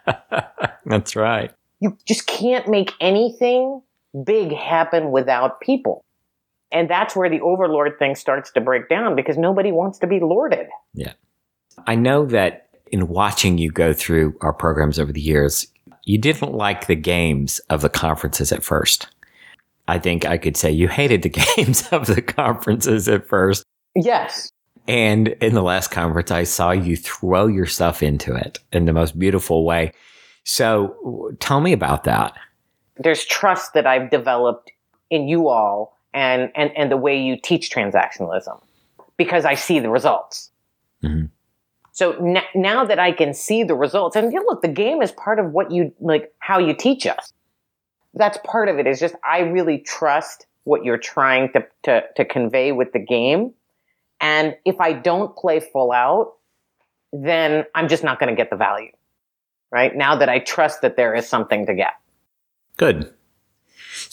That's 0.86 1.16
right. 1.16 1.52
You 1.80 1.96
just 2.04 2.26
can't 2.26 2.68
make 2.68 2.92
anything 3.00 3.82
big 4.24 4.52
happen 4.52 5.10
without 5.10 5.60
people. 5.60 6.03
And 6.74 6.90
that's 6.90 7.14
where 7.14 7.30
the 7.30 7.40
overlord 7.40 7.98
thing 8.00 8.16
starts 8.16 8.50
to 8.50 8.60
break 8.60 8.88
down 8.88 9.14
because 9.14 9.38
nobody 9.38 9.70
wants 9.70 9.98
to 10.00 10.08
be 10.08 10.18
lorded. 10.18 10.66
Yeah. 10.92 11.12
I 11.86 11.94
know 11.94 12.26
that 12.26 12.68
in 12.90 13.06
watching 13.06 13.58
you 13.58 13.70
go 13.70 13.92
through 13.92 14.36
our 14.40 14.52
programs 14.52 14.98
over 14.98 15.12
the 15.12 15.20
years, 15.20 15.68
you 16.02 16.18
didn't 16.18 16.52
like 16.52 16.88
the 16.88 16.96
games 16.96 17.60
of 17.70 17.80
the 17.80 17.88
conferences 17.88 18.50
at 18.50 18.64
first. 18.64 19.06
I 19.86 20.00
think 20.00 20.24
I 20.24 20.36
could 20.36 20.56
say 20.56 20.72
you 20.72 20.88
hated 20.88 21.22
the 21.22 21.28
games 21.56 21.86
of 21.92 22.06
the 22.06 22.20
conferences 22.20 23.08
at 23.08 23.28
first. 23.28 23.64
Yes. 23.94 24.50
And 24.88 25.28
in 25.28 25.54
the 25.54 25.62
last 25.62 25.92
conference, 25.92 26.32
I 26.32 26.42
saw 26.42 26.72
you 26.72 26.96
throw 26.96 27.46
yourself 27.46 28.02
into 28.02 28.34
it 28.34 28.58
in 28.72 28.84
the 28.86 28.92
most 28.92 29.16
beautiful 29.16 29.64
way. 29.64 29.92
So 30.42 31.32
tell 31.38 31.60
me 31.60 31.72
about 31.72 32.04
that. 32.04 32.34
There's 32.96 33.24
trust 33.24 33.74
that 33.74 33.86
I've 33.86 34.10
developed 34.10 34.72
in 35.08 35.28
you 35.28 35.48
all 35.48 35.94
and, 36.14 36.50
and, 36.54 36.70
and 36.76 36.90
the 36.90 36.96
way 36.96 37.20
you 37.20 37.36
teach 37.36 37.70
transactionalism 37.70 38.60
because 39.16 39.44
I 39.44 39.54
see 39.54 39.80
the 39.80 39.90
results. 39.90 40.50
Mm-hmm. 41.02 41.26
So 41.92 42.12
n- 42.12 42.42
now 42.54 42.84
that 42.84 42.98
I 42.98 43.12
can 43.12 43.34
see 43.34 43.62
the 43.62 43.74
results, 43.74 44.16
and 44.16 44.32
you 44.32 44.40
know, 44.40 44.46
look, 44.48 44.62
the 44.62 44.68
game 44.68 45.02
is 45.02 45.12
part 45.12 45.38
of 45.38 45.52
what 45.52 45.70
you 45.70 45.92
like, 46.00 46.32
how 46.38 46.58
you 46.58 46.74
teach 46.74 47.06
us. 47.06 47.32
That's 48.14 48.38
part 48.44 48.68
of 48.68 48.78
it. 48.78 48.86
Is 48.86 49.00
just 49.00 49.14
I 49.24 49.40
really 49.40 49.78
trust 49.78 50.46
what 50.64 50.84
you're 50.84 50.98
trying 50.98 51.52
to 51.52 51.66
to, 51.84 52.02
to 52.16 52.24
convey 52.24 52.72
with 52.72 52.92
the 52.92 52.98
game, 52.98 53.54
and 54.20 54.56
if 54.64 54.80
I 54.80 54.92
don't 54.92 55.36
play 55.36 55.60
full 55.60 55.92
out, 55.92 56.32
then 57.12 57.64
I'm 57.76 57.86
just 57.86 58.02
not 58.02 58.18
going 58.18 58.30
to 58.30 58.36
get 58.36 58.50
the 58.50 58.56
value. 58.56 58.90
Right 59.70 59.94
now 59.94 60.16
that 60.16 60.28
I 60.28 60.40
trust 60.40 60.82
that 60.82 60.96
there 60.96 61.14
is 61.14 61.28
something 61.28 61.66
to 61.66 61.74
get. 61.74 61.92
Good. 62.76 63.12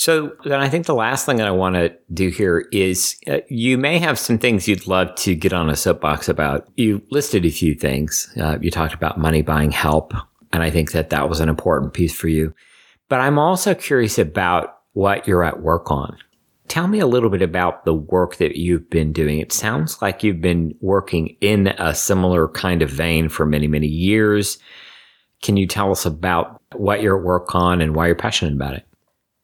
So 0.01 0.31
then 0.45 0.59
I 0.59 0.67
think 0.67 0.87
the 0.87 0.95
last 0.95 1.27
thing 1.27 1.37
that 1.37 1.47
I 1.47 1.51
want 1.51 1.75
to 1.75 1.95
do 2.11 2.29
here 2.29 2.67
is 2.71 3.17
uh, 3.27 3.41
you 3.49 3.77
may 3.77 3.99
have 3.99 4.17
some 4.17 4.39
things 4.39 4.67
you'd 4.67 4.87
love 4.87 5.13
to 5.17 5.35
get 5.35 5.53
on 5.53 5.69
a 5.69 5.75
soapbox 5.75 6.27
about. 6.27 6.67
You 6.75 7.03
listed 7.11 7.45
a 7.45 7.51
few 7.51 7.75
things. 7.75 8.27
Uh, 8.35 8.57
you 8.59 8.71
talked 8.71 8.95
about 8.95 9.19
money 9.19 9.43
buying 9.43 9.69
help, 9.69 10.15
and 10.51 10.63
I 10.63 10.71
think 10.71 10.93
that 10.93 11.11
that 11.11 11.29
was 11.29 11.39
an 11.39 11.49
important 11.49 11.93
piece 11.93 12.15
for 12.15 12.29
you. 12.29 12.51
But 13.09 13.19
I'm 13.19 13.37
also 13.37 13.75
curious 13.75 14.17
about 14.17 14.79
what 14.93 15.27
you're 15.27 15.43
at 15.43 15.61
work 15.61 15.91
on. 15.91 16.17
Tell 16.67 16.87
me 16.87 16.97
a 16.97 17.05
little 17.05 17.29
bit 17.29 17.43
about 17.43 17.85
the 17.85 17.93
work 17.93 18.37
that 18.37 18.55
you've 18.55 18.89
been 18.89 19.13
doing. 19.13 19.37
It 19.37 19.53
sounds 19.53 20.01
like 20.01 20.23
you've 20.23 20.41
been 20.41 20.73
working 20.81 21.37
in 21.41 21.67
a 21.77 21.93
similar 21.93 22.47
kind 22.47 22.81
of 22.81 22.89
vein 22.89 23.29
for 23.29 23.45
many, 23.45 23.67
many 23.67 23.85
years. 23.85 24.57
Can 25.43 25.57
you 25.57 25.67
tell 25.67 25.91
us 25.91 26.07
about 26.07 26.59
what 26.73 27.03
you're 27.03 27.19
at 27.19 27.23
work 27.23 27.53
on 27.53 27.81
and 27.81 27.95
why 27.95 28.07
you're 28.07 28.15
passionate 28.15 28.55
about 28.55 28.73
it? 28.73 28.87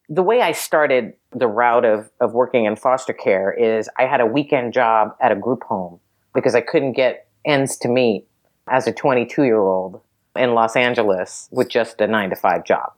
The 0.10 0.24
way 0.24 0.41
I 0.41 0.53
started 0.53 1.14
the 1.32 1.47
route 1.47 1.86
of, 1.86 2.10
of 2.20 2.34
working 2.34 2.66
in 2.66 2.76
foster 2.76 3.14
care 3.14 3.51
is 3.51 3.89
I 3.97 4.05
had 4.05 4.22
a 4.22 4.26
weekend 4.26 4.74
job 4.74 5.16
at 5.22 5.32
a 5.32 5.36
group 5.36 5.64
home 5.64 5.99
because 6.34 6.55
I 6.55 6.62
couldn't 6.62 6.93
get 6.93 7.28
ends 7.45 7.78
to 7.78 7.88
meet 7.88 8.28
as 8.68 8.88
a 8.88 8.93
22 8.93 9.43
year 9.43 9.60
old 9.60 10.01
in 10.36 10.53
Los 10.53 10.76
Angeles 10.76 11.49
with 11.51 11.70
just 11.70 11.99
a 11.99 12.08
nine 12.08 12.30
to 12.30 12.36
five 12.36 12.64
job. 12.64 12.93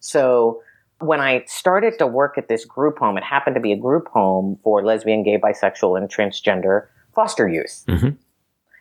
So 0.00 0.62
when 1.00 1.20
I 1.20 1.44
started 1.46 1.98
to 1.98 2.06
work 2.06 2.38
at 2.38 2.48
this 2.48 2.64
group 2.64 2.98
home, 2.98 3.16
it 3.16 3.24
happened 3.24 3.54
to 3.54 3.60
be 3.60 3.72
a 3.72 3.76
group 3.76 4.08
home 4.08 4.58
for 4.62 4.84
lesbian, 4.84 5.22
gay, 5.22 5.38
bisexual, 5.38 5.98
and 5.98 6.08
transgender 6.08 6.86
foster 7.14 7.48
youth. 7.48 7.84
Mm-hmm. 7.88 8.10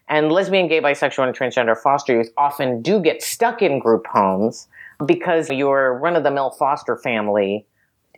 And 0.09 0.31
lesbian, 0.31 0.67
gay, 0.67 0.81
bisexual, 0.81 1.27
and 1.27 1.35
transgender 1.35 1.77
foster 1.77 2.17
youth 2.17 2.29
often 2.37 2.81
do 2.81 2.99
get 2.99 3.23
stuck 3.23 3.61
in 3.61 3.79
group 3.79 4.05
homes 4.07 4.67
because 5.05 5.49
your 5.49 5.97
run 5.99 6.15
of 6.15 6.23
the 6.23 6.31
mill 6.31 6.51
foster 6.51 6.97
family 6.97 7.65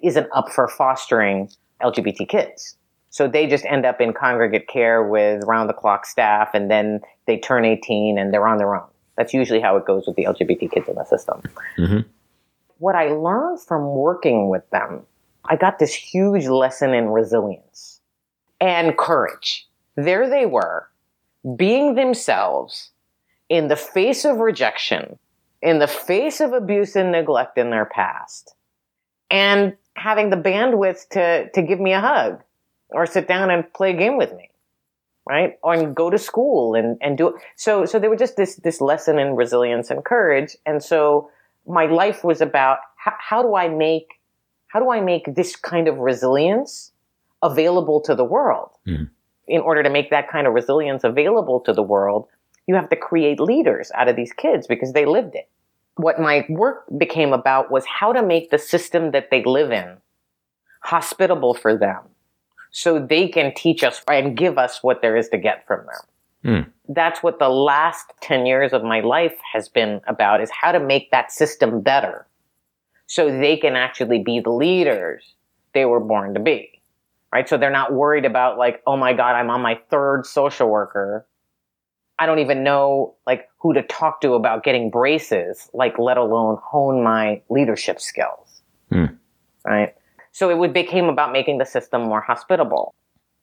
isn't 0.02 0.28
up 0.34 0.52
for 0.52 0.68
fostering 0.68 1.50
LGBT 1.82 2.28
kids. 2.28 2.78
So 3.10 3.28
they 3.28 3.48
just 3.48 3.66
end 3.66 3.86
up 3.86 4.02
in 4.02 4.14
congregate 4.14 4.68
care 4.68 5.04
with 5.04 5.44
round 5.46 5.70
the 5.70 5.74
clock 5.74 6.06
staff 6.06 6.50
and 6.54 6.70
then 6.70 7.00
they 7.28 7.38
turn 7.38 7.64
18 7.64 8.18
and 8.18 8.34
they're 8.34 8.48
on 8.48 8.58
their 8.58 8.76
own. 8.76 8.88
That's 9.18 9.34
usually 9.34 9.62
how 9.62 9.78
it 9.78 9.86
goes 9.86 10.06
with 10.06 10.18
the 10.18 10.26
LGBT 10.26 10.72
kids 10.72 10.90
in 10.90 10.96
the 10.96 11.06
system. 11.06 11.42
Mm-hmm. 11.78 12.00
What 12.80 12.96
I 12.96 13.08
learned 13.08 13.62
from 13.62 13.96
working 13.96 14.50
with 14.50 14.70
them, 14.72 15.04
I 15.46 15.56
got 15.56 15.80
this 15.80 15.94
huge 15.94 16.48
lesson 16.48 16.94
in 16.94 17.08
resilience 17.08 18.02
and 18.60 18.98
courage. 18.98 19.66
There 19.96 20.30
they 20.30 20.46
were, 20.46 20.90
being 21.56 21.96
themselves 21.96 22.92
in 23.48 23.70
the 23.70 23.76
face 23.76 24.26
of 24.26 24.38
rejection, 24.38 25.18
in 25.66 25.80
the 25.80 25.88
face 25.88 26.40
of 26.40 26.54
abuse 26.54 26.96
and 26.96 27.12
neglect 27.12 27.58
in 27.58 27.70
their 27.72 27.86
past 27.86 28.56
and 29.30 29.76
having 29.96 30.30
the 30.30 30.38
bandwidth 30.38 31.10
to, 31.10 31.50
to 31.50 31.62
give 31.62 31.80
me 31.80 31.92
a 31.92 32.00
hug 32.00 32.42
or 32.90 33.06
sit 33.06 33.28
down 33.28 33.50
and 33.50 33.74
play 33.74 33.92
a 33.92 33.98
game 33.98 34.18
with 34.18 34.34
me 34.34 34.50
right? 35.28 35.58
Or 35.64 35.88
go 35.88 36.12
to 36.12 36.20
school 36.20 36.76
and, 36.76 37.00
and 37.02 37.18
do 37.18 37.30
it. 37.30 37.36
So 37.56 37.86
so 37.86 37.98
there 37.98 38.12
was 38.12 38.20
just 38.20 38.38
this 38.38 38.58
this 38.58 38.80
lesson 38.80 39.18
in 39.18 39.36
resilience 39.36 39.90
and 39.90 40.06
courage. 40.06 40.56
And 40.68 40.84
so 40.84 41.32
my 41.68 41.86
life 41.86 42.24
was 42.24 42.42
about 42.42 42.80
how, 42.98 43.14
how 43.20 43.42
do 43.42 43.56
i 43.56 43.68
make 43.68 44.20
how 44.68 44.80
do 44.80 44.92
i 44.92 45.02
make 45.02 45.36
this 45.36 45.56
kind 45.56 45.88
of 45.88 45.98
resilience 45.98 46.92
available 47.42 48.02
to 48.02 48.16
the 48.16 48.24
world? 48.24 48.70
Mm. 48.88 49.10
in 49.48 49.62
order 49.62 49.84
to 49.84 49.90
make 49.90 50.10
that 50.10 50.30
kind 50.30 50.48
of 50.48 50.54
resilience 50.54 51.04
available 51.04 51.60
to 51.62 51.74
the 51.74 51.84
world 51.84 52.28
you 52.68 52.76
have 52.76 52.90
to 52.90 52.96
create 52.96 53.40
leaders 53.40 53.92
out 53.96 54.08
of 54.08 54.16
these 54.16 54.34
kids 54.34 54.68
because 54.68 54.94
they 54.94 55.06
lived 55.06 55.36
it 55.36 55.50
what 55.96 56.20
my 56.20 56.46
work 56.50 56.86
became 56.98 57.34
about 57.34 57.72
was 57.72 57.86
how 57.86 58.12
to 58.14 58.24
make 58.24 58.50
the 58.50 58.58
system 58.58 59.12
that 59.12 59.30
they 59.32 59.44
live 59.44 59.72
in 59.72 59.98
hospitable 60.82 61.54
for 61.54 61.76
them 61.76 62.02
so 62.72 63.00
they 63.00 63.28
can 63.28 63.54
teach 63.56 63.84
us 63.84 64.02
and 64.08 64.38
give 64.38 64.58
us 64.58 64.84
what 64.84 65.02
there 65.02 65.16
is 65.16 65.30
to 65.30 65.38
get 65.38 65.66
from 65.66 65.86
them. 65.86 66.06
Mm. 66.46 66.72
That's 66.90 67.24
what 67.24 67.40
the 67.40 67.50
last 67.50 68.06
10 68.22 68.46
years 68.46 68.74
of 68.74 68.84
my 68.84 69.00
life 69.00 69.36
has 69.54 69.68
been 69.70 70.02
about 70.08 70.42
is 70.42 70.52
how 70.52 70.72
to 70.72 70.80
make 70.80 71.10
that 71.12 71.32
system 71.32 71.82
better 71.82 72.28
so 73.08 73.32
they 73.32 73.58
can 73.58 73.76
actually 73.76 74.20
be 74.20 74.40
the 74.40 74.52
leaders 74.52 75.34
they 75.74 75.86
were 75.86 76.00
born 76.00 76.34
to 76.34 76.40
be. 76.40 76.82
Right? 77.34 77.50
So 77.50 77.58
they're 77.58 77.72
not 77.72 77.94
worried 77.94 78.26
about 78.26 78.58
like, 78.58 78.82
oh 78.86 78.96
my 78.96 79.14
God, 79.14 79.36
I'm 79.36 79.50
on 79.50 79.62
my 79.62 79.80
third 79.90 80.26
social 80.26 80.70
worker 80.70 81.26
I 82.18 82.26
don't 82.26 82.40
even 82.40 82.64
know 82.64 83.16
like 83.28 83.50
who 83.60 83.74
to 83.74 83.84
talk 83.84 84.22
to 84.22 84.34
about 84.34 84.64
getting 84.64 84.90
braces, 84.90 85.70
like 85.74 85.98
let 86.00 86.18
alone 86.18 86.58
hone 86.64 87.04
my 87.04 87.42
leadership 87.50 88.00
skills. 88.00 88.62
Mm. 88.92 89.18
Right. 89.66 89.94
So 90.32 90.50
it 90.50 90.58
would 90.58 90.74
became 90.74 91.06
about 91.06 91.32
making 91.32 91.58
the 91.58 91.66
system 91.66 92.04
more 92.04 92.22
hospitable. 92.22 92.94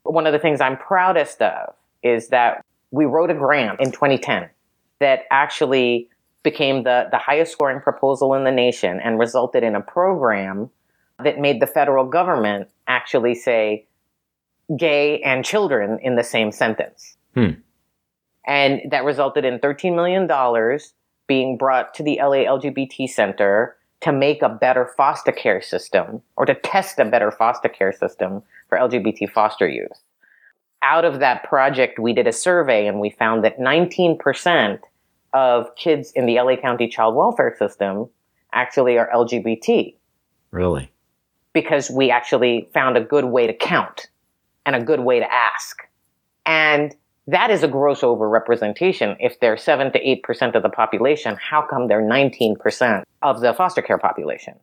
One 0.04 0.26
of 0.26 0.32
the 0.32 0.38
things 0.38 0.60
I'm 0.60 0.76
proudest 0.76 1.40
of 1.42 1.74
is 2.02 2.28
that 2.28 2.64
we 2.90 3.04
wrote 3.04 3.30
a 3.30 3.34
grant 3.34 3.80
in 3.80 3.92
2010 3.92 4.48
that 5.00 5.24
actually 5.30 6.08
became 6.42 6.82
the, 6.82 7.08
the 7.10 7.18
highest 7.18 7.52
scoring 7.52 7.80
proposal 7.80 8.34
in 8.34 8.44
the 8.44 8.50
nation 8.50 9.00
and 9.02 9.18
resulted 9.18 9.62
in 9.62 9.74
a 9.74 9.80
program 9.80 10.70
that 11.22 11.38
made 11.38 11.60
the 11.60 11.66
federal 11.66 12.04
government 12.04 12.68
actually 12.86 13.34
say 13.34 13.86
gay 14.76 15.20
and 15.20 15.44
children 15.44 15.98
in 16.02 16.16
the 16.16 16.24
same 16.24 16.52
sentence. 16.52 17.16
Hmm. 17.34 17.52
And 18.46 18.80
that 18.90 19.04
resulted 19.04 19.44
in 19.44 19.58
$13 19.58 19.94
million 19.94 20.28
being 21.26 21.56
brought 21.56 21.94
to 21.94 22.02
the 22.02 22.18
LA 22.20 22.44
LGBT 22.44 23.08
Center 23.08 23.76
to 24.00 24.12
make 24.12 24.42
a 24.42 24.48
better 24.48 24.90
foster 24.96 25.30
care 25.30 25.62
system 25.62 26.20
or 26.36 26.44
to 26.44 26.54
test 26.54 26.98
a 26.98 27.04
better 27.04 27.30
foster 27.30 27.68
care 27.68 27.92
system 27.92 28.42
for 28.68 28.76
LGBT 28.76 29.30
foster 29.30 29.68
youth. 29.68 30.02
Out 30.82 31.04
of 31.04 31.20
that 31.20 31.44
project, 31.44 32.00
we 32.00 32.12
did 32.12 32.26
a 32.26 32.32
survey 32.32 32.88
and 32.88 32.98
we 32.98 33.10
found 33.10 33.44
that 33.44 33.60
19% 33.60 34.80
of 35.32 35.74
kids 35.76 36.10
in 36.12 36.26
the 36.26 36.40
LA 36.40 36.56
County 36.56 36.88
child 36.88 37.14
welfare 37.14 37.54
system 37.56 38.08
actually 38.52 38.98
are 38.98 39.08
LGBT. 39.14 39.94
Really? 40.50 40.90
Because 41.52 41.88
we 41.88 42.10
actually 42.10 42.68
found 42.74 42.96
a 42.96 43.00
good 43.00 43.26
way 43.26 43.46
to 43.46 43.54
count 43.54 44.08
and 44.66 44.74
a 44.74 44.82
good 44.82 45.00
way 45.00 45.20
to 45.20 45.32
ask. 45.32 45.82
And 46.44 46.94
that 47.26 47.50
is 47.50 47.62
a 47.62 47.68
gross 47.68 48.00
overrepresentation. 48.00 49.16
If 49.20 49.38
they're 49.40 49.56
7 49.56 49.92
to 49.92 50.00
8% 50.00 50.54
of 50.54 50.62
the 50.62 50.68
population, 50.68 51.36
how 51.36 51.62
come 51.62 51.88
they're 51.88 52.02
19% 52.02 53.04
of 53.22 53.40
the 53.40 53.54
foster 53.54 53.82
care 53.82 53.98
population? 53.98 54.54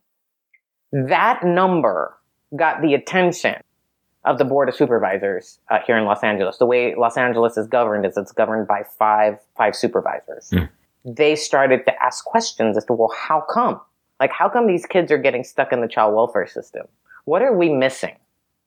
That 0.92 1.44
number 1.44 2.18
got 2.56 2.82
the 2.82 2.94
attention 2.96 3.56
of 4.26 4.38
the 4.38 4.46
board 4.46 4.68
of 4.68 4.76
supervisors 4.76 5.60
uh, 5.70 5.80
here 5.86 5.98
in 5.98 6.04
Los 6.04 6.24
Angeles. 6.24 6.58
The 6.58 6.66
way 6.66 6.96
Los 6.96 7.16
Angeles 7.16 7.56
is 7.58 7.68
governed 7.68 8.06
is 8.06 8.18
it's 8.18 8.32
governed 8.32 8.68
by 8.68 8.84
five 8.98 9.40
five 9.56 9.76
supervisors. 9.76 10.50
Mm. 10.52 10.70
They 11.06 11.36
started 11.36 11.86
to 11.86 12.04
ask 12.04 12.26
questions 12.26 12.76
as 12.76 12.84
to 12.86 12.94
well, 12.94 13.14
how 13.18 13.42
come? 13.42 13.80
Like, 14.20 14.32
how 14.34 14.50
come 14.50 14.68
these 14.68 14.86
kids 14.86 15.12
are 15.12 15.18
getting 15.18 15.46
stuck 15.46 15.72
in 15.72 15.80
the 15.80 15.88
child 15.88 16.14
welfare 16.14 16.48
system? 16.48 16.88
What 17.24 17.42
are 17.42 17.56
we 17.56 17.70
missing? 17.70 18.18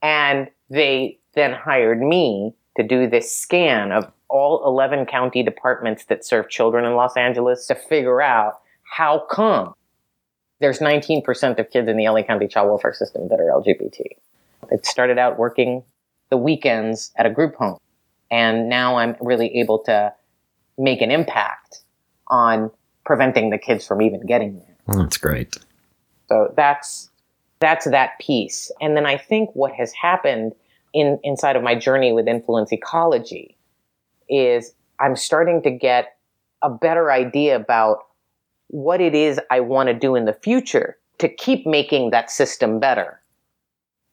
And 0.00 0.48
they 0.70 1.18
then 1.34 1.52
hired 1.52 2.00
me 2.00 2.54
to 2.76 2.82
do 2.82 3.08
this 3.08 3.34
scan 3.34 3.92
of 3.92 4.10
all 4.28 4.64
11 4.66 5.06
county 5.06 5.42
departments 5.42 6.06
that 6.06 6.24
serve 6.24 6.48
children 6.48 6.84
in 6.84 6.94
Los 6.94 7.16
Angeles 7.16 7.66
to 7.66 7.74
figure 7.74 8.22
out 8.22 8.60
how 8.82 9.26
come 9.30 9.74
there's 10.60 10.78
19% 10.78 11.58
of 11.58 11.70
kids 11.70 11.88
in 11.88 11.96
the 11.96 12.08
LA 12.08 12.22
County 12.22 12.46
child 12.46 12.68
welfare 12.68 12.94
system 12.94 13.28
that 13.28 13.40
are 13.40 13.50
LGBT. 13.60 14.00
It 14.70 14.86
started 14.86 15.18
out 15.18 15.36
working 15.36 15.82
the 16.30 16.36
weekends 16.36 17.12
at 17.16 17.26
a 17.26 17.30
group 17.30 17.56
home. 17.56 17.78
And 18.30 18.68
now 18.68 18.96
I'm 18.96 19.16
really 19.20 19.58
able 19.58 19.80
to 19.80 20.14
make 20.78 21.02
an 21.02 21.10
impact 21.10 21.80
on 22.28 22.70
preventing 23.04 23.50
the 23.50 23.58
kids 23.58 23.86
from 23.86 24.00
even 24.00 24.24
getting 24.24 24.56
there. 24.56 24.76
Well, 24.86 24.98
that's 25.00 25.18
great. 25.18 25.56
So 26.28 26.54
that's 26.56 27.10
that's 27.60 27.84
that 27.90 28.18
piece. 28.20 28.72
And 28.80 28.96
then 28.96 29.04
I 29.04 29.18
think 29.18 29.50
what 29.54 29.72
has 29.72 29.92
happened 29.92 30.52
in 30.92 31.18
inside 31.22 31.56
of 31.56 31.62
my 31.62 31.74
journey 31.74 32.12
with 32.12 32.28
influence 32.28 32.72
ecology 32.72 33.56
is 34.28 34.74
I'm 35.00 35.16
starting 35.16 35.62
to 35.62 35.70
get 35.70 36.16
a 36.62 36.70
better 36.70 37.10
idea 37.10 37.56
about 37.56 37.98
what 38.68 39.00
it 39.00 39.14
is 39.14 39.40
I 39.50 39.60
want 39.60 39.88
to 39.88 39.94
do 39.94 40.14
in 40.14 40.24
the 40.24 40.32
future 40.32 40.96
to 41.18 41.28
keep 41.28 41.66
making 41.66 42.10
that 42.10 42.30
system 42.30 42.80
better. 42.80 43.20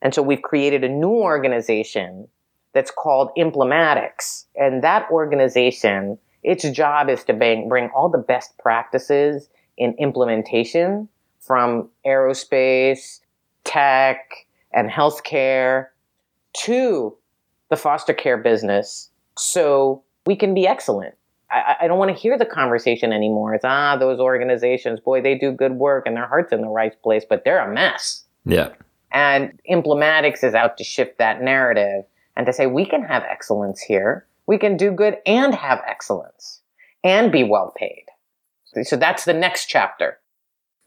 And 0.02 0.14
so 0.14 0.22
we've 0.22 0.42
created 0.42 0.84
a 0.84 0.90
new 0.90 1.10
organization 1.10 2.28
that's 2.74 2.92
called 2.92 3.32
Implematix. 3.38 4.46
And 4.56 4.84
that 4.84 5.10
organization, 5.12 6.18
its 6.44 6.70
job 6.70 7.10
is 7.10 7.24
to 7.26 7.34
bring, 7.34 7.68
bring 7.68 7.90
all 7.96 8.10
the 8.10 8.18
best 8.18 8.58
practices 8.58 9.50
in 9.78 9.94
implementation 9.98 11.10
from 11.40 11.90
aerospace, 12.06 13.22
tech, 13.64 14.20
and 14.74 14.90
healthcare 14.90 15.88
to 16.60 17.16
the 17.70 17.78
foster 17.78 18.14
care 18.14 18.38
business 18.38 19.10
so 19.38 20.04
we 20.26 20.36
can 20.36 20.54
be 20.54 20.68
excellent. 20.68 21.16
I, 21.52 21.76
I 21.82 21.88
don't 21.88 21.98
want 21.98 22.16
to 22.16 22.22
hear 22.22 22.38
the 22.38 22.46
conversation 22.46 23.12
anymore. 23.12 23.54
It's, 23.56 23.66
ah, 23.66 23.98
those 23.98 24.20
organizations, 24.20 25.00
boy, 25.00 25.22
they 25.22 25.36
do 25.36 25.52
good 25.52 25.74
work 25.74 26.06
and 26.06 26.16
their 26.16 26.28
heart's 26.28 26.52
in 26.52 26.62
the 26.62 26.68
right 26.68 26.94
place, 27.02 27.24
but 27.28 27.44
they're 27.44 27.60
a 27.60 27.74
mess. 27.74 28.26
Yeah. 28.46 28.70
And 29.12 29.60
Implematix 29.70 30.44
is 30.44 30.54
out 30.54 30.78
to 30.78 30.84
shift 30.84 31.18
that 31.18 31.42
narrative 31.42 32.04
and 32.36 32.46
to 32.46 32.54
say 32.54 32.68
we 32.68 32.86
can 32.86 33.04
have 33.04 33.24
excellence 33.24 33.82
here. 33.82 34.28
We 34.46 34.58
can 34.58 34.78
do 34.78 34.92
good 34.92 35.18
and 35.26 35.54
have 35.56 35.82
excellence 35.88 36.62
and 37.04 37.32
be 37.32 37.44
well 37.44 37.74
paid. 37.76 38.06
So 38.84 38.96
that's 38.96 39.26
the 39.26 39.34
next 39.34 39.66
chapter. 39.66 40.20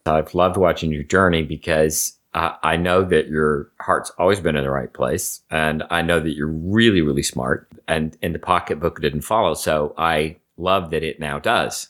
I've 0.07 0.35
loved 0.35 0.57
watching 0.57 0.93
your 0.93 1.03
journey 1.03 1.43
because 1.43 2.19
uh, 2.35 2.53
I 2.63 2.77
know 2.77 3.05
that 3.05 3.29
your 3.29 3.71
heart's 3.81 4.11
always 4.19 4.41
been 4.41 4.57
in 4.57 4.65
the 4.65 4.71
right 4.71 4.93
place. 4.93 5.43
And 5.51 5.83
I 5.91 6.03
know 6.03 6.21
that 6.21 6.35
you're 6.35 6.47
really, 6.47 7.03
really 7.03 7.23
smart. 7.23 7.69
And 7.89 8.17
in 8.23 8.33
the 8.33 8.39
pocketbook 8.39 9.01
didn't 9.01 9.23
follow. 9.23 9.55
So 9.55 9.95
I 9.99 10.37
love 10.57 10.91
that 10.91 11.03
it 11.03 11.21
now 11.21 11.39
does. 11.39 11.89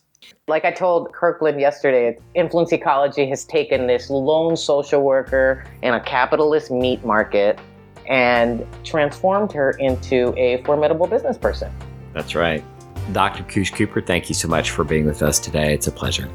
Like 0.48 0.64
I 0.64 0.72
told 0.72 1.12
Kirkland 1.12 1.60
yesterday, 1.60 2.18
influence 2.34 2.72
ecology 2.72 3.28
has 3.28 3.44
taken 3.44 3.86
this 3.86 4.10
lone 4.10 4.56
social 4.56 5.02
worker 5.02 5.64
in 5.82 5.94
a 5.94 6.00
capitalist 6.00 6.70
meat 6.70 7.04
market 7.04 7.58
and 8.08 8.66
transformed 8.84 9.52
her 9.52 9.72
into 9.72 10.34
a 10.36 10.62
formidable 10.64 11.06
business 11.06 11.38
person. 11.38 11.72
That's 12.12 12.34
right. 12.34 12.64
Dr. 13.12 13.44
Khush 13.44 13.74
Cooper, 13.74 14.00
thank 14.00 14.28
you 14.28 14.34
so 14.34 14.48
much 14.48 14.70
for 14.70 14.84
being 14.84 15.06
with 15.06 15.22
us 15.22 15.38
today. 15.38 15.74
It's 15.74 15.86
a 15.86 15.92
pleasure. 15.92 16.28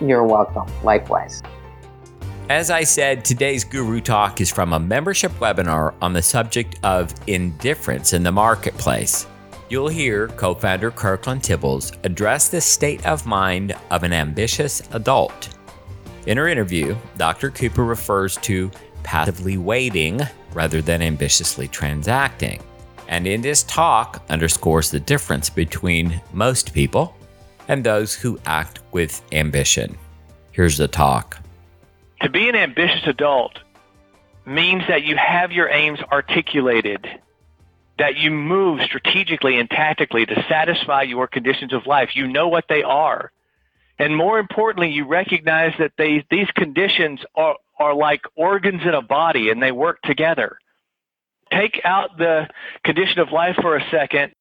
You're 0.00 0.24
welcome. 0.24 0.66
Likewise. 0.82 1.42
As 2.48 2.70
I 2.70 2.84
said, 2.84 3.24
today's 3.24 3.64
Guru 3.64 4.00
Talk 4.00 4.40
is 4.40 4.50
from 4.50 4.72
a 4.72 4.80
membership 4.80 5.32
webinar 5.32 5.94
on 6.02 6.12
the 6.12 6.22
subject 6.22 6.78
of 6.82 7.14
indifference 7.26 8.12
in 8.12 8.22
the 8.22 8.32
marketplace 8.32 9.26
you'll 9.72 9.88
hear 9.88 10.28
co 10.28 10.54
founder 10.54 10.90
Kirkland 10.90 11.40
Tibbels 11.42 11.96
address 12.04 12.50
the 12.50 12.60
state 12.60 13.04
of 13.06 13.24
mind 13.24 13.74
of 13.90 14.02
an 14.02 14.12
ambitious 14.12 14.82
adult. 14.92 15.48
In 16.26 16.36
her 16.36 16.46
interview, 16.46 16.94
Dr. 17.16 17.50
Cooper 17.50 17.82
refers 17.82 18.36
to 18.38 18.70
passively 19.02 19.56
waiting 19.56 20.20
rather 20.52 20.82
than 20.82 21.00
ambitiously 21.00 21.68
transacting. 21.68 22.62
And 23.08 23.26
in 23.26 23.40
this 23.40 23.62
talk, 23.62 24.22
underscores 24.28 24.90
the 24.90 25.00
difference 25.00 25.48
between 25.48 26.20
most 26.34 26.74
people 26.74 27.16
and 27.68 27.82
those 27.82 28.14
who 28.14 28.38
act 28.44 28.80
with 28.92 29.22
ambition. 29.32 29.96
Here's 30.52 30.76
the 30.76 30.86
talk. 30.86 31.41
To 32.22 32.30
be 32.30 32.48
an 32.48 32.54
ambitious 32.54 33.06
adult 33.06 33.58
means 34.46 34.82
that 34.88 35.02
you 35.02 35.16
have 35.16 35.52
your 35.52 35.68
aims 35.68 36.00
articulated 36.00 37.06
that 37.98 38.16
you 38.16 38.30
move 38.30 38.80
strategically 38.82 39.58
and 39.58 39.68
tactically 39.68 40.26
to 40.26 40.44
satisfy 40.48 41.02
your 41.02 41.26
conditions 41.26 41.72
of 41.72 41.86
life. 41.86 42.10
You 42.14 42.26
know 42.26 42.48
what 42.48 42.64
they 42.68 42.82
are. 42.82 43.30
And 43.98 44.16
more 44.16 44.38
importantly, 44.38 44.90
you 44.90 45.06
recognize 45.06 45.72
that 45.78 45.92
they, 45.98 46.24
these 46.30 46.48
conditions 46.56 47.20
are, 47.36 47.56
are 47.78 47.94
like 47.94 48.22
organs 48.34 48.82
in 48.82 48.94
a 48.94 49.02
body 49.02 49.50
and 49.50 49.62
they 49.62 49.72
work 49.72 50.00
together. 50.02 50.58
Take 51.52 51.80
out 51.84 52.16
the 52.18 52.48
condition 52.82 53.20
of 53.20 53.30
life 53.30 53.56
for 53.60 53.76
a 53.76 53.90
second, 53.90 54.32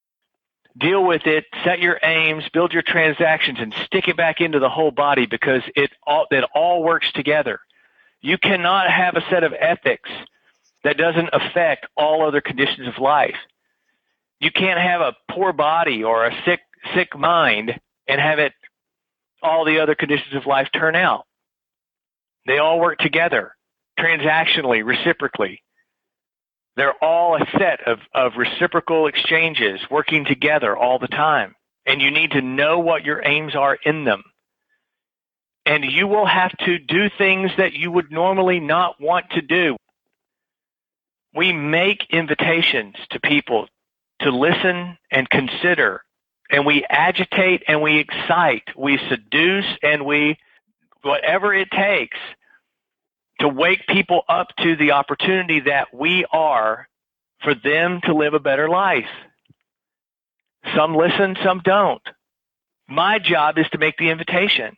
deal 0.77 1.05
with 1.05 1.27
it, 1.27 1.43
set 1.65 1.79
your 1.79 1.99
aims, 2.01 2.45
build 2.53 2.71
your 2.71 2.83
transactions, 2.83 3.59
and 3.59 3.73
stick 3.85 4.07
it 4.07 4.15
back 4.15 4.39
into 4.39 4.59
the 4.59 4.69
whole 4.69 4.91
body 4.91 5.25
because 5.25 5.61
it 5.75 5.91
all, 6.07 6.25
it 6.31 6.45
all 6.55 6.81
works 6.81 7.11
together. 7.13 7.59
You 8.21 8.37
cannot 8.37 8.89
have 8.89 9.15
a 9.15 9.25
set 9.29 9.43
of 9.43 9.53
ethics 9.53 10.09
that 10.83 10.97
doesn't 10.97 11.29
affect 11.33 11.87
all 11.97 12.25
other 12.25 12.41
conditions 12.41 12.87
of 12.87 13.01
life 13.01 13.35
you 14.41 14.51
can't 14.51 14.79
have 14.79 15.01
a 15.01 15.13
poor 15.31 15.53
body 15.53 16.03
or 16.03 16.25
a 16.25 16.35
sick 16.45 16.61
sick 16.95 17.15
mind 17.17 17.79
and 18.07 18.19
have 18.19 18.39
it 18.39 18.53
all 19.41 19.65
the 19.65 19.79
other 19.79 19.95
conditions 19.95 20.35
of 20.35 20.47
life 20.47 20.67
turn 20.73 20.95
out. 20.95 21.25
They 22.47 22.57
all 22.57 22.79
work 22.79 22.97
together 22.97 23.55
transactionally, 23.99 24.83
reciprocally. 24.83 25.61
They're 26.75 27.03
all 27.03 27.35
a 27.35 27.45
set 27.57 27.87
of, 27.87 27.99
of 28.15 28.31
reciprocal 28.35 29.05
exchanges 29.07 29.79
working 29.91 30.25
together 30.25 30.75
all 30.75 30.97
the 30.97 31.07
time. 31.07 31.53
And 31.85 32.01
you 32.01 32.09
need 32.09 32.31
to 32.31 32.41
know 32.41 32.79
what 32.79 33.05
your 33.05 33.21
aims 33.23 33.55
are 33.55 33.77
in 33.85 34.05
them. 34.05 34.23
And 35.65 35.83
you 35.85 36.07
will 36.07 36.25
have 36.25 36.51
to 36.65 36.79
do 36.79 37.09
things 37.17 37.51
that 37.57 37.73
you 37.73 37.91
would 37.91 38.11
normally 38.11 38.59
not 38.59 38.99
want 38.99 39.29
to 39.31 39.41
do. 39.41 39.77
We 41.35 41.53
make 41.53 42.07
invitations 42.09 42.95
to 43.11 43.19
people 43.19 43.67
to 44.21 44.31
listen 44.31 44.97
and 45.11 45.29
consider. 45.29 46.03
And 46.49 46.65
we 46.65 46.85
agitate 46.89 47.63
and 47.67 47.81
we 47.81 47.99
excite, 47.99 48.63
we 48.77 48.99
seduce 49.09 49.65
and 49.81 50.05
we, 50.05 50.37
whatever 51.01 51.53
it 51.53 51.69
takes 51.71 52.17
to 53.39 53.47
wake 53.47 53.85
people 53.87 54.21
up 54.29 54.47
to 54.59 54.75
the 54.75 54.91
opportunity 54.91 55.61
that 55.61 55.87
we 55.93 56.25
are 56.31 56.87
for 57.41 57.55
them 57.55 57.99
to 58.03 58.13
live 58.13 58.33
a 58.33 58.39
better 58.39 58.69
life. 58.69 59.09
Some 60.75 60.95
listen, 60.95 61.35
some 61.43 61.61
don't. 61.63 62.01
My 62.87 63.17
job 63.17 63.57
is 63.57 63.65
to 63.71 63.79
make 63.79 63.97
the 63.97 64.09
invitation. 64.09 64.75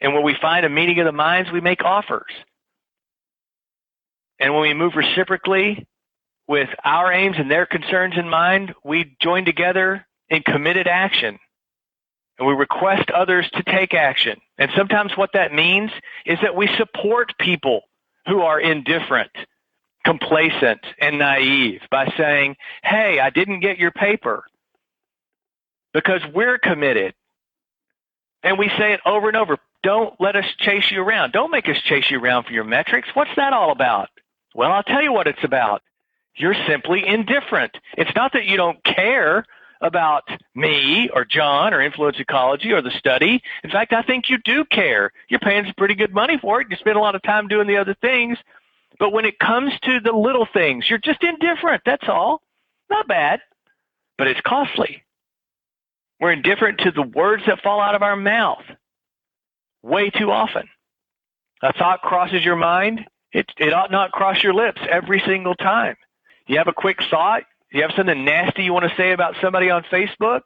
And 0.00 0.14
when 0.14 0.22
we 0.22 0.36
find 0.40 0.64
a 0.64 0.70
meeting 0.70 0.98
of 0.98 1.06
the 1.06 1.12
minds, 1.12 1.50
we 1.50 1.60
make 1.60 1.84
offers. 1.84 2.32
And 4.38 4.54
when 4.54 4.62
we 4.62 4.74
move 4.74 4.96
reciprocally, 4.96 5.86
with 6.50 6.70
our 6.84 7.12
aims 7.12 7.36
and 7.38 7.48
their 7.48 7.64
concerns 7.64 8.14
in 8.16 8.28
mind, 8.28 8.74
we 8.82 9.16
join 9.22 9.44
together 9.44 10.04
in 10.28 10.42
committed 10.42 10.88
action. 10.88 11.38
And 12.38 12.48
we 12.48 12.54
request 12.54 13.08
others 13.10 13.48
to 13.52 13.62
take 13.62 13.94
action. 13.94 14.40
And 14.58 14.68
sometimes 14.76 15.12
what 15.16 15.30
that 15.34 15.54
means 15.54 15.92
is 16.26 16.40
that 16.42 16.56
we 16.56 16.68
support 16.76 17.38
people 17.38 17.82
who 18.26 18.40
are 18.40 18.58
indifferent, 18.58 19.30
complacent, 20.04 20.80
and 21.00 21.20
naive 21.20 21.82
by 21.88 22.12
saying, 22.16 22.56
hey, 22.82 23.20
I 23.20 23.30
didn't 23.30 23.60
get 23.60 23.78
your 23.78 23.92
paper. 23.92 24.42
Because 25.92 26.22
we're 26.34 26.58
committed 26.58 27.14
And 28.42 28.58
we 28.58 28.68
say 28.78 28.92
it 28.92 29.00
over 29.04 29.28
and 29.28 29.36
over. 29.36 29.58
Don't 29.82 30.14
let 30.20 30.36
us 30.36 30.44
chase 30.58 30.90
you 30.90 31.02
around. 31.02 31.32
Don't 31.32 31.50
make 31.50 31.68
us 31.68 31.80
chase 31.82 32.10
you 32.10 32.18
around 32.20 32.44
for 32.44 32.52
your 32.52 32.64
metrics. 32.64 33.08
What's 33.14 33.34
that 33.36 33.52
all 33.52 33.72
about? 33.72 34.08
Well, 34.54 34.70
I'll 34.72 34.82
tell 34.82 35.02
you 35.02 35.12
what 35.12 35.26
it's 35.26 35.44
about. 35.44 35.82
You're 36.34 36.56
simply 36.66 37.06
indifferent. 37.06 37.76
It's 37.96 38.14
not 38.14 38.32
that 38.32 38.46
you 38.46 38.56
don't 38.56 38.82
care 38.84 39.44
about 39.80 40.24
me 40.54 41.08
or 41.12 41.24
John 41.24 41.72
or 41.72 41.80
influence 41.80 42.18
ecology 42.18 42.72
or 42.72 42.82
the 42.82 42.90
study. 42.90 43.42
In 43.64 43.70
fact, 43.70 43.92
I 43.92 44.02
think 44.02 44.28
you 44.28 44.38
do 44.44 44.64
care. 44.64 45.10
You're 45.28 45.40
paying 45.40 45.64
some 45.64 45.74
pretty 45.76 45.94
good 45.94 46.12
money 46.12 46.38
for 46.38 46.60
it. 46.60 46.68
You 46.70 46.76
spend 46.76 46.96
a 46.96 47.00
lot 47.00 47.14
of 47.14 47.22
time 47.22 47.48
doing 47.48 47.66
the 47.66 47.78
other 47.78 47.96
things. 48.00 48.38
But 48.98 49.12
when 49.12 49.24
it 49.24 49.38
comes 49.38 49.72
to 49.84 50.00
the 50.00 50.12
little 50.12 50.46
things, 50.52 50.88
you're 50.88 50.98
just 50.98 51.22
indifferent. 51.24 51.82
That's 51.86 52.08
all. 52.08 52.42
Not 52.90 53.08
bad, 53.08 53.40
but 54.18 54.26
it's 54.26 54.40
costly. 54.42 55.02
We're 56.20 56.32
indifferent 56.32 56.80
to 56.80 56.90
the 56.90 57.02
words 57.02 57.44
that 57.46 57.62
fall 57.62 57.80
out 57.80 57.94
of 57.94 58.02
our 58.02 58.16
mouth 58.16 58.64
way 59.82 60.10
too 60.10 60.30
often. 60.30 60.68
A 61.62 61.72
thought 61.72 62.02
crosses 62.02 62.44
your 62.44 62.56
mind. 62.56 63.06
It, 63.32 63.46
it 63.58 63.72
ought 63.72 63.90
not 63.90 64.12
cross 64.12 64.42
your 64.42 64.54
lips 64.54 64.80
every 64.88 65.22
single 65.24 65.54
time. 65.54 65.96
You 66.46 66.58
have 66.58 66.68
a 66.68 66.72
quick 66.72 66.98
thought. 67.10 67.44
You 67.72 67.82
have 67.82 67.92
something 67.96 68.24
nasty 68.24 68.64
you 68.64 68.72
want 68.72 68.90
to 68.90 68.96
say 68.96 69.12
about 69.12 69.36
somebody 69.40 69.70
on 69.70 69.84
Facebook, 69.84 70.40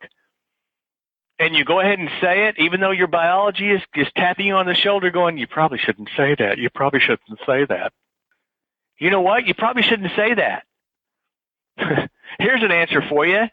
and 1.38 1.54
you 1.54 1.64
go 1.64 1.80
ahead 1.80 1.98
and 1.98 2.10
say 2.20 2.48
it, 2.48 2.56
even 2.58 2.80
though 2.80 2.90
your 2.90 3.06
biology 3.06 3.70
is, 3.70 3.80
is 3.96 4.06
tapping 4.16 4.46
you 4.46 4.54
on 4.54 4.66
the 4.66 4.74
shoulder 4.74 5.10
going, 5.10 5.38
you 5.38 5.46
probably 5.46 5.78
shouldn't 5.78 6.10
say 6.16 6.36
that. 6.38 6.58
You 6.58 6.68
probably 6.70 7.00
shouldn't 7.00 7.38
say 7.46 7.64
that. 7.64 7.92
You 8.98 9.10
know 9.10 9.22
what? 9.22 9.46
You 9.46 9.54
probably 9.54 9.82
shouldn't 9.82 10.12
say 10.14 10.34
that. 10.34 10.64
Here's 12.38 12.62
an 12.62 12.70
answer 12.70 13.02
for 13.08 13.26
you. 13.26 13.44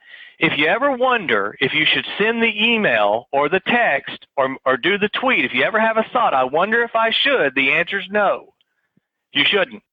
If 0.41 0.57
you 0.57 0.65
ever 0.65 0.91
wonder 0.91 1.55
if 1.59 1.75
you 1.75 1.85
should 1.85 2.07
send 2.17 2.41
the 2.41 2.51
email 2.51 3.27
or 3.31 3.47
the 3.47 3.59
text 3.59 4.25
or, 4.35 4.57
or 4.65 4.75
do 4.75 4.97
the 4.97 5.07
tweet, 5.07 5.45
if 5.45 5.53
you 5.53 5.63
ever 5.63 5.79
have 5.79 5.97
a 5.97 6.05
thought, 6.11 6.33
I 6.33 6.45
wonder 6.45 6.81
if 6.81 6.95
I 6.95 7.11
should, 7.11 7.53
the 7.53 7.73
answer 7.73 7.99
is 7.99 8.07
no. 8.09 8.55
You 9.33 9.43
shouldn't. 9.45 9.83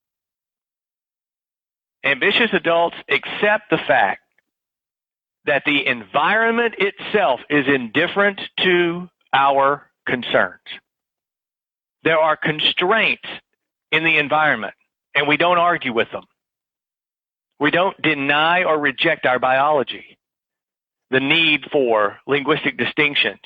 Ambitious 2.03 2.49
adults 2.55 2.97
accept 3.11 3.69
the 3.69 3.77
fact 3.77 4.23
that 5.45 5.65
the 5.67 5.87
environment 5.87 6.77
itself 6.79 7.41
is 7.51 7.67
indifferent 7.69 8.41
to 8.61 9.11
our 9.35 9.91
concerns. 10.07 10.61
There 12.05 12.19
are 12.19 12.39
constraints 12.39 13.29
in 13.93 14.03
the 14.03 14.17
environment, 14.17 14.75
and 15.15 15.29
we 15.29 15.37
don't 15.37 15.59
argue 15.59 15.93
with 15.93 16.11
them. 16.11 16.25
We 17.61 17.71
don't 17.71 18.01
deny 18.01 18.65
or 18.65 18.79
reject 18.79 19.27
our 19.27 19.39
biology, 19.39 20.18
the 21.11 21.21
need 21.21 21.67
for 21.73 22.19
linguistic 22.27 22.77
distinctions, 22.77 23.41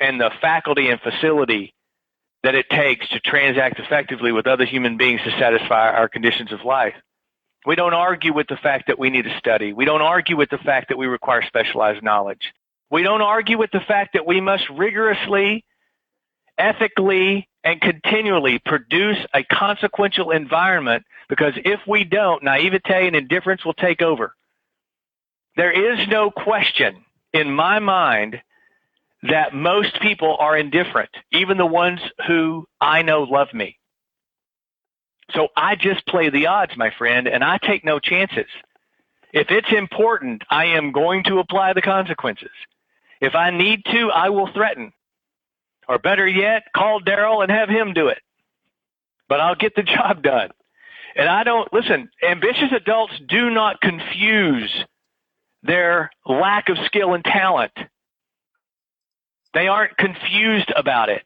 and 0.00 0.20
the 0.20 0.30
faculty 0.40 0.88
and 0.88 1.00
facility 1.00 1.74
that 2.44 2.54
it 2.54 2.66
takes 2.70 3.08
to 3.08 3.20
transact 3.20 3.80
effectively 3.80 4.30
with 4.30 4.46
other 4.46 4.64
human 4.64 4.96
beings 4.96 5.20
to 5.24 5.30
satisfy 5.32 5.90
our 5.90 6.08
conditions 6.08 6.52
of 6.52 6.64
life. 6.64 6.94
We 7.66 7.74
don't 7.74 7.94
argue 7.94 8.32
with 8.32 8.46
the 8.46 8.56
fact 8.56 8.86
that 8.86 8.98
we 8.98 9.10
need 9.10 9.24
to 9.24 9.38
study. 9.38 9.72
We 9.72 9.84
don't 9.84 10.02
argue 10.02 10.36
with 10.36 10.48
the 10.48 10.58
fact 10.58 10.88
that 10.90 10.98
we 10.98 11.06
require 11.06 11.42
specialized 11.42 12.02
knowledge. 12.04 12.52
We 12.90 13.02
don't 13.02 13.22
argue 13.22 13.58
with 13.58 13.70
the 13.72 13.80
fact 13.80 14.14
that 14.14 14.24
we 14.24 14.40
must 14.40 14.68
rigorously, 14.70 15.64
ethically, 16.56 17.48
and 17.64 17.80
continually 17.80 18.60
produce 18.64 19.18
a 19.34 19.42
consequential 19.42 20.30
environment 20.30 21.04
because 21.28 21.54
if 21.56 21.80
we 21.86 22.04
don't, 22.04 22.42
naivete 22.42 23.06
and 23.06 23.16
indifference 23.16 23.64
will 23.64 23.74
take 23.74 24.00
over. 24.00 24.34
There 25.56 26.00
is 26.00 26.06
no 26.08 26.30
question 26.30 27.04
in 27.38 27.50
my 27.52 27.78
mind 27.78 28.40
that 29.22 29.54
most 29.54 30.00
people 30.00 30.36
are 30.38 30.56
indifferent, 30.56 31.10
even 31.32 31.56
the 31.56 31.66
ones 31.66 32.00
who 32.26 32.66
I 32.80 33.02
know 33.02 33.22
love 33.22 33.52
me. 33.52 33.78
So 35.34 35.48
I 35.56 35.76
just 35.76 36.06
play 36.06 36.30
the 36.30 36.46
odds, 36.46 36.72
my 36.76 36.90
friend, 36.96 37.26
and 37.28 37.44
I 37.44 37.58
take 37.58 37.84
no 37.84 37.98
chances. 37.98 38.46
If 39.32 39.50
it's 39.50 39.72
important, 39.72 40.42
I 40.50 40.66
am 40.66 40.92
going 40.92 41.24
to 41.24 41.38
apply 41.38 41.74
the 41.74 41.82
consequences. 41.82 42.50
If 43.20 43.34
I 43.34 43.50
need 43.50 43.84
to, 43.86 44.10
I 44.10 44.30
will 44.30 44.50
threaten. 44.52 44.92
Or 45.88 45.98
better 45.98 46.26
yet, 46.26 46.64
call 46.74 47.00
Daryl 47.00 47.42
and 47.42 47.50
have 47.50 47.68
him 47.68 47.92
do 47.92 48.08
it. 48.08 48.18
But 49.28 49.40
I'll 49.40 49.54
get 49.54 49.74
the 49.74 49.82
job 49.96 50.22
done. 50.22 50.50
And 51.16 51.28
I 51.28 51.42
don't, 51.42 51.70
listen, 51.72 52.10
ambitious 52.22 52.72
adults 52.74 53.14
do 53.28 53.50
not 53.50 53.80
confuse 53.80 54.72
their 55.62 56.10
lack 56.26 56.68
of 56.68 56.78
skill 56.86 57.14
and 57.14 57.24
talent. 57.24 57.72
They 59.54 59.68
aren't 59.68 59.96
confused 59.96 60.72
about 60.74 61.08
it. 61.08 61.24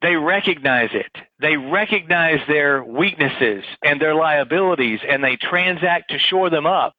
They 0.00 0.16
recognize 0.16 0.90
it. 0.92 1.10
They 1.40 1.56
recognize 1.56 2.40
their 2.46 2.84
weaknesses 2.84 3.64
and 3.82 4.00
their 4.00 4.14
liabilities 4.14 5.00
and 5.08 5.24
they 5.24 5.36
transact 5.36 6.10
to 6.10 6.18
shore 6.18 6.50
them 6.50 6.66
up. 6.66 6.94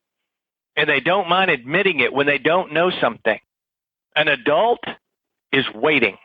And 0.76 0.90
they 0.90 1.00
don't 1.00 1.30
mind 1.30 1.52
admitting 1.52 2.00
it 2.00 2.14
when 2.14 2.26
they 2.26 2.38
don't 2.38 2.74
know 2.74 2.92
something. 3.00 3.40
An 4.16 4.28
adult 4.28 4.80
is 5.52 5.66
waiting. 5.74 6.18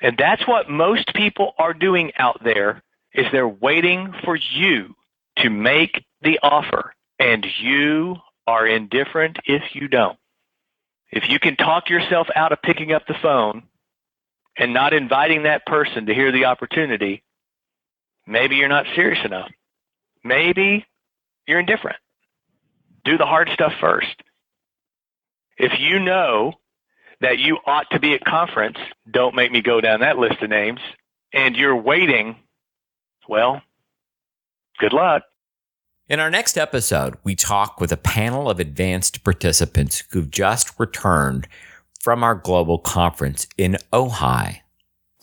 And 0.00 0.16
that's 0.18 0.46
what 0.46 0.68
most 0.68 1.12
people 1.14 1.52
are 1.58 1.74
doing 1.74 2.12
out 2.18 2.42
there 2.44 2.82
is 3.14 3.26
they're 3.32 3.48
waiting 3.48 4.12
for 4.24 4.36
you 4.36 4.94
to 5.38 5.50
make 5.50 6.04
the 6.22 6.38
offer 6.42 6.94
and 7.18 7.46
you 7.60 8.16
are 8.46 8.66
indifferent 8.66 9.38
if 9.44 9.74
you 9.74 9.88
don't. 9.88 10.18
If 11.10 11.28
you 11.28 11.38
can 11.38 11.56
talk 11.56 11.90
yourself 11.90 12.28
out 12.34 12.52
of 12.52 12.62
picking 12.62 12.92
up 12.92 13.06
the 13.06 13.14
phone 13.20 13.64
and 14.56 14.72
not 14.72 14.94
inviting 14.94 15.42
that 15.42 15.66
person 15.66 16.06
to 16.06 16.14
hear 16.14 16.32
the 16.32 16.46
opportunity, 16.46 17.22
maybe 18.26 18.56
you're 18.56 18.68
not 18.68 18.86
serious 18.94 19.24
enough. 19.24 19.50
Maybe 20.24 20.86
you're 21.46 21.60
indifferent. 21.60 21.98
Do 23.04 23.18
the 23.18 23.26
hard 23.26 23.50
stuff 23.52 23.72
first. 23.80 24.22
If 25.58 25.72
you 25.78 25.98
know 25.98 26.54
that 27.20 27.38
you 27.38 27.58
ought 27.66 27.90
to 27.90 28.00
be 28.00 28.14
at 28.14 28.24
conference, 28.24 28.78
don't 29.10 29.34
make 29.34 29.52
me 29.52 29.60
go 29.60 29.80
down 29.80 30.00
that 30.00 30.18
list 30.18 30.40
of 30.42 30.50
names, 30.50 30.80
and 31.32 31.56
you're 31.56 31.76
waiting, 31.76 32.36
well, 33.28 33.62
good 34.78 34.92
luck. 34.92 35.22
In 36.08 36.18
our 36.18 36.30
next 36.30 36.58
episode, 36.58 37.16
we 37.22 37.36
talk 37.36 37.80
with 37.80 37.92
a 37.92 37.96
panel 37.96 38.50
of 38.50 38.58
advanced 38.58 39.22
participants 39.22 40.02
who've 40.10 40.30
just 40.30 40.78
returned 40.80 41.46
from 42.00 42.24
our 42.24 42.34
global 42.34 42.78
conference 42.78 43.46
in 43.56 43.78
Ojai. 43.92 44.62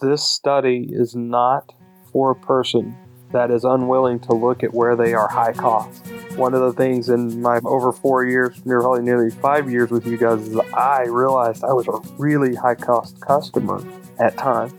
This 0.02 0.24
study 0.24 0.88
is 0.90 1.14
not 1.14 1.74
for 2.14 2.32
a 2.32 2.36
person 2.36 2.96
that 3.34 3.52
is 3.52 3.66
unwilling 3.66 4.22
to 4.22 4.34
look 4.34 4.64
at 4.64 4.74
where 4.74 4.96
they 4.96 5.14
are 5.14 5.28
high 5.28 5.52
cost. 5.52 6.08
One 6.38 6.54
of 6.54 6.62
the 6.62 6.72
things 6.72 7.10
in 7.10 7.42
my 7.42 7.60
over 7.66 7.92
four 7.92 8.26
years, 8.26 8.66
nearly 8.66 9.02
nearly 9.02 9.32
five 9.32 9.70
years 9.70 9.92
with 9.92 10.08
you 10.08 10.18
guys, 10.18 10.48
is 10.48 10.58
I 10.74 11.04
realized 11.04 11.66
I 11.66 11.74
was 11.74 11.90
a 11.90 12.00
really 12.18 12.56
high 12.56 12.76
cost 12.76 13.20
customer 13.20 13.84
at 14.18 14.38
times. 14.38 14.74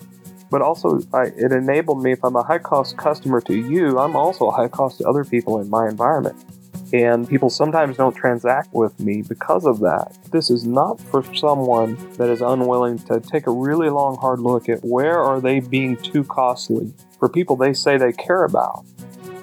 But 0.50 0.62
also, 0.62 1.00
I, 1.12 1.26
it 1.36 1.52
enabled 1.52 2.02
me, 2.02 2.12
if 2.12 2.24
I'm 2.24 2.36
a 2.36 2.42
high 2.42 2.58
cost 2.58 2.96
customer 2.96 3.40
to 3.42 3.56
you, 3.56 3.98
I'm 3.98 4.16
also 4.16 4.48
a 4.48 4.50
high 4.50 4.68
cost 4.68 4.98
to 4.98 5.08
other 5.08 5.24
people 5.24 5.60
in 5.60 5.70
my 5.70 5.88
environment. 5.88 6.44
And 6.92 7.28
people 7.28 7.50
sometimes 7.50 7.96
don't 7.96 8.14
transact 8.14 8.74
with 8.74 8.98
me 8.98 9.22
because 9.22 9.64
of 9.64 9.78
that. 9.80 10.18
This 10.32 10.50
is 10.50 10.66
not 10.66 11.00
for 11.00 11.22
someone 11.34 11.96
that 12.14 12.28
is 12.28 12.40
unwilling 12.40 12.98
to 13.00 13.20
take 13.20 13.46
a 13.46 13.52
really 13.52 13.88
long, 13.88 14.16
hard 14.16 14.40
look 14.40 14.68
at 14.68 14.80
where 14.84 15.22
are 15.22 15.40
they 15.40 15.60
being 15.60 15.96
too 15.98 16.24
costly 16.24 16.92
for 17.20 17.28
people 17.28 17.54
they 17.54 17.72
say 17.72 17.96
they 17.96 18.12
care 18.12 18.44
about. 18.44 18.84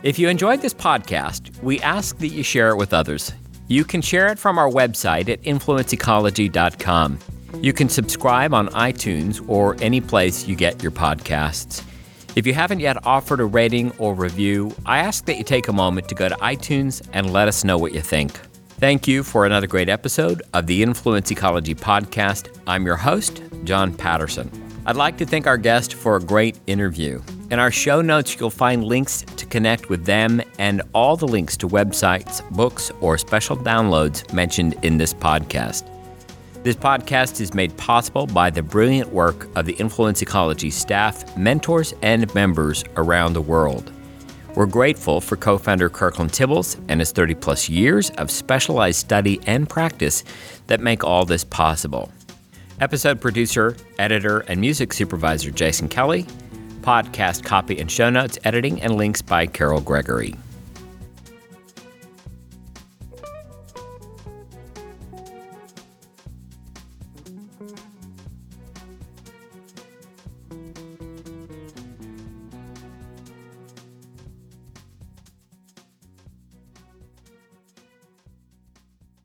If 0.03 0.19
you 0.19 0.27
enjoyed 0.27 0.61
this 0.61 0.73
podcast, 0.73 1.57
we 1.63 1.79
ask 1.81 2.17
that 2.17 2.27
you 2.27 2.43
share 2.43 2.69
it 2.69 2.75
with 2.75 2.93
others. 2.93 3.31
You 3.69 3.85
can 3.85 4.01
share 4.01 4.27
it 4.27 4.39
from 4.39 4.57
our 4.57 4.69
website 4.69 5.29
at 5.29 5.41
influenceecology.com. 5.43 7.19
You 7.61 7.73
can 7.73 7.89
subscribe 7.89 8.53
on 8.53 8.67
iTunes 8.69 9.43
or 9.49 9.75
any 9.81 9.99
place 9.99 10.47
you 10.47 10.55
get 10.55 10.83
your 10.83 10.91
podcasts. 10.91 11.83
If 12.35 12.45
you 12.45 12.53
haven't 12.53 12.81
yet 12.81 13.03
offered 13.03 13.39
a 13.39 13.45
rating 13.45 13.91
or 13.97 14.13
review, 14.13 14.75
I 14.85 14.99
ask 14.99 15.25
that 15.25 15.37
you 15.37 15.43
take 15.43 15.67
a 15.67 15.73
moment 15.73 16.07
to 16.09 16.15
go 16.15 16.29
to 16.29 16.35
iTunes 16.35 17.01
and 17.13 17.33
let 17.33 17.47
us 17.47 17.63
know 17.63 17.79
what 17.79 17.93
you 17.93 18.01
think. 18.01 18.39
Thank 18.79 19.07
you 19.07 19.23
for 19.23 19.47
another 19.47 19.65
great 19.65 19.89
episode 19.89 20.43
of 20.53 20.67
the 20.67 20.83
Influence 20.83 21.31
Ecology 21.31 21.73
Podcast. 21.73 22.55
I'm 22.67 22.85
your 22.85 22.95
host, 22.95 23.41
John 23.63 23.91
Patterson. 23.91 24.51
I'd 24.85 24.95
like 24.95 25.17
to 25.17 25.25
thank 25.25 25.47
our 25.47 25.57
guest 25.57 25.95
for 25.95 26.15
a 26.15 26.21
great 26.21 26.59
interview. 26.67 27.23
In 27.49 27.57
our 27.57 27.71
show 27.71 28.01
notes, 28.01 28.39
you'll 28.39 28.51
find 28.51 28.83
links 28.83 29.23
to 29.35 29.47
connect 29.47 29.89
with 29.89 30.05
them 30.05 30.43
and 30.59 30.83
all 30.93 31.17
the 31.17 31.27
links 31.27 31.57
to 31.57 31.67
websites, 31.67 32.47
books, 32.51 32.91
or 33.01 33.17
special 33.17 33.57
downloads 33.57 34.31
mentioned 34.31 34.75
in 34.83 34.99
this 34.99 35.13
podcast. 35.13 35.91
This 36.67 36.75
podcast 36.75 37.39
is 37.39 37.53
made 37.53 37.77
possible 37.77 38.27
by 38.27 38.49
the 38.49 38.61
brilliant 38.61 39.13
work 39.13 39.47
of 39.55 39.65
the 39.65 39.71
Influence 39.75 40.21
Ecology 40.21 40.69
staff, 40.69 41.37
mentors, 41.37 41.93
and 42.01 42.35
members 42.35 42.83
around 42.97 43.31
the 43.31 43.41
world. 43.41 43.89
We're 44.53 44.65
grateful 44.65 45.21
for 45.21 45.37
co 45.37 45.57
founder 45.57 45.89
Kirkland 45.89 46.33
Tibbels 46.33 46.77
and 46.89 46.99
his 46.99 47.13
30 47.13 47.35
plus 47.35 47.69
years 47.69 48.09
of 48.17 48.29
specialized 48.29 48.99
study 48.99 49.39
and 49.47 49.69
practice 49.69 50.25
that 50.67 50.81
make 50.81 51.05
all 51.05 51.23
this 51.23 51.45
possible. 51.45 52.11
Episode 52.81 53.21
producer, 53.21 53.77
editor, 53.97 54.39
and 54.49 54.59
music 54.59 54.91
supervisor 54.91 55.51
Jason 55.51 55.87
Kelly. 55.87 56.23
Podcast 56.81 57.45
copy 57.45 57.79
and 57.79 57.89
show 57.89 58.09
notes 58.09 58.37
editing 58.43 58.81
and 58.81 58.97
links 58.97 59.21
by 59.21 59.45
Carol 59.45 59.79
Gregory. 59.79 60.35